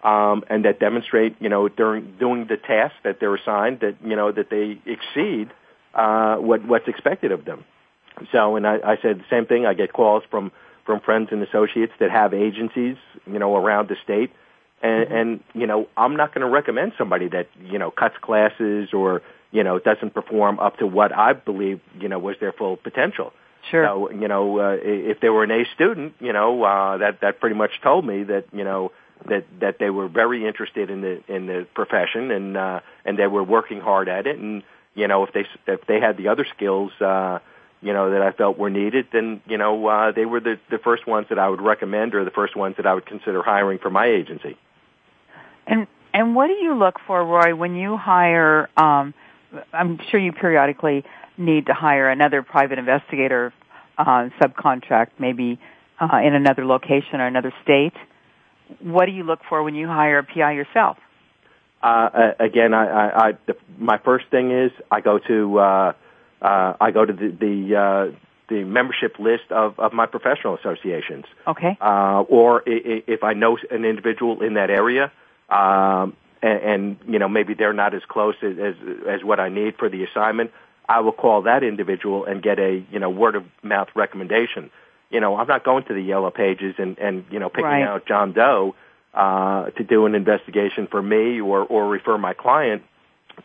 um, 0.04 0.44
and 0.50 0.66
that 0.66 0.80
demonstrate 0.80 1.36
you 1.40 1.50
know 1.50 1.68
during 1.68 2.16
doing 2.20 2.48
the 2.48 2.58
task 2.58 2.96
that 3.04 3.20
they're 3.20 3.36
assigned 3.36 3.80
that 3.82 3.96
you 4.04 4.16
know 4.16 4.32
that 4.32 4.50
they 4.50 4.80
exceed 4.86 5.50
uh, 5.94 6.36
what 6.38 6.66
what's 6.66 6.88
expected 6.88 7.32
of 7.32 7.46
them. 7.46 7.64
So, 8.32 8.56
and 8.56 8.68
I, 8.68 8.76
I 8.76 8.98
said 9.02 9.20
the 9.20 9.26
same 9.30 9.46
thing. 9.46 9.66
I 9.66 9.74
get 9.74 9.94
calls 9.94 10.24
from 10.30 10.52
from 10.86 11.00
friends 11.00 11.30
and 11.32 11.42
associates 11.44 11.94
that 12.00 12.12
have 12.12 12.34
agencies, 12.34 12.98
you 13.26 13.40
know, 13.40 13.56
around 13.56 13.88
the 13.88 13.96
state. 14.04 14.32
And, 14.82 15.06
mm-hmm. 15.06 15.16
and 15.16 15.44
you 15.54 15.68
know, 15.68 15.88
I'm 15.96 16.16
not 16.16 16.34
going 16.34 16.42
to 16.42 16.52
recommend 16.52 16.94
somebody 16.98 17.28
that 17.30 17.48
you 17.64 17.78
know 17.78 17.92
cuts 17.92 18.16
classes 18.22 18.90
or 18.94 19.22
you 19.52 19.64
know 19.64 19.80
doesn't 19.80 20.14
perform 20.14 20.60
up 20.60 20.78
to 20.78 20.88
what 20.88 21.16
I 21.16 21.34
believe 21.34 21.80
you 22.00 22.10
know 22.10 22.20
was 22.20 22.38
their 22.40 22.52
full 22.52 22.78
potential. 22.78 23.34
Sure. 23.70 23.86
So 23.86 24.12
you 24.12 24.28
know, 24.28 24.60
uh, 24.60 24.78
if 24.82 25.20
they 25.20 25.30
were 25.30 25.44
an 25.44 25.52
A 25.52 25.66
student, 25.76 26.16
you 26.20 26.34
know, 26.34 26.64
uh, 26.64 26.98
that 26.98 27.22
that 27.22 27.40
pretty 27.40 27.56
much 27.56 27.72
told 27.82 28.06
me 28.06 28.24
that 28.24 28.46
you 28.52 28.64
know 28.64 28.92
that 29.28 29.46
that 29.60 29.78
they 29.80 29.90
were 29.90 30.08
very 30.08 30.48
interested 30.48 30.90
in 30.90 31.02
the 31.02 31.24
in 31.28 31.46
the 31.46 31.68
profession 31.74 32.32
and 32.32 32.58
uh, 32.58 32.80
and 33.06 33.18
they 33.18 33.28
were 33.28 33.44
working 33.44 33.80
hard 33.80 34.10
at 34.10 34.26
it. 34.28 34.38
And 34.38 34.64
you 34.96 35.08
know, 35.08 35.24
if 35.24 35.34
they 35.34 35.46
if 35.68 35.86
they 35.86 36.00
had 36.00 36.18
the 36.18 36.30
other 36.30 36.46
skills, 36.56 36.92
uh, 37.02 37.40
you 37.82 37.94
know, 37.94 38.12
that 38.12 38.22
I 38.22 38.32
felt 38.32 38.58
were 38.58 38.70
needed, 38.70 39.08
then, 39.12 39.42
you 39.48 39.58
know, 39.58 39.88
uh, 39.88 40.12
they 40.12 40.26
were 40.26 40.40
the, 40.40 40.60
the 40.70 40.78
first 40.78 41.08
ones 41.08 41.28
that 41.30 41.40
I 41.40 41.50
would 41.50 41.62
recommend 41.62 42.14
or 42.14 42.24
the 42.24 42.32
first 42.32 42.56
ones 42.56 42.76
that 42.78 42.86
I 42.86 42.94
would 42.94 43.06
consider 43.06 43.42
hiring 43.42 43.80
for 43.80 43.90
my 43.90 44.06
agency. 44.06 44.56
And, 45.66 45.88
and 46.14 46.36
what 46.36 46.48
do 46.48 46.54
you 46.54 46.76
look 46.76 47.00
for, 47.08 47.24
Roy, 47.26 47.56
when 47.56 47.76
you 47.76 47.98
hire, 47.98 48.70
um, 48.78 49.14
I'm 49.74 50.00
sure 50.10 50.20
you 50.20 50.32
periodically 50.32 51.04
need 51.38 51.68
to 51.68 51.74
hire 51.74 52.10
another 52.10 52.42
private 52.42 52.80
investigator, 52.80 53.54
uh, 53.98 54.30
subcontract, 54.42 55.12
maybe, 55.20 55.60
uh, 56.00 56.18
in 56.18 56.34
another 56.34 56.66
location 56.66 57.20
or 57.20 57.28
another 57.28 57.54
state. 57.64 57.94
What 58.80 59.06
do 59.06 59.12
you 59.12 59.24
look 59.24 59.40
for 59.50 59.64
when 59.64 59.76
you 59.76 59.88
hire 59.88 60.20
a 60.20 60.24
PI 60.24 60.54
yourself? 60.54 60.98
Uh, 61.84 62.32
again, 62.40 62.74
I, 62.74 62.86
I, 62.86 63.28
I 63.28 63.32
the, 63.48 63.56
my 63.78 63.98
first 63.98 64.26
thing 64.30 64.52
is 64.52 64.72
I 64.90 65.02
go 65.02 65.20
to, 65.20 65.60
uh, 65.60 65.94
uh, 66.42 66.74
I 66.80 66.92
go 66.92 67.06
to 67.06 67.14
the 67.14 67.30
the, 67.30 67.76
uh, 67.76 68.18
the 68.50 68.64
membership 68.64 69.18
list 69.18 69.52
of, 69.52 69.80
of 69.80 69.94
my 69.94 70.06
professional 70.06 70.58
associations. 70.58 71.26
Okay. 71.48 71.78
Uh, 71.82 72.22
or 72.22 72.64
if 72.66 73.24
I 73.24 73.34
know 73.34 73.58
an 73.72 73.86
individual 73.86 74.44
in 74.44 74.56
that 74.56 74.70
area, 74.70 75.12
um, 75.50 76.16
and, 76.42 76.60
and 76.62 76.98
you 77.08 77.18
know 77.18 77.30
maybe 77.30 77.54
they're 77.54 77.74
not 77.74 77.94
as 77.94 78.02
close 78.08 78.36
as, 78.42 78.58
as 78.58 78.76
as 79.08 79.24
what 79.24 79.40
I 79.40 79.50
need 79.50 79.78
for 79.78 79.90
the 79.90 80.04
assignment, 80.04 80.52
I 80.92 81.00
will 81.00 81.14
call 81.14 81.44
that 81.44 81.64
individual 81.64 82.26
and 82.26 82.44
get 82.44 82.60
a 82.60 82.84
you 82.92 83.00
know 83.00 83.10
word 83.10 83.36
of 83.36 83.46
mouth 83.64 83.88
recommendation. 83.96 84.70
You 85.10 85.22
know, 85.22 85.38
I'm 85.38 85.48
not 85.48 85.64
going 85.64 85.86
to 85.86 85.94
the 85.94 86.02
yellow 86.02 86.32
pages 86.32 86.76
and 86.78 86.98
and 87.00 87.24
you 87.32 87.40
know 87.40 87.48
picking 87.48 87.64
right. 87.64 87.84
out 87.84 88.06
John 88.06 88.34
Doe 88.34 88.76
uh, 89.14 89.70
to 89.70 89.84
do 89.86 90.06
an 90.06 90.16
investigation 90.16 90.88
for 90.88 91.02
me 91.02 91.40
or 91.40 91.64
or 91.64 91.88
refer 91.88 92.18
my 92.18 92.34
client. 92.34 92.84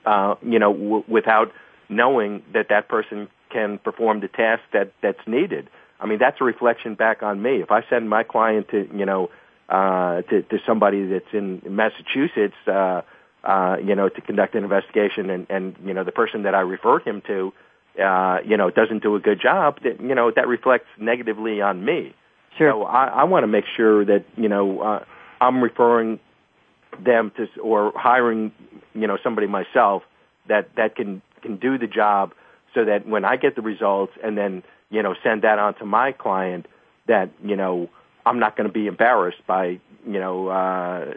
Uh, 0.04 0.34
you 0.42 0.58
know, 0.58 0.72
w- 0.72 1.04
without 1.06 1.52
knowing 1.88 2.42
that 2.52 2.66
that 2.70 2.88
person 2.88 3.28
can 3.50 3.78
perform 3.78 4.18
the 4.20 4.28
task 4.28 4.62
that 4.72 4.92
that's 5.00 5.24
needed. 5.28 5.70
I 6.00 6.06
mean, 6.06 6.18
that's 6.18 6.40
a 6.40 6.44
reflection 6.44 6.96
back 6.96 7.22
on 7.22 7.40
me. 7.40 7.62
If 7.62 7.70
I 7.70 7.82
send 7.88 8.10
my 8.10 8.24
client 8.24 8.68
to, 8.70 8.88
you 8.92 9.06
know, 9.06 9.30
uh, 9.68 10.22
to, 10.22 10.42
to 10.42 10.58
somebody 10.66 11.06
that's 11.06 11.32
in 11.32 11.62
Massachusetts, 11.64 12.56
uh, 12.66 13.02
uh, 13.46 13.76
you 13.82 13.94
know, 13.94 14.08
to 14.08 14.20
conduct 14.20 14.54
an 14.54 14.64
investigation 14.64 15.30
and, 15.30 15.46
and, 15.48 15.76
you 15.84 15.94
know, 15.94 16.04
the 16.04 16.12
person 16.12 16.42
that 16.42 16.54
I 16.54 16.60
referred 16.60 17.02
him 17.02 17.22
to, 17.28 17.52
uh, 18.02 18.38
you 18.44 18.56
know, 18.56 18.70
doesn't 18.70 19.02
do 19.02 19.14
a 19.14 19.20
good 19.20 19.40
job, 19.40 19.78
that, 19.84 20.00
you 20.00 20.14
know, 20.14 20.30
that 20.34 20.48
reflects 20.48 20.88
negatively 20.98 21.60
on 21.60 21.84
me. 21.84 22.14
Sure. 22.58 22.72
So 22.72 22.82
I, 22.82 23.06
I 23.06 23.24
want 23.24 23.44
to 23.44 23.48
make 23.48 23.64
sure 23.76 24.04
that, 24.04 24.24
you 24.36 24.48
know, 24.48 24.80
uh, 24.80 25.04
I'm 25.40 25.62
referring 25.62 26.18
them 27.02 27.32
to, 27.36 27.46
or 27.60 27.92
hiring, 27.94 28.52
you 28.94 29.06
know, 29.06 29.16
somebody 29.22 29.46
myself 29.46 30.02
that, 30.48 30.70
that 30.76 30.96
can 30.96 31.22
can 31.46 31.56
do 31.56 31.78
the 31.78 31.86
job 31.86 32.32
so 32.74 32.84
that 32.84 33.06
when 33.06 33.24
I 33.24 33.36
get 33.36 33.54
the 33.56 33.62
results 33.62 34.12
and 34.22 34.36
then, 34.36 34.62
you 34.90 35.02
know, 35.02 35.14
send 35.22 35.42
that 35.42 35.58
on 35.58 35.74
to 35.74 35.86
my 35.86 36.12
client 36.12 36.66
that, 37.06 37.30
you 37.42 37.56
know, 37.56 37.88
I'm 38.26 38.38
not 38.38 38.56
going 38.56 38.68
to 38.68 38.72
be 38.72 38.86
embarrassed 38.86 39.46
by, 39.46 39.78
you 40.06 40.20
know, 40.20 40.48
uh, 40.48 41.14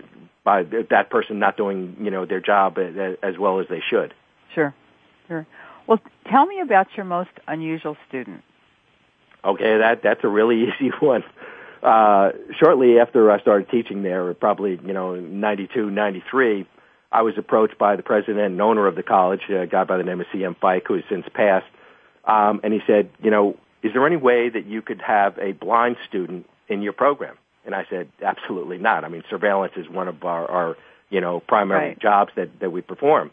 by 0.50 0.64
that 0.90 1.12
person 1.12 1.38
not 1.38 1.58
doing, 1.58 1.96
you 2.02 2.10
know, 2.10 2.26
their 2.26 2.40
job 2.40 2.80
as 2.80 3.38
well 3.38 3.60
as 3.60 3.68
they 3.70 3.84
should. 3.88 4.16
Sure. 4.56 4.74
Sure. 5.28 5.46
Well, 5.86 6.00
tell 6.28 6.48
me 6.48 6.60
about 6.60 6.88
your 6.98 7.06
most 7.06 7.30
unusual 7.48 7.96
student. 8.08 8.42
Okay, 9.46 9.78
that 9.78 10.02
that's 10.02 10.24
a 10.24 10.28
really 10.28 10.64
easy 10.68 10.90
one. 11.00 11.24
Uh, 11.84 12.32
shortly 12.60 13.00
after 13.00 13.30
I 13.30 13.40
started 13.40 13.70
teaching 13.70 14.02
there, 14.02 14.34
probably 14.34 14.80
you 14.84 14.94
know 14.94 15.16
ninety 15.16 15.70
two, 15.72 15.92
ninety 15.92 16.24
three, 16.32 16.68
I 17.12 17.22
was 17.22 17.36
approached 17.38 17.78
by 17.78 17.96
the 17.96 18.04
president 18.04 18.40
and 18.40 18.60
owner 18.60 18.88
of 18.88 18.96
the 18.96 19.04
college, 19.04 19.42
a 19.50 19.68
guy 19.68 19.84
by 19.84 19.98
the 19.98 20.04
name 20.04 20.20
of 20.20 20.26
C.M. 20.34 20.56
Fike, 20.60 20.86
who 20.88 20.96
has 20.96 21.04
since 21.10 21.28
passed, 21.32 21.72
um, 22.26 22.60
and 22.64 22.74
he 22.74 22.80
said, 22.88 23.12
you 23.22 23.30
know, 23.30 23.56
is 23.84 23.94
there 23.94 24.06
any 24.08 24.18
way 24.18 24.50
that 24.50 24.66
you 24.66 24.82
could 24.82 25.02
have 25.02 25.38
a 25.38 25.52
blind 25.52 25.98
student 26.08 26.50
in 26.68 26.82
your 26.82 26.94
program? 26.94 27.38
And 27.70 27.76
I 27.76 27.86
said, 27.88 28.10
absolutely 28.24 28.80
not. 28.80 29.04
I 29.04 29.10
mean, 29.10 29.24
surveillance 29.30 29.74
is 29.78 29.88
one 29.88 30.08
of 30.08 30.24
our, 30.24 30.50
our 30.50 30.78
you 31.12 31.22
know, 31.22 31.40
primary 31.40 31.90
right. 31.90 32.00
jobs 32.00 32.32
that, 32.36 32.60
that 32.62 32.72
we 32.72 32.82
perform. 32.82 33.30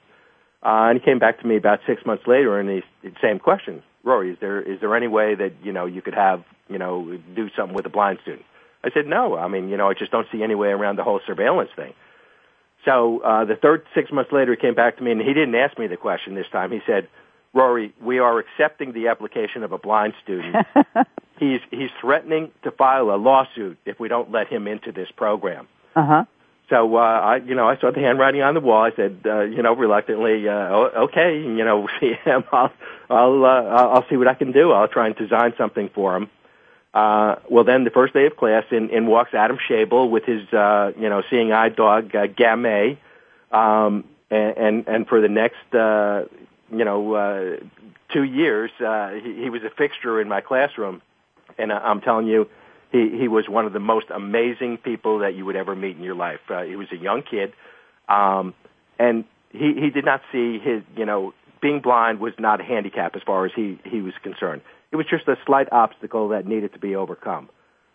Uh, 0.62 0.90
and 0.90 1.00
he 1.00 1.02
came 1.02 1.18
back 1.18 1.40
to 1.40 1.46
me 1.46 1.56
about 1.56 1.80
six 1.86 2.04
months 2.04 2.24
later, 2.26 2.60
and 2.60 2.68
he 2.68 2.82
same 3.22 3.38
question, 3.38 3.82
Rory, 4.04 4.32
is 4.32 4.38
there 4.38 4.60
is 4.60 4.78
there 4.80 4.94
any 4.94 5.08
way 5.08 5.34
that 5.34 5.52
you 5.62 5.72
know 5.72 5.86
you 5.86 6.02
could 6.02 6.12
have 6.12 6.44
you 6.68 6.76
know 6.76 7.18
do 7.34 7.48
something 7.56 7.74
with 7.74 7.86
a 7.86 7.88
blind 7.88 8.18
student? 8.20 8.44
I 8.84 8.90
said 8.90 9.06
no. 9.06 9.38
I 9.38 9.48
mean, 9.48 9.70
you 9.70 9.78
know, 9.78 9.88
I 9.88 9.94
just 9.94 10.12
don't 10.12 10.26
see 10.30 10.42
any 10.42 10.54
way 10.54 10.68
around 10.68 10.96
the 10.96 11.02
whole 11.02 11.20
surveillance 11.26 11.70
thing. 11.74 11.94
So 12.84 13.20
uh, 13.20 13.46
the 13.46 13.56
third 13.56 13.86
six 13.94 14.12
months 14.12 14.32
later, 14.32 14.52
he 14.54 14.60
came 14.60 14.74
back 14.74 14.98
to 14.98 15.02
me, 15.02 15.12
and 15.12 15.20
he 15.20 15.32
didn't 15.32 15.54
ask 15.54 15.78
me 15.78 15.86
the 15.86 15.96
question 15.96 16.34
this 16.34 16.48
time. 16.52 16.72
He 16.72 16.80
said, 16.86 17.08
Rory, 17.56 17.94
we 18.02 18.18
are 18.18 18.38
accepting 18.38 18.92
the 18.92 19.08
application 19.08 19.62
of 19.62 19.72
a 19.72 19.78
blind 19.78 20.12
student. 20.22 20.54
he's 21.38 21.60
he's 21.70 21.90
threatening 22.00 22.50
to 22.64 22.70
file 22.70 23.10
a 23.10 23.16
lawsuit 23.16 23.78
if 23.86 23.98
we 23.98 24.08
don't 24.08 24.30
let 24.30 24.48
him 24.48 24.68
into 24.68 24.92
this 24.92 25.10
program. 25.16 25.66
Uh 25.96 26.06
huh. 26.06 26.24
So 26.68 26.96
uh, 26.96 27.00
I, 27.00 27.36
you 27.36 27.54
know, 27.54 27.68
I 27.68 27.78
saw 27.78 27.92
the 27.92 28.00
handwriting 28.00 28.42
on 28.42 28.54
the 28.54 28.60
wall. 28.60 28.82
I 28.82 28.90
said, 28.94 29.20
uh, 29.24 29.42
you 29.42 29.62
know, 29.62 29.74
reluctantly, 29.74 30.48
uh, 30.48 30.52
okay, 31.06 31.38
you 31.38 31.64
know, 31.64 31.88
see 32.00 32.14
him. 32.24 32.44
I'll, 32.52 32.72
I'll, 33.08 33.44
uh, 33.44 33.48
I'll 33.48 34.08
see 34.08 34.16
what 34.16 34.26
I 34.26 34.34
can 34.34 34.50
do. 34.52 34.72
I'll 34.72 34.88
try 34.88 35.06
and 35.06 35.16
design 35.16 35.54
something 35.56 35.90
for 35.94 36.16
him. 36.16 36.28
Uh, 36.92 37.36
well, 37.48 37.62
then 37.62 37.84
the 37.84 37.90
first 37.90 38.14
day 38.14 38.26
of 38.26 38.36
class, 38.36 38.64
in, 38.72 38.90
in 38.90 39.06
walks 39.06 39.32
Adam 39.32 39.58
Schabel 39.68 40.10
with 40.10 40.24
his, 40.24 40.42
uh, 40.52 40.92
you 40.98 41.08
know, 41.08 41.22
seeing 41.30 41.52
eye 41.52 41.68
dog 41.68 42.16
uh, 42.16 42.26
Gamay, 42.26 42.98
um, 43.52 44.04
and, 44.30 44.56
and 44.56 44.88
and 44.88 45.06
for 45.06 45.20
the 45.20 45.28
next, 45.28 45.72
uh, 45.72 46.24
you 46.70 46.84
know, 46.84 47.14
uh, 47.14 47.56
two 48.12 48.24
years, 48.24 48.70
uh, 48.80 49.10
he, 49.10 49.42
he 49.44 49.50
was 49.50 49.62
a 49.62 49.70
fixture 49.70 50.20
in 50.20 50.28
my 50.28 50.40
classroom, 50.40 51.02
and 51.58 51.70
uh, 51.70 51.80
I'm 51.82 52.00
telling 52.00 52.26
you, 52.26 52.48
he 52.92 53.16
he 53.18 53.28
was 53.28 53.48
one 53.48 53.66
of 53.66 53.72
the 53.72 53.80
most 53.80 54.06
amazing 54.10 54.78
people 54.78 55.20
that 55.20 55.34
you 55.34 55.44
would 55.44 55.56
ever 55.56 55.74
meet 55.74 55.96
in 55.96 56.02
your 56.02 56.14
life. 56.14 56.40
Uh, 56.48 56.62
he 56.62 56.76
was 56.76 56.88
a 56.92 56.96
young 56.96 57.22
kid, 57.22 57.52
um, 58.08 58.54
and 58.98 59.24
he 59.52 59.74
he 59.74 59.90
did 59.90 60.04
not 60.04 60.22
see 60.32 60.58
his, 60.58 60.82
you 60.96 61.04
know, 61.04 61.34
being 61.60 61.80
blind 61.80 62.20
was 62.20 62.32
not 62.38 62.60
a 62.60 62.64
handicap 62.64 63.16
as 63.16 63.22
far 63.22 63.46
as 63.46 63.52
he 63.54 63.78
he 63.84 64.00
was 64.00 64.14
concerned. 64.22 64.62
It 64.92 64.96
was 64.96 65.06
just 65.06 65.26
a 65.28 65.36
slight 65.44 65.68
obstacle 65.72 66.28
that 66.28 66.46
needed 66.46 66.72
to 66.74 66.78
be 66.78 66.94
overcome. 66.94 67.48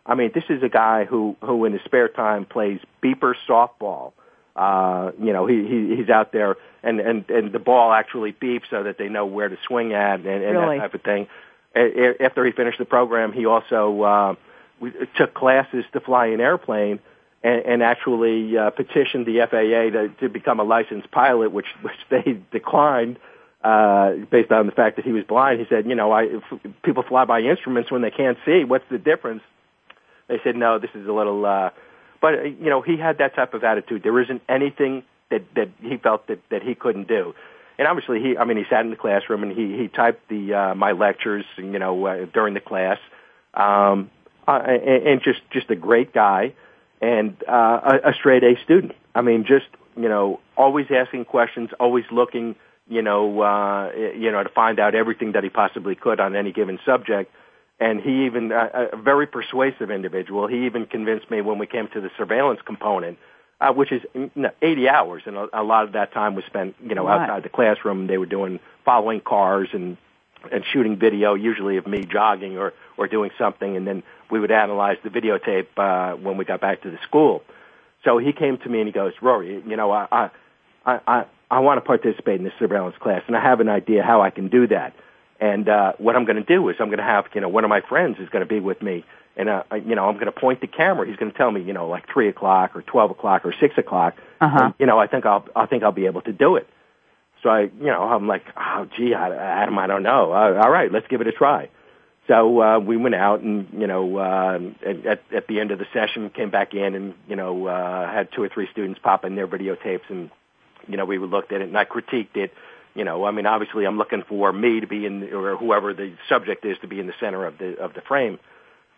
I 0.06 0.16
mean, 0.16 0.32
this 0.34 0.44
is 0.50 0.64
a 0.64 0.70
guy 0.70 1.06
who 1.06 1.36
who 1.42 1.66
in 1.66 1.74
his 1.74 1.82
spare 1.84 2.10
time 2.10 2.46
plays 2.46 2.80
beeper 3.04 3.34
softball. 3.48 4.14
Uh, 4.56 5.12
you 5.22 5.32
know, 5.34 5.46
he, 5.46 5.66
he 5.68 5.96
he's 5.96 6.10
out 6.10 6.32
there 6.32 6.58
and 6.84 7.00
and 7.00 7.30
and 7.30 7.52
the 7.52 7.60
ball 7.60 7.92
actually 7.94 8.34
beeps 8.34 8.70
so 8.70 8.84
that 8.84 8.98
they 8.98 9.10
know 9.10 9.26
where 9.26 9.50
to 9.50 9.58
swing 9.68 9.94
at 9.94 10.20
and, 10.20 10.28
and 10.28 10.58
really? 10.58 10.78
that 10.78 10.84
type 10.84 10.94
of 10.94 11.02
thing. 11.02 11.28
After 11.74 12.46
he 12.46 12.52
finished 12.52 12.80
the 12.80 12.86
program, 12.86 13.32
he 13.32 13.46
also 13.46 14.02
uh, 14.02 14.36
we 14.80 14.92
took 15.18 15.34
classes 15.34 15.86
to 15.94 16.02
fly 16.02 16.28
an 16.28 16.42
airplane 16.42 17.00
and, 17.44 17.66
and 17.66 17.84
actually 17.84 18.58
uh, 18.58 18.72
petitioned 18.72 19.26
the 19.26 19.40
FAA 19.50 19.98
to, 19.98 20.10
to 20.20 20.30
become 20.30 20.60
a 20.60 20.64
licensed 20.64 21.10
pilot, 21.12 21.52
which 21.52 21.68
which 21.82 21.96
they 22.10 22.40
declined 22.52 23.18
uh, 23.64 24.14
based 24.30 24.52
on 24.52 24.66
the 24.66 24.72
fact 24.72 24.96
that 24.98 25.06
he 25.06 25.12
was 25.12 25.24
blind. 25.24 25.60
He 25.60 25.66
said, 25.70 25.86
you 25.86 25.96
know, 25.96 26.12
I, 26.12 26.24
if 26.24 26.44
people 26.84 27.04
fly 27.04 27.26
by 27.26 27.42
instruments 27.42 27.92
when 27.92 28.02
they 28.02 28.12
can't 28.12 28.38
see. 28.46 28.64
What's 28.64 28.86
the 28.90 28.98
difference? 28.98 29.44
They 30.28 30.40
said, 30.44 30.56
no, 30.56 30.80
this 30.80 30.90
is 30.96 31.08
a 31.08 31.12
little. 31.12 31.46
Uh, 31.46 31.70
but 32.22 32.36
uh, 32.36 32.42
you 32.44 32.70
know, 32.70 32.82
he 32.82 32.98
had 32.98 33.18
that 33.18 33.36
type 33.36 33.54
of 33.54 33.64
attitude. 33.64 34.04
There 34.04 34.20
isn't 34.22 34.42
anything 34.48 35.04
that 35.30 35.44
that 35.56 35.70
he 35.82 35.98
felt 35.98 36.28
that 36.28 36.40
that 36.50 36.64
he 36.64 36.76
couldn't 36.76 37.08
do. 37.08 37.34
And 37.78 37.88
obviously, 37.88 38.22
he. 38.22 38.38
I 38.38 38.46
mean, 38.46 38.58
he 38.58 38.64
sat 38.70 38.82
in 38.82 38.92
the 38.92 38.96
classroom 38.96 39.44
and 39.44 39.52
he 39.52 39.78
he 39.78 39.88
typed 39.88 40.28
the 40.30 40.54
uh, 40.54 40.76
my 40.76 40.92
lectures, 40.92 41.46
you 41.58 41.80
know, 41.80 42.06
uh, 42.06 42.26
during 42.34 42.54
the 42.54 42.60
class. 42.60 43.00
Um, 43.54 44.12
uh, 44.48 44.62
and, 44.66 45.08
and 45.08 45.22
just 45.24 45.42
just 45.52 45.70
a 45.70 45.76
great 45.76 46.14
guy 46.14 46.54
and 47.02 47.36
uh, 47.48 48.00
a, 48.04 48.10
a 48.10 48.14
straight 48.14 48.44
A 48.44 48.56
student. 48.64 48.94
I 49.16 49.22
mean, 49.22 49.46
just 49.46 49.68
you 49.98 50.08
know, 50.08 50.40
always 50.56 50.88
asking 50.90 51.26
questions, 51.26 51.72
always 51.80 52.06
looking 52.12 52.56
you 52.92 53.02
know, 53.02 53.42
uh, 53.42 53.92
you 53.94 54.32
know, 54.32 54.44
to 54.44 54.50
find 54.50 54.78
out 54.80 54.96
everything 54.96 55.32
that 55.32 55.44
he 55.44 55.50
possibly 55.50 55.96
could 55.96 56.20
on 56.20 56.36
any 56.36 56.52
given 56.52 56.78
subject. 56.86 57.34
And 57.82 58.00
he 58.00 58.28
even, 58.28 58.52
uh, 58.52 58.90
a 58.94 58.96
very 58.96 59.26
persuasive 59.26 59.90
individual, 59.90 60.46
he 60.46 60.68
even 60.68 60.86
convinced 60.86 61.32
me 61.32 61.42
when 61.42 61.58
we 61.58 61.66
came 61.66 61.88
to 61.88 62.00
the 62.00 62.12
surveillance 62.16 62.60
component, 62.64 63.18
uh, 63.60 63.74
which 63.74 63.92
is 63.92 64.04
you 64.14 64.30
know, 64.36 64.52
80 64.62 64.88
hours, 64.88 65.24
and 65.26 65.36
a, 65.36 65.50
a 65.52 65.64
lot 65.64 65.86
of 65.86 65.94
that 65.94 66.14
time 66.14 66.36
was 66.36 66.46
spent, 66.46 66.76
you 66.84 66.94
know, 66.94 67.08
right. 67.08 67.22
outside 67.22 67.42
the 67.42 67.50
classroom. 67.50 68.06
They 68.06 68.20
were 68.20 68.28
doing, 68.28 68.60
following 68.86 69.20
cars 69.20 69.70
and, 69.74 69.98
and 70.52 70.64
shooting 70.72 70.98
video, 70.98 71.34
usually 71.34 71.78
of 71.78 71.88
me 71.88 72.06
jogging 72.06 72.60
or, 72.60 72.74
or 72.98 73.08
doing 73.08 73.32
something, 73.40 73.76
and 73.76 73.88
then 73.88 74.04
we 74.30 74.40
would 74.40 74.52
analyze 74.52 74.98
the 75.04 75.10
videotape, 75.10 75.68
uh, 75.78 76.16
when 76.18 76.38
we 76.38 76.46
got 76.46 76.62
back 76.62 76.84
to 76.84 76.92
the 76.92 77.00
school. 77.08 77.42
So 78.04 78.20
he 78.20 78.32
came 78.32 78.60
to 78.60 78.70
me 78.70 78.78
and 78.78 78.88
he 78.88 78.94
goes, 78.94 79.14
Rory, 79.24 79.64
you 79.66 79.76
know, 79.76 79.90
I, 79.90 80.30
I, 80.86 81.00
I, 81.08 81.26
I 81.50 81.60
want 81.62 81.80
to 81.80 81.82
participate 81.82 82.38
in 82.38 82.44
this 82.44 82.54
surveillance 82.60 82.96
class, 83.00 83.24
and 83.26 83.36
I 83.36 83.42
have 83.42 83.60
an 83.60 83.70
idea 83.70 84.04
how 84.04 84.22
I 84.22 84.30
can 84.30 84.50
do 84.50 84.68
that. 84.68 84.94
And 85.42 85.68
uh, 85.68 85.94
what 85.98 86.16
I'm 86.16 86.26
going 86.26 86.38
to 86.38 86.44
do 86.44 86.70
is 86.70 86.76
I'm 86.80 86.88
going 86.88 87.00
to 87.00 87.04
have, 87.04 87.26
you 87.34 87.42
know, 87.42 87.50
one 87.50 87.64
of 87.64 87.70
my 87.70 87.82
friends 87.82 88.18
is 88.20 88.30
going 88.30 88.44
to 88.44 88.50
be 88.50 88.60
with 88.60 88.80
me, 88.82 89.04
and 89.36 89.50
uh, 89.50 89.64
you 89.74 89.96
know, 89.96 90.08
I'm 90.08 90.14
going 90.14 90.28
to 90.28 90.32
point 90.32 90.62
the 90.62 90.68
camera. 90.68 91.08
He's 91.08 91.16
going 91.16 91.32
to 91.32 91.38
tell 91.38 91.50
me, 91.50 91.64
you 91.64 91.74
know, 91.74 91.88
like 91.90 92.06
three 92.14 92.30
o'clock 92.30 92.76
or 92.76 92.84
twelve 92.84 93.10
o'clock 93.10 93.44
or 93.44 93.54
six 93.60 93.76
o'clock. 93.78 94.16
Uh-huh. 94.40 94.66
And, 94.66 94.74
you 94.78 94.86
know, 94.86 95.00
I 95.00 95.08
think 95.08 95.26
I'll, 95.26 95.44
I 95.56 95.66
think 95.66 95.82
I'll 95.82 95.92
be 95.92 96.06
able 96.06 96.22
to 96.22 96.32
do 96.32 96.58
it. 96.58 96.68
So 97.42 97.50
I, 97.50 97.62
you 97.62 97.88
know, 97.88 98.04
I'm 98.04 98.28
like, 98.28 98.44
oh, 98.56 98.88
gee, 98.96 99.16
I, 99.16 99.36
Adam, 99.64 99.80
I 99.80 99.88
don't 99.88 100.04
know. 100.04 100.32
Uh, 100.32 100.62
all 100.64 100.70
right, 100.70 100.92
let's 100.92 101.08
give 101.08 101.22
it 101.22 101.28
a 101.28 101.32
try. 101.32 101.70
So 102.28 102.62
uh, 102.62 102.80
we 102.80 102.98
went 102.98 103.16
out 103.16 103.42
and 103.42 103.68
you 103.74 103.88
know 103.88 104.18
uh, 104.18 104.60
at 104.86 105.22
at 105.34 105.48
the 105.48 105.60
end 105.60 105.72
of 105.72 105.80
the 105.80 105.88
session 105.92 106.30
came 106.30 106.52
back 106.52 106.74
in 106.74 106.94
and 106.94 107.14
you 107.28 107.36
know 107.36 107.66
uh, 107.66 108.12
had 108.12 108.32
two 108.32 108.44
or 108.44 108.50
three 108.50 108.68
students 108.72 109.00
pop 109.04 109.26
in 109.26 109.36
their 109.36 109.48
videotapes 109.48 110.08
and 110.10 110.30
you 110.88 110.98
know 110.98 111.06
we 111.06 111.18
looked 111.18 111.52
at 111.52 111.62
it 111.62 111.68
and 111.68 111.78
I 111.78 111.86
critiqued 111.86 112.36
it. 112.36 112.54
You 112.94 113.06
know, 113.06 113.26
I 113.26 113.32
mean, 113.32 113.46
obviously 113.46 113.86
I'm 113.86 113.98
looking 113.98 114.24
for 114.28 114.52
me 114.52 114.80
to 114.82 114.88
be 114.88 115.06
in 115.06 115.24
or 115.34 115.56
whoever 115.56 115.94
the 115.94 116.14
subject 116.28 116.66
is 116.66 116.78
to 116.82 116.88
be 116.88 117.00
in 117.00 117.08
the 117.08 117.14
center 117.20 117.46
of 117.46 117.58
the 117.58 117.78
of 117.78 117.94
the 117.94 118.02
frame. 118.02 118.40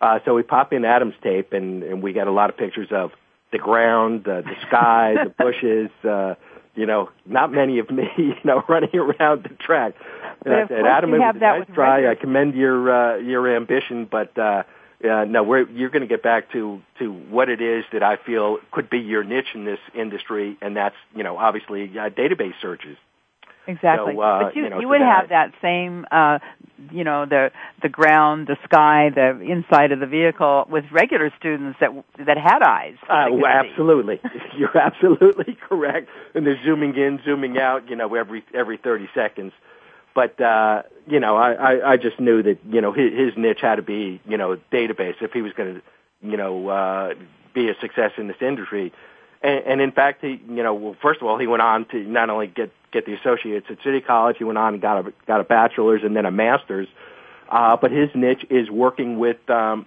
Uh, 0.02 0.20
so 0.26 0.34
we 0.34 0.44
pop 0.44 0.74
in 0.74 0.84
Adam's 0.84 1.16
tape 1.22 1.54
and 1.54 1.84
and 1.84 2.02
we 2.02 2.14
got 2.14 2.28
a 2.28 2.32
lot 2.32 2.50
of 2.50 2.58
pictures 2.58 2.90
of 2.92 3.12
the 3.52 3.60
ground, 3.60 4.28
uh, 4.28 4.42
the 4.42 4.56
sky, 4.68 5.16
the 5.24 5.30
bushes. 5.38 5.92
Uh, 6.04 6.36
you 6.76 6.88
know, 6.88 7.10
not 7.26 7.52
many 7.52 7.80
of 7.80 7.90
me, 7.92 8.10
you 8.18 8.36
know, 8.44 8.64
running 8.68 8.96
around 8.96 9.44
the 9.44 9.50
track. 9.50 9.94
And 10.44 10.46
But 10.46 10.54
I 10.54 10.68
said, 10.68 10.86
Adam, 10.86 11.12
you 11.12 11.18
it 11.18 11.22
have 11.22 11.36
was 11.36 11.40
a 11.40 11.42
that 11.42 11.60
nice 11.60 11.76
try. 11.76 12.10
I 12.12 12.16
commend 12.16 12.56
your 12.56 12.92
uh, 12.92 13.18
your 13.18 13.56
ambition, 13.56 14.08
but 14.10 14.38
uh, 14.38 14.64
uh, 15.04 15.26
no, 15.26 15.44
we're, 15.44 15.70
you're 15.70 15.90
going 15.90 16.02
to 16.02 16.08
get 16.08 16.24
back 16.24 16.52
to 16.54 16.82
to 17.00 17.12
what 17.12 17.50
it 17.50 17.62
is 17.62 17.86
that 17.94 18.04
I 18.04 18.18
feel 18.18 18.58
could 18.72 18.90
be 18.90 19.00
your 19.00 19.24
niche 19.24 19.54
in 19.54 19.66
this 19.66 19.80
industry, 19.94 20.58
and 20.62 20.76
that's 20.76 20.96
you 21.16 21.24
know 21.24 21.38
obviously 21.38 21.84
uh, 21.98 22.10
database 22.10 22.54
searches. 22.62 22.98
Exactly. 23.68 24.16
So, 24.16 24.22
uh, 24.22 24.44
but 24.44 24.56
you, 24.56 24.64
you 24.64 24.70
know, 24.70 24.80
you 24.80 24.90
would 24.90 25.02
have 25.02 25.30
that 25.30 25.54
same, 25.62 26.06
uh, 26.12 26.40
you 26.92 27.04
know, 27.04 27.26
the 27.26 27.52
the 27.82 27.90
ground, 27.90 28.48
the 28.48 28.58
sky, 28.66 29.10
the 29.14 29.40
inside 29.40 29.92
of 29.92 30.00
the 30.00 30.06
vehicle 30.06 30.66
with 30.70 30.86
regular 30.92 31.32
students 31.40 31.80
that 31.80 31.92
that 32.18 32.38
had 32.38 32.62
eyes. 32.62 32.96
Uh, 33.04 33.28
well, 33.32 33.46
absolutely, 33.46 34.20
you're 34.58 34.78
absolutely 34.78 35.58
correct. 35.70 36.10
And 36.34 36.46
they're 36.46 36.62
zooming 36.64 36.96
in, 36.96 37.22
zooming 37.24 37.58
out, 37.58 37.90
you 37.90 37.96
know, 37.96 38.14
every 38.16 38.44
every 38.54 38.78
thirty 38.78 39.08
seconds. 39.14 39.54
But 40.14 40.40
uh, 40.42 40.84
you 41.08 41.20
know, 41.20 41.38
I, 41.38 41.54
I 41.54 41.92
I 41.94 41.98
just 41.98 42.20
knew 42.20 42.44
that 42.44 42.60
you 42.70 42.82
know 42.82 42.92
his, 42.92 43.14
his 43.14 43.38
niche 43.38 43.62
had 43.62 43.76
to 43.76 43.82
be 43.82 44.22
you 44.28 44.38
know 44.38 44.58
database 44.72 45.22
if 45.22 45.32
he 45.32 45.42
was 45.42 45.54
going 45.54 45.76
to 45.76 45.82
you 46.22 46.38
know 46.38 46.68
uh, 46.68 47.14
be 47.54 47.70
a 47.70 47.76
success 47.80 48.12
in 48.18 48.28
this 48.28 48.42
industry. 48.42 48.92
And, 49.44 49.66
and 49.66 49.82
in 49.82 49.92
fact, 49.92 50.22
he 50.22 50.42
you 50.48 50.64
know 50.64 50.74
well, 50.74 50.96
first 51.02 51.22
of 51.22 51.28
all, 51.28 51.38
he 51.38 51.48
went 51.48 51.62
on 51.62 51.86
to 51.90 52.00
not 52.04 52.30
only 52.30 52.48
get 52.48 52.72
get 52.92 53.06
the 53.06 53.14
associates 53.14 53.68
at 53.70 53.78
City 53.84 54.02
College, 54.02 54.38
he 54.38 54.44
went 54.44 54.58
on 54.58 54.74
and 54.74 54.82
got 54.82 55.06
a 55.06 55.14
got 55.28 55.42
a 55.42 55.44
bachelor's 55.44 56.04
and 56.04 56.16
then 56.16 56.26
a 56.26 56.32
master's. 56.32 56.88
Uh, 57.50 57.76
but 57.76 57.92
his 57.92 58.10
niche 58.16 58.46
is 58.50 58.70
working 58.72 59.20
with 59.20 59.48
um, 59.50 59.86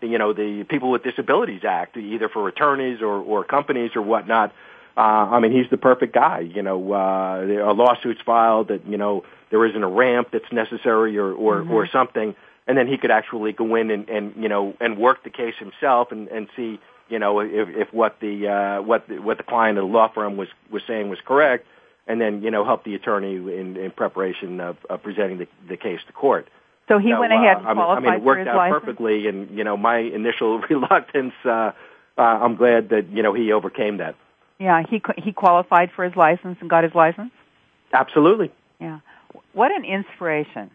you 0.00 0.18
know 0.18 0.32
the 0.32 0.64
People 0.64 0.90
with 0.90 1.02
Disabilities 1.02 1.64
Act, 1.64 1.96
either 1.96 2.28
for 2.28 2.48
attorneys 2.48 3.02
or, 3.02 3.16
or 3.20 3.44
companies 3.44 3.90
or 3.96 4.02
whatnot. 4.02 4.52
Uh, 4.96 5.00
I 5.00 5.40
mean, 5.40 5.52
he's 5.52 5.68
the 5.68 5.76
perfect 5.76 6.14
guy. 6.14 6.40
You 6.40 6.62
know, 6.62 6.92
uh, 6.92 7.42
a 7.44 7.74
lawsuit's 7.74 8.22
filed 8.22 8.68
that 8.68 8.86
you 8.86 8.96
know 8.96 9.24
there 9.50 9.64
isn't 9.66 9.82
a 9.82 9.88
ramp 9.88 10.28
that's 10.32 10.50
necessary 10.52 11.18
or 11.18 11.32
or, 11.32 11.56
Mm-hmm. 11.56 11.72
or 11.72 11.86
something, 11.88 12.34
and 12.66 12.78
then 12.78 12.86
he 12.86 12.96
could 12.96 13.10
actually 13.10 13.52
go 13.52 13.74
in 13.74 13.90
and, 13.90 14.08
and 14.08 14.34
you 14.36 14.48
know 14.48 14.74
and 14.80 14.96
work 14.96 15.24
the 15.24 15.30
case 15.30 15.54
himself 15.58 16.12
and, 16.12 16.28
and 16.28 16.48
see 16.56 16.78
you 17.08 17.18
know 17.18 17.40
if, 17.40 17.68
if 17.68 17.92
what 17.92 18.18
the 18.20 18.48
uh, 18.48 18.82
what 18.82 19.06
the, 19.08 19.18
what 19.18 19.36
the 19.38 19.42
client 19.44 19.78
of 19.78 19.86
the 19.86 19.92
law 19.92 20.08
firm 20.12 20.36
was 20.36 20.48
was 20.70 20.82
saying 20.86 21.08
was 21.08 21.18
correct, 21.26 21.66
and 22.06 22.20
then 22.20 22.42
you 22.42 22.50
know 22.50 22.64
help 22.64 22.84
the 22.84 22.94
attorney 22.94 23.36
in, 23.36 23.76
in 23.76 23.90
preparation 23.90 24.60
of, 24.60 24.76
of 24.90 25.02
presenting 25.02 25.38
the, 25.38 25.48
the 25.68 25.76
case 25.76 26.00
to 26.06 26.12
court. 26.12 26.48
So 26.88 26.98
he 26.98 27.10
So, 27.10 27.20
went 27.20 27.32
ahead 27.32 27.56
uh, 27.56 27.58
and 27.60 27.66
I 27.68 27.70
mean, 27.70 27.76
qualified 27.76 28.06
I 28.06 28.10
mean, 28.12 28.20
it 28.20 28.24
worked 28.24 28.48
out 28.48 28.56
license. 28.56 28.80
perfectly, 28.80 29.26
and 29.26 29.50
you 29.56 29.64
know, 29.64 29.76
my 29.76 29.98
initial 29.98 30.58
reluctance. 30.70 31.34
Uh, 31.44 31.72
uh, 32.18 32.22
I'm 32.22 32.56
glad 32.56 32.88
that 32.90 33.08
you 33.10 33.22
know 33.22 33.34
he 33.34 33.52
overcame 33.52 33.98
that. 33.98 34.14
Yeah, 34.58 34.82
he 34.88 35.02
he 35.18 35.32
qualified 35.32 35.90
for 35.94 36.04
his 36.04 36.16
license 36.16 36.56
and 36.60 36.70
got 36.70 36.84
his 36.84 36.94
license. 36.94 37.32
Absolutely, 37.92 38.50
Yeah. 38.80 39.00
What 39.52 39.70
an 39.70 39.84
inspiration. 39.84 40.70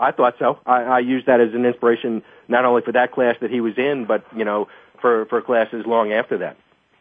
I 0.00 0.12
thought 0.12 0.36
so. 0.38 0.58
I, 0.64 0.82
I 0.82 0.98
used 1.00 1.26
that 1.26 1.40
as 1.40 1.54
an 1.54 1.64
inspiration 1.64 2.22
not 2.46 2.64
only 2.64 2.82
for 2.82 2.92
that 2.92 3.10
class 3.12 3.36
that 3.40 3.50
he 3.50 3.60
was 3.60 3.76
in, 3.78 4.04
but 4.06 4.24
you 4.36 4.44
know, 4.44 4.68
for 5.00 5.26
for 5.26 5.40
classes 5.42 5.84
long 5.86 6.12
after 6.12 6.38
that. 6.38 6.56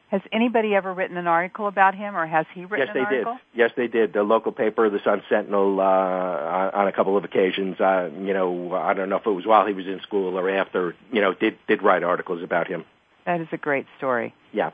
Has 0.09 0.21
anybody 0.31 0.73
ever 0.73 0.93
written 0.93 1.17
an 1.17 1.27
article 1.27 1.67
about 1.67 1.93
him, 1.93 2.15
or 2.15 2.25
has 2.25 2.45
he 2.53 2.63
written 2.63 2.87
yes, 2.87 2.93
they 2.93 2.99
an 3.01 3.05
article? 3.05 3.33
did. 3.33 3.59
Yes, 3.59 3.71
they 3.75 3.87
did. 3.87 4.13
The 4.13 4.23
local 4.23 4.53
paper, 4.53 4.89
the 4.89 5.01
Sun 5.03 5.21
Sentinel, 5.27 5.81
uh, 5.81 5.83
on 5.83 6.87
a 6.87 6.93
couple 6.93 7.17
of 7.17 7.25
occasions. 7.25 7.77
Uh, 7.79 8.09
you 8.17 8.33
know, 8.33 8.73
I 8.73 8.93
don't 8.93 9.09
know 9.09 9.17
if 9.17 9.25
it 9.25 9.31
was 9.31 9.45
while 9.45 9.65
he 9.67 9.73
was 9.73 9.85
in 9.85 9.99
school 10.01 10.39
or 10.39 10.49
after. 10.49 10.95
You 11.11 11.19
know, 11.19 11.33
did 11.33 11.57
did 11.67 11.81
write 11.81 12.03
articles 12.03 12.41
about 12.41 12.67
him. 12.67 12.85
That 13.25 13.41
is 13.41 13.47
a 13.51 13.57
great 13.57 13.85
story. 13.97 14.33
Yeah. 14.53 14.71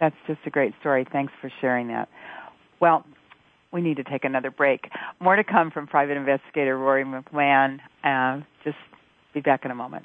That's 0.00 0.16
just 0.26 0.40
a 0.44 0.50
great 0.50 0.74
story. 0.80 1.06
Thanks 1.10 1.32
for 1.40 1.50
sharing 1.60 1.88
that. 1.88 2.08
Well, 2.80 3.04
we 3.72 3.80
need 3.80 3.98
to 3.98 4.04
take 4.04 4.24
another 4.24 4.50
break. 4.50 4.90
More 5.20 5.36
to 5.36 5.44
come 5.44 5.70
from 5.70 5.86
private 5.86 6.16
investigator 6.16 6.76
Rory 6.76 7.04
McMahon. 7.04 7.78
Uh, 8.02 8.42
just 8.64 8.76
be 9.34 9.40
back 9.40 9.64
in 9.64 9.70
a 9.70 9.74
moment. 9.74 10.04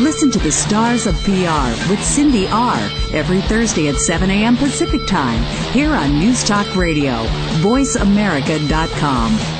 Listen 0.00 0.30
to 0.30 0.38
the 0.38 0.50
Stars 0.50 1.06
of 1.06 1.14
PR 1.24 1.90
with 1.90 2.02
Cindy 2.02 2.48
R. 2.48 2.78
every 3.12 3.42
Thursday 3.42 3.88
at 3.88 3.96
7 3.96 4.30
a.m. 4.30 4.56
Pacific 4.56 5.06
Time 5.06 5.42
here 5.74 5.90
on 5.90 6.18
News 6.18 6.42
Talk 6.42 6.74
Radio, 6.74 7.22
VoiceAmerica.com. 7.60 9.59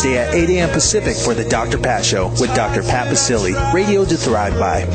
at 0.05 0.33
8 0.33 0.49
a.m. 0.49 0.69
Pacific 0.69 1.15
for 1.15 1.33
the 1.33 1.47
Dr. 1.47 1.77
Pat 1.77 2.03
Show 2.03 2.27
with 2.39 2.53
Dr. 2.55 2.81
Pat 2.81 3.07
Baccili. 3.07 3.53
Radio 3.73 4.03
to 4.03 4.17
thrive 4.17 4.57
by. 4.59 4.85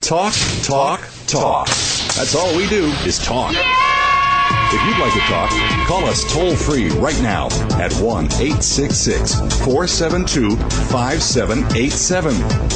Talk, 0.00 0.34
talk, 0.62 1.00
talk. 1.26 1.66
That's 1.66 2.34
all 2.34 2.54
we 2.56 2.68
do 2.68 2.86
is 3.06 3.18
talk. 3.18 3.54
If 3.56 4.82
you'd 4.86 4.98
like 4.98 5.12
to 5.14 5.20
talk, 5.20 5.50
call 5.86 6.04
us 6.04 6.30
toll 6.32 6.54
free 6.54 6.88
right 6.90 7.18
now 7.22 7.46
at 7.80 7.92
1 7.94 8.24
866 8.24 9.34
472 9.64 10.56
5787. 10.56 12.34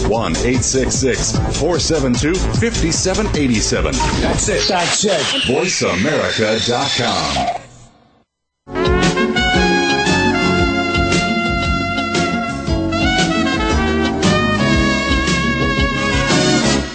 1 0.08 0.36
866 0.36 1.32
472 1.58 2.34
5787. 2.34 3.92
That's 4.22 4.48
it. 4.48 4.66
That's 4.68 5.04
it. 5.04 5.20
VoiceAmerica.com. 5.46 7.67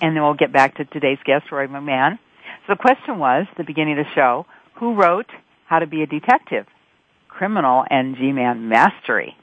and 0.00 0.16
then 0.16 0.22
we'll 0.22 0.34
get 0.34 0.52
back 0.52 0.76
to 0.76 0.84
today's 0.84 1.18
guest, 1.24 1.50
Roy 1.52 1.66
McMahon. 1.66 2.18
So 2.66 2.74
the 2.74 2.76
question 2.76 3.18
was, 3.18 3.46
the 3.56 3.64
beginning 3.64 3.98
of 3.98 4.06
the 4.06 4.12
show, 4.14 4.46
who 4.74 4.94
wrote 4.94 5.26
How 5.66 5.78
to 5.78 5.86
Be 5.86 6.02
a 6.02 6.06
Detective? 6.06 6.66
Criminal 7.28 7.84
and 7.88 8.16
G-Man 8.16 8.68
Mastery. 8.68 9.36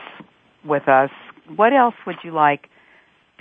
with 0.65 0.89
us. 0.89 1.11
What 1.55 1.75
else 1.75 1.95
would 2.07 2.17
you 2.25 2.33
like 2.33 2.71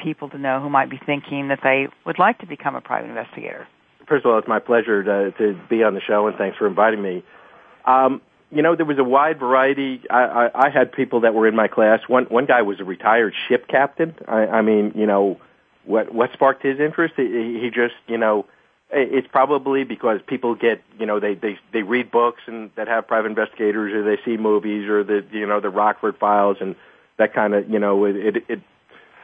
people 0.04 0.28
to 0.32 0.38
know 0.38 0.60
who 0.60 0.70
might 0.70 0.90
be 0.90 1.00
thinking 1.06 1.48
that 1.48 1.60
they 1.64 1.88
would 2.06 2.20
like 2.20 2.40
to 2.40 2.46
become 2.46 2.76
a 2.76 2.82
private 2.82 3.08
investigator? 3.08 3.66
First 4.10 4.26
of 4.26 4.32
all, 4.34 4.40
it's 4.40 4.48
my 4.50 4.60
pleasure 4.60 5.04
to, 5.04 5.32
to 5.38 5.58
be 5.70 5.84
on 5.84 5.94
the 5.94 6.02
show, 6.06 6.28
and 6.28 6.36
thanks 6.36 6.58
for 6.58 6.68
inviting 6.68 7.02
me. 7.02 7.24
Um, 7.86 8.20
you 8.52 8.62
know, 8.62 8.76
there 8.76 8.86
was 8.86 8.98
a 8.98 9.04
wide 9.04 9.40
variety. 9.40 10.02
I, 10.10 10.24
I, 10.24 10.68
I 10.68 10.70
had 10.70 10.92
people 10.92 11.22
that 11.22 11.34
were 11.34 11.48
in 11.48 11.56
my 11.56 11.68
class. 11.68 12.02
One 12.08 12.26
one 12.26 12.46
guy 12.46 12.62
was 12.62 12.80
a 12.80 12.86
retired 12.86 13.34
ship 13.48 13.68
captain. 13.68 14.16
I, 14.28 14.48
I 14.48 14.62
mean, 14.62 14.94
you 14.96 15.06
know, 15.06 15.40
what 15.86 16.14
what 16.14 16.32
sparked 16.34 16.64
his 16.64 16.80
interest? 16.80 17.16
He, 17.18 17.60
he 17.62 17.70
just, 17.74 17.96
you 18.08 18.18
know, 18.18 18.46
it's 18.90 19.28
probably 19.28 19.84
because 19.84 20.22
people 20.26 20.56
get, 20.56 20.82
you 20.98 21.06
know, 21.06 21.20
they 21.20 21.36
they 21.36 21.60
they 21.74 21.84
read 21.84 22.10
books 22.10 22.42
and 22.46 22.72
that 22.76 22.88
have 22.88 23.08
private 23.08 23.28
investigators, 23.28 23.94
or 23.94 24.04
they 24.04 24.22
see 24.24 24.38
movies, 24.38 24.88
or 24.88 25.04
the 25.04 25.26
you 25.32 25.46
know 25.46 25.60
the 25.60 25.70
Rockford 25.70 26.18
Files, 26.18 26.58
and 26.62 26.76
that 27.18 27.34
kind 27.34 27.54
of, 27.54 27.70
you 27.70 27.80
know, 27.80 28.06
it, 28.06 28.16
it 28.16 28.44
it 28.48 28.62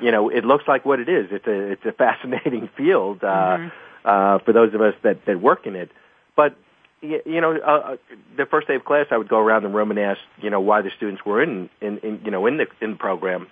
you 0.01 0.11
know 0.11 0.27
it 0.27 0.43
looks 0.43 0.67
like 0.67 0.83
what 0.85 0.99
it 0.99 1.07
is. 1.07 1.27
It's 1.31 1.47
a 1.47 1.71
it's 1.71 1.85
a 1.85 1.93
fascinating 1.93 2.69
field 2.77 3.23
uh, 3.23 3.57
mm-hmm. 3.57 3.67
uh, 4.03 4.39
for 4.39 4.51
those 4.51 4.73
of 4.73 4.81
us 4.81 4.95
that 5.03 5.25
that 5.25 5.39
work 5.39 5.65
in 5.65 5.77
it. 5.77 5.91
But 6.35 6.57
you 7.03 7.41
know, 7.41 7.57
uh, 7.57 7.93
uh, 7.93 7.95
the 8.37 8.45
first 8.45 8.67
day 8.67 8.75
of 8.75 8.85
class, 8.85 9.07
I 9.11 9.17
would 9.17 9.27
go 9.27 9.37
around 9.37 9.63
the 9.63 9.69
room 9.69 9.91
and 9.91 9.99
ask, 9.99 10.19
you 10.41 10.49
know, 10.49 10.61
why 10.61 10.81
the 10.81 10.89
students 10.95 11.25
were 11.25 11.43
in, 11.43 11.69
in, 11.81 11.97
in 11.99 12.21
you 12.23 12.31
know, 12.31 12.45
in 12.47 12.57
the 12.57 12.65
in 12.81 12.91
the 12.91 12.97
program. 12.97 13.47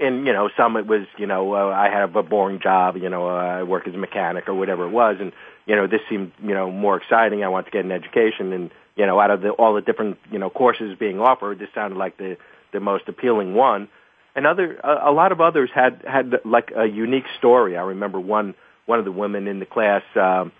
And 0.00 0.26
you 0.26 0.32
know, 0.32 0.48
some 0.56 0.76
it 0.76 0.86
was, 0.86 1.06
you 1.18 1.26
know, 1.26 1.54
uh, 1.54 1.68
I 1.68 1.88
have 1.90 2.16
a 2.16 2.22
boring 2.22 2.60
job, 2.60 2.96
you 2.96 3.08
know, 3.08 3.28
uh, 3.28 3.60
I 3.60 3.62
work 3.62 3.86
as 3.86 3.94
a 3.94 3.98
mechanic 3.98 4.48
or 4.48 4.54
whatever 4.54 4.86
it 4.86 4.90
was, 4.90 5.16
and 5.20 5.32
you 5.66 5.76
know, 5.76 5.86
this 5.86 6.00
seemed, 6.08 6.32
you 6.42 6.54
know, 6.54 6.70
more 6.70 6.96
exciting. 6.96 7.44
I 7.44 7.48
want 7.48 7.66
to 7.66 7.72
get 7.72 7.84
an 7.84 7.92
education, 7.92 8.52
and 8.52 8.70
you 8.96 9.06
know, 9.06 9.20
out 9.20 9.30
of 9.30 9.40
the, 9.42 9.50
all 9.50 9.74
the 9.74 9.80
different, 9.80 10.18
you 10.30 10.38
know, 10.38 10.50
courses 10.50 10.96
being 10.98 11.20
offered, 11.20 11.58
this 11.58 11.68
sounded 11.74 11.98
like 11.98 12.16
the 12.18 12.36
the 12.72 12.80
most 12.80 13.04
appealing 13.08 13.54
one. 13.54 13.88
And 14.34 14.46
other, 14.46 14.80
a, 14.82 15.10
a 15.10 15.12
lot 15.12 15.30
of 15.32 15.40
others 15.40 15.70
had 15.74 16.02
had 16.06 16.32
like 16.44 16.72
a 16.76 16.86
unique 16.86 17.26
story. 17.38 17.76
I 17.76 17.82
remember 17.82 18.18
one 18.18 18.54
one 18.86 18.98
of 18.98 19.04
the 19.04 19.12
women 19.12 19.46
in 19.46 19.60
the 19.60 19.66
class. 19.66 20.02
Um, 20.16 20.52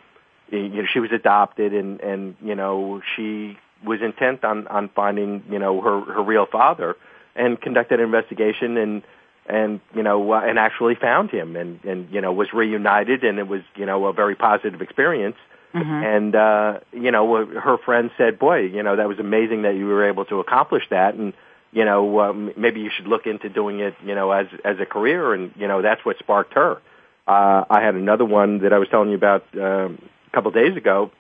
you 0.53 0.83
know, 0.83 0.89
she 0.93 1.01
was 1.01 1.11
adopted 1.13 1.73
and, 1.73 2.01
and, 2.01 2.37
you 2.43 2.55
know, 2.55 3.01
she 3.17 3.59
was 3.85 4.01
intent 4.01 4.45
on, 4.45 4.67
on 4.69 4.89
finding, 4.91 5.43
you 5.51 5.59
know, 5.59 5.81
her, 5.81 6.01
her 6.13 6.23
real 6.23 6.47
father 6.47 6.97
and 7.35 7.61
conducted 7.61 7.99
an 7.99 8.05
investigation 8.05 8.77
and, 8.77 9.03
and, 9.47 9.81
you 9.95 10.03
know, 10.03 10.33
uh, 10.33 10.41
and 10.41 10.59
actually 10.59 10.95
found 10.95 11.31
him 11.31 11.57
and, 11.57 11.83
and, 11.85 12.13
you 12.13 12.21
know, 12.21 12.33
was 12.33 12.53
reunited 12.53 13.25
and 13.25 13.39
it 13.39 13.49
was, 13.49 13.63
you 13.75 13.87
know, 13.87 14.05
a 14.07 14.13
very 14.13 14.37
positive 14.37 14.81
experience. 14.83 15.37
Mm-hmm. 15.75 15.91
And, 15.91 16.37
uh, 16.37 16.81
you 16.93 17.11
know, 17.11 17.47
her 17.47 17.79
friend 17.79 18.11
said, 18.19 18.39
boy, 18.39 18.61
you 18.61 18.83
know, 18.83 18.97
that 18.97 19.09
was 19.09 19.19
amazing 19.19 19.63
that 19.63 19.75
you 19.75 19.87
were 19.87 20.07
able 20.07 20.27
to 20.27 20.39
accomplish 20.39 20.85
that. 20.91 21.15
And, 21.15 21.33
you 21.73 21.87
know, 21.87 22.21
um, 22.21 22.53
maybe 22.59 22.81
you 22.81 22.91
should 22.95 23.09
look 23.09 23.27
into 23.27 23.49
doing 23.49 23.81
it, 23.81 23.95
you 24.05 24.15
know, 24.15 24.31
as, 24.31 24.47
as 24.65 24.77
a 24.81 24.85
career. 24.85 25.33
And, 25.33 25.51
you 25.57 25.67
know, 25.67 25.81
that's 25.81 26.05
what 26.05 26.19
sparked 26.19 26.53
her. 26.55 26.83
Uh, 27.27 27.65
I 27.71 27.81
had 27.81 27.95
another 27.95 28.27
one 28.27 28.59
that 28.59 28.73
I 28.75 28.79
was 28.79 28.89
telling 28.89 29.09
you 29.09 29.17
about, 29.17 29.47
um, 29.59 30.03
couple 30.33 30.51
days 30.51 30.77
ago, 30.77 31.11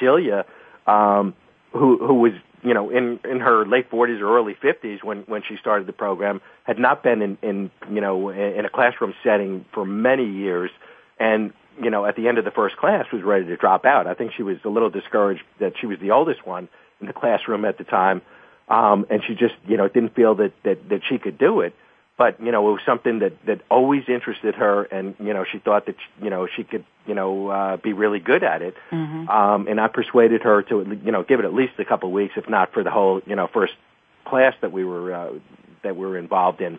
Celia, 0.00 0.44
um, 0.86 1.34
who 1.72 1.98
who 1.98 2.14
was 2.14 2.32
you 2.62 2.74
know 2.74 2.90
in 2.90 3.20
in 3.24 3.40
her 3.40 3.66
late 3.66 3.90
40s 3.90 4.20
or 4.20 4.36
early 4.36 4.54
50s 4.54 5.02
when 5.04 5.18
when 5.22 5.42
she 5.46 5.56
started 5.56 5.86
the 5.86 5.92
program, 5.92 6.40
had 6.64 6.78
not 6.78 7.02
been 7.02 7.22
in 7.22 7.38
in 7.42 7.70
you 7.90 8.00
know 8.00 8.30
in 8.30 8.64
a 8.64 8.70
classroom 8.70 9.14
setting 9.22 9.64
for 9.72 9.84
many 9.84 10.28
years, 10.28 10.70
and 11.18 11.52
you 11.82 11.90
know 11.90 12.06
at 12.06 12.16
the 12.16 12.28
end 12.28 12.38
of 12.38 12.44
the 12.44 12.50
first 12.50 12.76
class 12.76 13.06
was 13.12 13.22
ready 13.22 13.46
to 13.46 13.56
drop 13.56 13.84
out. 13.84 14.06
I 14.06 14.14
think 14.14 14.32
she 14.36 14.42
was 14.42 14.58
a 14.64 14.68
little 14.68 14.90
discouraged 14.90 15.42
that 15.60 15.74
she 15.80 15.86
was 15.86 15.98
the 16.00 16.10
oldest 16.10 16.46
one 16.46 16.68
in 17.00 17.06
the 17.06 17.12
classroom 17.12 17.64
at 17.64 17.78
the 17.78 17.84
time, 17.84 18.22
um, 18.68 19.06
and 19.10 19.22
she 19.26 19.34
just 19.34 19.54
you 19.66 19.76
know 19.76 19.88
didn't 19.88 20.14
feel 20.14 20.34
that 20.36 20.52
that 20.64 20.88
that 20.88 21.02
she 21.08 21.18
could 21.18 21.38
do 21.38 21.60
it 21.60 21.74
but 22.18 22.40
you 22.42 22.50
know 22.52 22.68
it 22.68 22.72
was 22.72 22.80
something 22.84 23.20
that 23.20 23.32
that 23.46 23.62
always 23.70 24.02
interested 24.08 24.56
her 24.56 24.82
and 24.82 25.14
you 25.20 25.32
know 25.32 25.44
she 25.50 25.58
thought 25.58 25.86
that 25.86 25.94
you 26.20 26.28
know 26.28 26.46
she 26.54 26.64
could 26.64 26.84
you 27.06 27.14
know 27.14 27.48
uh 27.48 27.76
be 27.78 27.94
really 27.94 28.18
good 28.18 28.42
at 28.42 28.60
it 28.60 28.74
mm-hmm. 28.90 29.28
um 29.28 29.68
and 29.68 29.80
I 29.80 29.88
persuaded 29.88 30.42
her 30.42 30.62
to 30.64 30.98
you 31.02 31.12
know 31.12 31.22
give 31.22 31.38
it 31.38 31.46
at 31.46 31.54
least 31.54 31.74
a 31.78 31.84
couple 31.84 32.08
of 32.08 32.12
weeks 32.12 32.34
if 32.36 32.48
not 32.48 32.74
for 32.74 32.82
the 32.82 32.90
whole 32.90 33.22
you 33.24 33.36
know 33.36 33.46
first 33.46 33.72
class 34.26 34.52
that 34.60 34.72
we 34.72 34.84
were 34.84 35.14
uh, 35.14 35.30
that 35.82 35.96
we 35.96 36.04
were 36.04 36.18
involved 36.18 36.60
in 36.60 36.78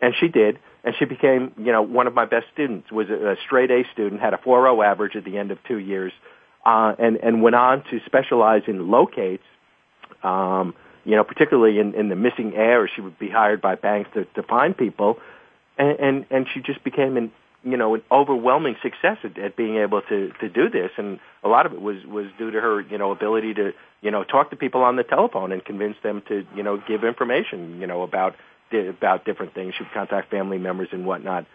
and 0.00 0.14
she 0.20 0.28
did 0.28 0.58
and 0.84 0.94
she 0.98 1.06
became 1.06 1.52
you 1.56 1.72
know 1.72 1.82
one 1.82 2.06
of 2.06 2.14
my 2.14 2.26
best 2.26 2.46
students 2.52 2.92
was 2.92 3.08
a, 3.08 3.32
a 3.32 3.36
straight 3.44 3.70
A 3.70 3.84
student 3.92 4.20
had 4.20 4.34
a 4.34 4.38
4.0 4.38 4.84
average 4.84 5.16
at 5.16 5.24
the 5.24 5.38
end 5.38 5.50
of 5.50 5.58
2 5.66 5.78
years 5.78 6.12
uh 6.66 6.94
and 6.98 7.16
and 7.16 7.42
went 7.42 7.56
on 7.56 7.82
to 7.90 8.00
specialize 8.04 8.62
in 8.66 8.90
locates 8.90 9.44
um 10.22 10.74
you 11.04 11.16
know, 11.16 11.24
particularly 11.24 11.78
in, 11.78 11.94
in 11.94 12.08
the 12.08 12.16
missing 12.16 12.54
heirs, 12.54 12.90
she 12.94 13.00
would 13.00 13.18
be 13.18 13.28
hired 13.28 13.60
by 13.60 13.74
banks 13.74 14.10
to, 14.14 14.24
to 14.34 14.42
find 14.42 14.76
people, 14.76 15.18
and, 15.78 15.98
and 15.98 16.26
and 16.30 16.46
she 16.52 16.60
just 16.60 16.82
became 16.84 17.16
an 17.16 17.32
you 17.62 17.76
know 17.76 17.94
an 17.94 18.02
overwhelming 18.10 18.76
success 18.82 19.18
at, 19.24 19.38
at 19.38 19.56
being 19.56 19.76
able 19.76 20.02
to 20.02 20.32
to 20.40 20.48
do 20.48 20.68
this, 20.68 20.90
and 20.96 21.18
a 21.42 21.48
lot 21.48 21.66
of 21.66 21.72
it 21.72 21.80
was 21.80 22.04
was 22.06 22.26
due 22.38 22.50
to 22.50 22.60
her 22.60 22.80
you 22.80 22.98
know 22.98 23.10
ability 23.10 23.54
to 23.54 23.72
you 24.00 24.10
know 24.10 24.24
talk 24.24 24.50
to 24.50 24.56
people 24.56 24.82
on 24.82 24.96
the 24.96 25.02
telephone 25.02 25.52
and 25.52 25.64
convince 25.64 25.96
them 26.02 26.22
to 26.28 26.46
you 26.54 26.62
know 26.62 26.82
give 26.86 27.04
information 27.04 27.80
you 27.80 27.86
know 27.86 28.02
about 28.02 28.36
about 28.72 29.24
different 29.24 29.54
things. 29.54 29.74
She 29.76 29.84
would 29.84 29.92
contact 29.92 30.30
family 30.30 30.58
members 30.58 30.88
and 30.90 31.06
whatnot. 31.06 31.46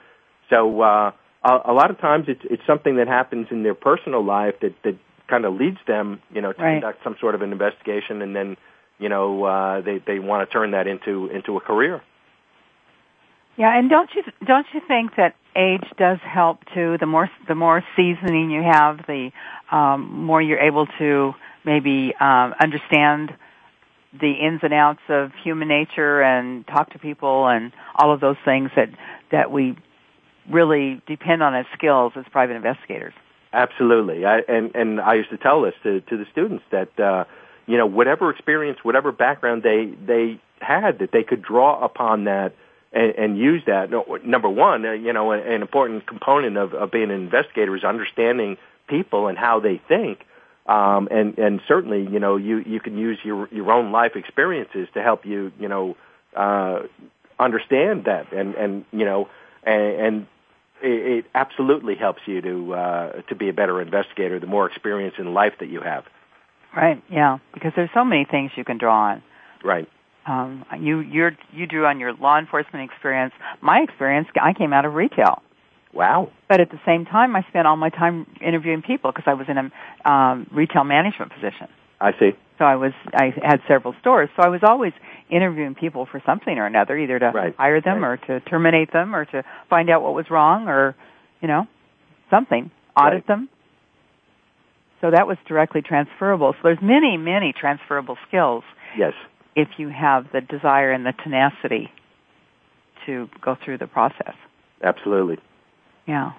So 0.49 0.81
uh, 0.81 1.11
a, 1.43 1.59
a 1.65 1.73
lot 1.73 1.91
of 1.91 1.99
times 1.99 2.25
it's 2.27 2.41
it's 2.43 2.65
something 2.65 2.97
that 2.97 3.07
happens 3.07 3.47
in 3.51 3.63
their 3.63 3.75
personal 3.75 4.23
life 4.23 4.55
that 4.61 4.73
that 4.83 4.97
kind 5.27 5.45
of 5.45 5.53
leads 5.55 5.77
them 5.87 6.21
you 6.33 6.41
know 6.41 6.53
to 6.53 6.61
right. 6.61 6.81
conduct 6.81 7.03
some 7.03 7.15
sort 7.19 7.35
of 7.35 7.41
an 7.41 7.51
investigation 7.51 8.21
and 8.21 8.35
then 8.35 8.57
you 8.99 9.09
know 9.09 9.43
uh, 9.43 9.81
they 9.81 10.01
they 10.05 10.19
want 10.19 10.47
to 10.47 10.53
turn 10.53 10.71
that 10.71 10.87
into 10.87 11.27
into 11.27 11.57
a 11.57 11.59
career. 11.61 12.01
Yeah, 13.57 13.77
and 13.77 13.89
don't 13.89 14.09
you 14.15 14.23
don't 14.45 14.67
you 14.73 14.81
think 14.87 15.15
that 15.17 15.35
age 15.55 15.83
does 15.97 16.19
help 16.23 16.59
too? 16.73 16.97
The 16.99 17.05
more 17.05 17.29
the 17.47 17.55
more 17.55 17.83
seasoning 17.95 18.51
you 18.51 18.61
have, 18.63 18.99
the 19.07 19.31
um, 19.71 20.23
more 20.23 20.41
you're 20.41 20.59
able 20.59 20.87
to 20.99 21.33
maybe 21.65 22.13
um, 22.19 22.53
understand 22.61 23.31
the 24.19 24.31
ins 24.31 24.61
and 24.63 24.73
outs 24.73 25.01
of 25.09 25.31
human 25.43 25.67
nature 25.67 26.21
and 26.21 26.65
talk 26.67 26.91
to 26.91 26.99
people 26.99 27.47
and 27.47 27.71
all 27.95 28.13
of 28.13 28.19
those 28.21 28.37
things 28.45 28.71
that 28.75 28.89
that 29.31 29.51
we 29.51 29.77
really 30.49 31.01
depend 31.05 31.43
on 31.43 31.53
as 31.53 31.65
skills 31.73 32.13
as 32.15 32.25
private 32.31 32.55
investigators. 32.55 33.13
Absolutely, 33.51 34.25
I, 34.25 34.39
and 34.47 34.75
and 34.75 35.01
I 35.01 35.15
used 35.15 35.31
to 35.31 35.37
tell 35.37 35.61
this 35.61 35.73
to 35.83 36.01
to 36.01 36.17
the 36.17 36.25
students 36.31 36.63
that 36.71 36.99
uh, 36.99 37.25
you 37.69 37.77
know, 37.77 37.85
whatever 37.85 38.31
experience, 38.31 38.79
whatever 38.81 39.11
background 39.11 39.61
they 39.61 39.85
they 39.85 40.41
had, 40.59 40.99
that 40.99 41.11
they 41.11 41.23
could 41.23 41.43
draw 41.43 41.85
upon 41.85 42.23
that 42.23 42.53
and, 42.91 43.11
and 43.15 43.37
use 43.37 43.61
that. 43.67 43.91
Number 44.25 44.49
one, 44.49 44.83
uh, 44.87 44.93
you 44.93 45.13
know, 45.13 45.31
an 45.31 45.61
important 45.61 46.07
component 46.07 46.57
of, 46.57 46.73
of 46.73 46.89
being 46.89 47.11
an 47.11 47.21
investigator 47.21 47.75
is 47.75 47.83
understanding 47.83 48.57
people 48.87 49.27
and 49.27 49.37
how 49.37 49.59
they 49.59 49.77
think. 49.87 50.25
Um, 50.65 51.09
and 51.11 51.37
and 51.37 51.61
certainly, 51.67 52.11
you 52.11 52.19
know, 52.19 52.37
you 52.37 52.57
you 52.57 52.79
can 52.79 52.97
use 52.97 53.19
your 53.23 53.47
your 53.51 53.71
own 53.71 53.91
life 53.91 54.15
experiences 54.15 54.87
to 54.95 55.03
help 55.03 55.27
you, 55.27 55.51
you 55.59 55.67
know, 55.67 55.95
uh, 56.35 56.81
understand 57.37 58.05
that, 58.05 58.33
and 58.33 58.55
and 58.55 58.85
you 58.91 59.05
know, 59.05 59.29
and, 59.63 59.83
and 60.01 60.27
it, 60.81 61.17
it 61.17 61.25
absolutely 61.35 61.93
helps 61.93 62.21
you 62.25 62.41
to 62.41 62.73
uh, 62.73 63.11
to 63.29 63.35
be 63.35 63.49
a 63.49 63.53
better 63.53 63.79
investigator. 63.79 64.39
The 64.39 64.47
more 64.47 64.65
experience 64.65 65.15
in 65.19 65.35
life 65.35 65.53
that 65.59 65.69
you 65.69 65.81
have. 65.81 66.05
Right. 66.75 67.01
Yeah. 67.09 67.39
Because 67.53 67.71
there's 67.75 67.89
so 67.93 68.03
many 68.03 68.25
things 68.29 68.51
you 68.55 68.63
can 68.63 68.77
draw 68.77 69.11
on. 69.11 69.23
Right. 69.63 69.87
Um, 70.25 70.65
you 70.79 70.99
you're, 70.99 71.31
you 71.51 71.65
drew 71.65 71.85
on 71.85 71.99
your 71.99 72.13
law 72.13 72.37
enforcement 72.37 72.89
experience. 72.89 73.33
My 73.61 73.79
experience, 73.79 74.27
I 74.39 74.53
came 74.53 74.73
out 74.73 74.85
of 74.85 74.93
retail. 74.93 75.41
Wow. 75.93 76.31
But 76.47 76.61
at 76.61 76.69
the 76.69 76.79
same 76.85 77.05
time, 77.05 77.35
I 77.35 77.43
spent 77.49 77.65
all 77.65 77.75
my 77.75 77.89
time 77.89 78.27
interviewing 78.41 78.83
people 78.83 79.11
because 79.11 79.25
I 79.25 79.33
was 79.33 79.47
in 79.49 79.57
a 79.57 80.09
um, 80.09 80.47
retail 80.51 80.83
management 80.83 81.31
position. 81.31 81.67
I 81.99 82.11
see. 82.19 82.31
So 82.57 82.65
I 82.65 82.75
was 82.75 82.91
I 83.13 83.33
had 83.41 83.61
several 83.67 83.95
stores, 84.01 84.29
so 84.35 84.43
I 84.43 84.49
was 84.49 84.61
always 84.63 84.93
interviewing 85.29 85.75
people 85.75 86.07
for 86.09 86.21
something 86.25 86.57
or 86.57 86.65
another, 86.65 86.97
either 86.97 87.17
to 87.19 87.31
right. 87.33 87.55
hire 87.57 87.81
them 87.81 88.03
right. 88.03 88.19
or 88.29 88.39
to 88.39 88.45
terminate 88.45 88.91
them 88.91 89.15
or 89.15 89.25
to 89.25 89.43
find 89.69 89.89
out 89.89 90.01
what 90.01 90.13
was 90.13 90.25
wrong 90.29 90.67
or 90.67 90.95
you 91.41 91.47
know 91.47 91.67
something, 92.29 92.69
audit 92.97 93.13
right. 93.13 93.27
them. 93.27 93.49
So 95.01 95.11
that 95.11 95.27
was 95.27 95.37
directly 95.47 95.81
transferable. 95.81 96.53
So 96.53 96.59
there's 96.63 96.81
many, 96.81 97.17
many 97.17 97.53
transferable 97.57 98.17
skills. 98.27 98.63
Yes. 98.97 99.13
If 99.55 99.69
you 99.77 99.89
have 99.89 100.25
the 100.33 100.41
desire 100.41 100.91
and 100.91 101.05
the 101.05 101.13
tenacity 101.23 101.89
to 103.05 103.27
go 103.41 103.55
through 103.63 103.77
the 103.77 103.87
process. 103.87 104.33
Absolutely. 104.83 105.37
Yeah. 106.07 106.31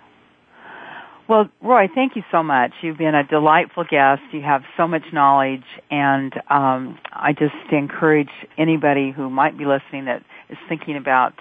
Well, 1.29 1.49
Roy, 1.63 1.87
thank 1.95 2.17
you 2.17 2.23
so 2.33 2.43
much. 2.43 2.73
You've 2.83 2.99
been 2.99 3.15
a 3.15 3.23
delightful 3.23 3.85
guest. 3.89 4.23
You 4.33 4.43
have 4.43 4.63
so 4.77 4.89
much 4.89 5.05
knowledge, 5.13 5.63
and 5.89 6.33
um, 6.51 6.99
I 7.13 7.33
just 7.33 7.55
encourage 7.71 8.31
anybody 8.59 9.13
who 9.13 9.31
might 9.31 9.57
be 9.57 9.65
listening 9.65 10.07
that 10.07 10.25
is 10.49 10.59
thinking 10.69 10.97
about 10.97 11.35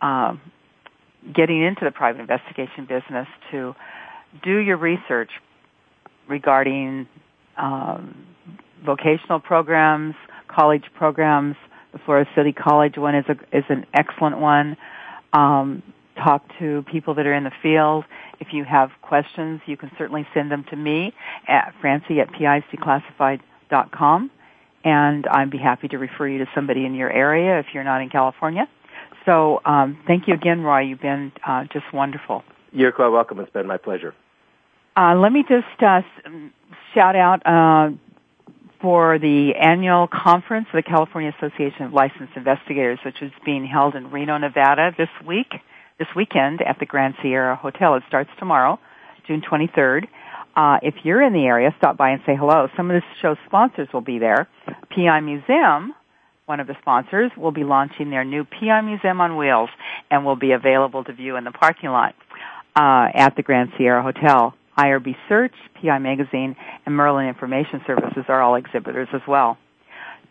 um, 0.00 0.40
getting 1.34 1.62
into 1.62 1.84
the 1.84 1.90
private 1.90 2.22
investigation 2.22 2.86
business 2.88 3.26
to 3.50 3.74
do 4.42 4.56
your 4.56 4.78
research, 4.78 5.30
regarding 6.28 7.08
um, 7.56 8.26
vocational 8.84 9.40
programs, 9.40 10.14
college 10.48 10.84
programs. 10.94 11.56
The 11.92 11.98
Florida 12.04 12.28
City 12.36 12.52
College 12.52 12.98
one 12.98 13.14
is 13.14 13.24
a, 13.28 13.32
is 13.56 13.64
an 13.68 13.86
excellent 13.94 14.38
one. 14.38 14.76
Um, 15.32 15.82
talk 16.22 16.42
to 16.58 16.84
people 16.90 17.14
that 17.14 17.26
are 17.26 17.34
in 17.34 17.44
the 17.44 17.52
field. 17.62 18.04
If 18.40 18.48
you 18.52 18.64
have 18.64 18.90
questions, 19.02 19.60
you 19.66 19.76
can 19.76 19.90
certainly 19.96 20.26
send 20.34 20.50
them 20.50 20.64
to 20.70 20.76
me 20.76 21.14
at 21.46 21.74
francie 21.80 22.20
at 22.20 22.28
pisdeclassified.com 22.32 24.30
and 24.84 25.26
I'd 25.26 25.50
be 25.50 25.58
happy 25.58 25.88
to 25.88 25.98
refer 25.98 26.28
you 26.28 26.38
to 26.38 26.46
somebody 26.54 26.84
in 26.84 26.94
your 26.94 27.10
area 27.10 27.58
if 27.58 27.66
you're 27.74 27.84
not 27.84 28.00
in 28.00 28.10
California. 28.10 28.68
So 29.26 29.60
um, 29.64 29.98
thank 30.06 30.28
you 30.28 30.34
again, 30.34 30.62
Roy. 30.62 30.80
You've 30.82 31.00
been 31.00 31.32
uh, 31.46 31.64
just 31.72 31.92
wonderful. 31.92 32.44
You're 32.72 32.92
quite 32.92 33.08
welcome. 33.08 33.40
It's 33.40 33.52
been 33.52 33.66
my 33.66 33.76
pleasure. 33.76 34.14
Uh, 34.98 35.14
let 35.14 35.30
me 35.30 35.44
just 35.48 35.80
uh, 35.80 36.00
shout 36.92 37.14
out 37.14 37.46
uh, 37.46 37.88
for 38.82 39.20
the 39.20 39.52
annual 39.54 40.08
conference 40.08 40.66
of 40.72 40.76
the 40.76 40.82
California 40.82 41.32
Association 41.38 41.84
of 41.84 41.92
Licensed 41.92 42.32
Investigators, 42.34 42.98
which 43.04 43.22
is 43.22 43.30
being 43.44 43.64
held 43.64 43.94
in 43.94 44.10
Reno, 44.10 44.36
Nevada 44.38 44.90
this 44.98 45.08
week, 45.24 45.52
this 46.00 46.08
weekend 46.16 46.62
at 46.62 46.80
the 46.80 46.86
Grand 46.86 47.14
Sierra 47.22 47.54
Hotel. 47.54 47.94
It 47.94 48.02
starts 48.08 48.30
tomorrow, 48.40 48.80
June 49.28 49.40
23rd. 49.40 50.08
Uh, 50.56 50.78
if 50.82 50.94
you're 51.04 51.22
in 51.22 51.32
the 51.32 51.44
area, 51.44 51.72
stop 51.78 51.96
by 51.96 52.10
and 52.10 52.20
say 52.26 52.34
hello. 52.34 52.66
Some 52.76 52.90
of 52.90 53.00
the 53.00 53.02
show's 53.22 53.36
sponsors 53.46 53.86
will 53.92 54.00
be 54.00 54.18
there. 54.18 54.48
PI 54.90 55.20
Museum, 55.20 55.94
one 56.46 56.58
of 56.58 56.66
the 56.66 56.74
sponsors, 56.80 57.30
will 57.36 57.52
be 57.52 57.62
launching 57.62 58.10
their 58.10 58.24
new 58.24 58.44
PI 58.44 58.80
Museum 58.80 59.20
on 59.20 59.36
Wheels 59.36 59.70
and 60.10 60.24
will 60.24 60.34
be 60.34 60.50
available 60.50 61.04
to 61.04 61.12
view 61.12 61.36
in 61.36 61.44
the 61.44 61.52
parking 61.52 61.90
lot 61.90 62.16
uh, 62.74 63.06
at 63.14 63.36
the 63.36 63.44
Grand 63.44 63.70
Sierra 63.78 64.02
Hotel. 64.02 64.57
IRB 64.78 65.16
Search, 65.28 65.54
PI 65.82 65.98
Magazine, 65.98 66.54
and 66.86 66.94
Merlin 66.94 67.26
Information 67.26 67.80
Services 67.84 68.24
are 68.28 68.40
all 68.40 68.54
exhibitors 68.54 69.08
as 69.12 69.22
well. 69.26 69.58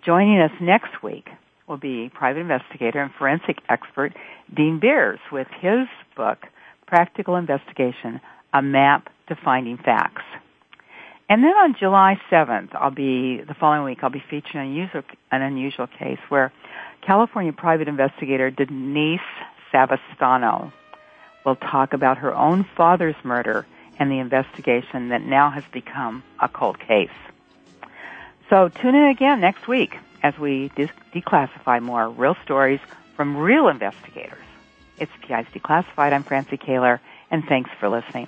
Joining 0.06 0.40
us 0.40 0.52
next 0.62 1.04
week 1.04 1.28
will 1.68 1.78
be 1.78 2.10
private 2.14 2.40
investigator 2.40 3.02
and 3.02 3.12
forensic 3.14 3.58
expert 3.68 4.14
Dean 4.56 4.80
Beers 4.80 5.20
with 5.34 5.48
his 5.60 5.88
book, 6.16 6.38
Practical 6.86 7.36
Investigation, 7.36 8.22
A 8.54 8.62
Map 8.62 9.10
to 9.28 9.36
Finding 9.36 9.78
Facts. 9.78 10.24
And 11.30 11.44
then 11.44 11.52
on 11.52 11.76
July 11.78 12.16
7th, 12.32 12.74
I'll 12.74 12.90
be, 12.90 13.42
the 13.46 13.54
following 13.54 13.84
week, 13.84 14.00
I'll 14.02 14.10
be 14.10 14.24
featuring 14.30 14.70
unusual, 14.70 15.04
an 15.30 15.42
unusual 15.42 15.88
case 15.88 16.20
where 16.30 16.54
California 17.06 17.52
private 17.52 17.90
investigator 17.90 18.50
Denise 18.50 19.20
Savastano 19.74 20.72
will 21.46 21.58
talk 21.58 21.92
about 21.92 22.20
her 22.20 22.34
own 22.34 22.66
father's 22.78 23.16
murder 23.26 23.66
and 24.00 24.12
the 24.12 24.20
investigation 24.20 25.10
that 25.10 25.22
now 25.22 25.50
has 25.50 25.64
become 25.72 26.24
a 26.40 26.48
cold 26.48 26.80
case. 26.80 27.10
So 28.50 28.70
tune 28.70 28.96
in 28.96 29.06
again 29.06 29.42
next 29.42 29.68
week 29.68 29.98
as 30.24 30.38
we 30.38 30.72
de- 30.76 30.90
declassify 31.14 31.82
more 31.82 32.10
real 32.10 32.36
stories 32.44 32.80
from 33.16 33.38
real 33.38 33.68
investigators. 33.68 34.44
It's 35.00 35.12
PI's 35.22 35.46
Declassified. 35.54 36.14
I'm 36.14 36.24
Francie 36.24 36.58
Koehler, 36.58 37.00
and 37.30 37.44
thanks 37.46 37.70
for 37.80 37.90
listening. 37.90 38.28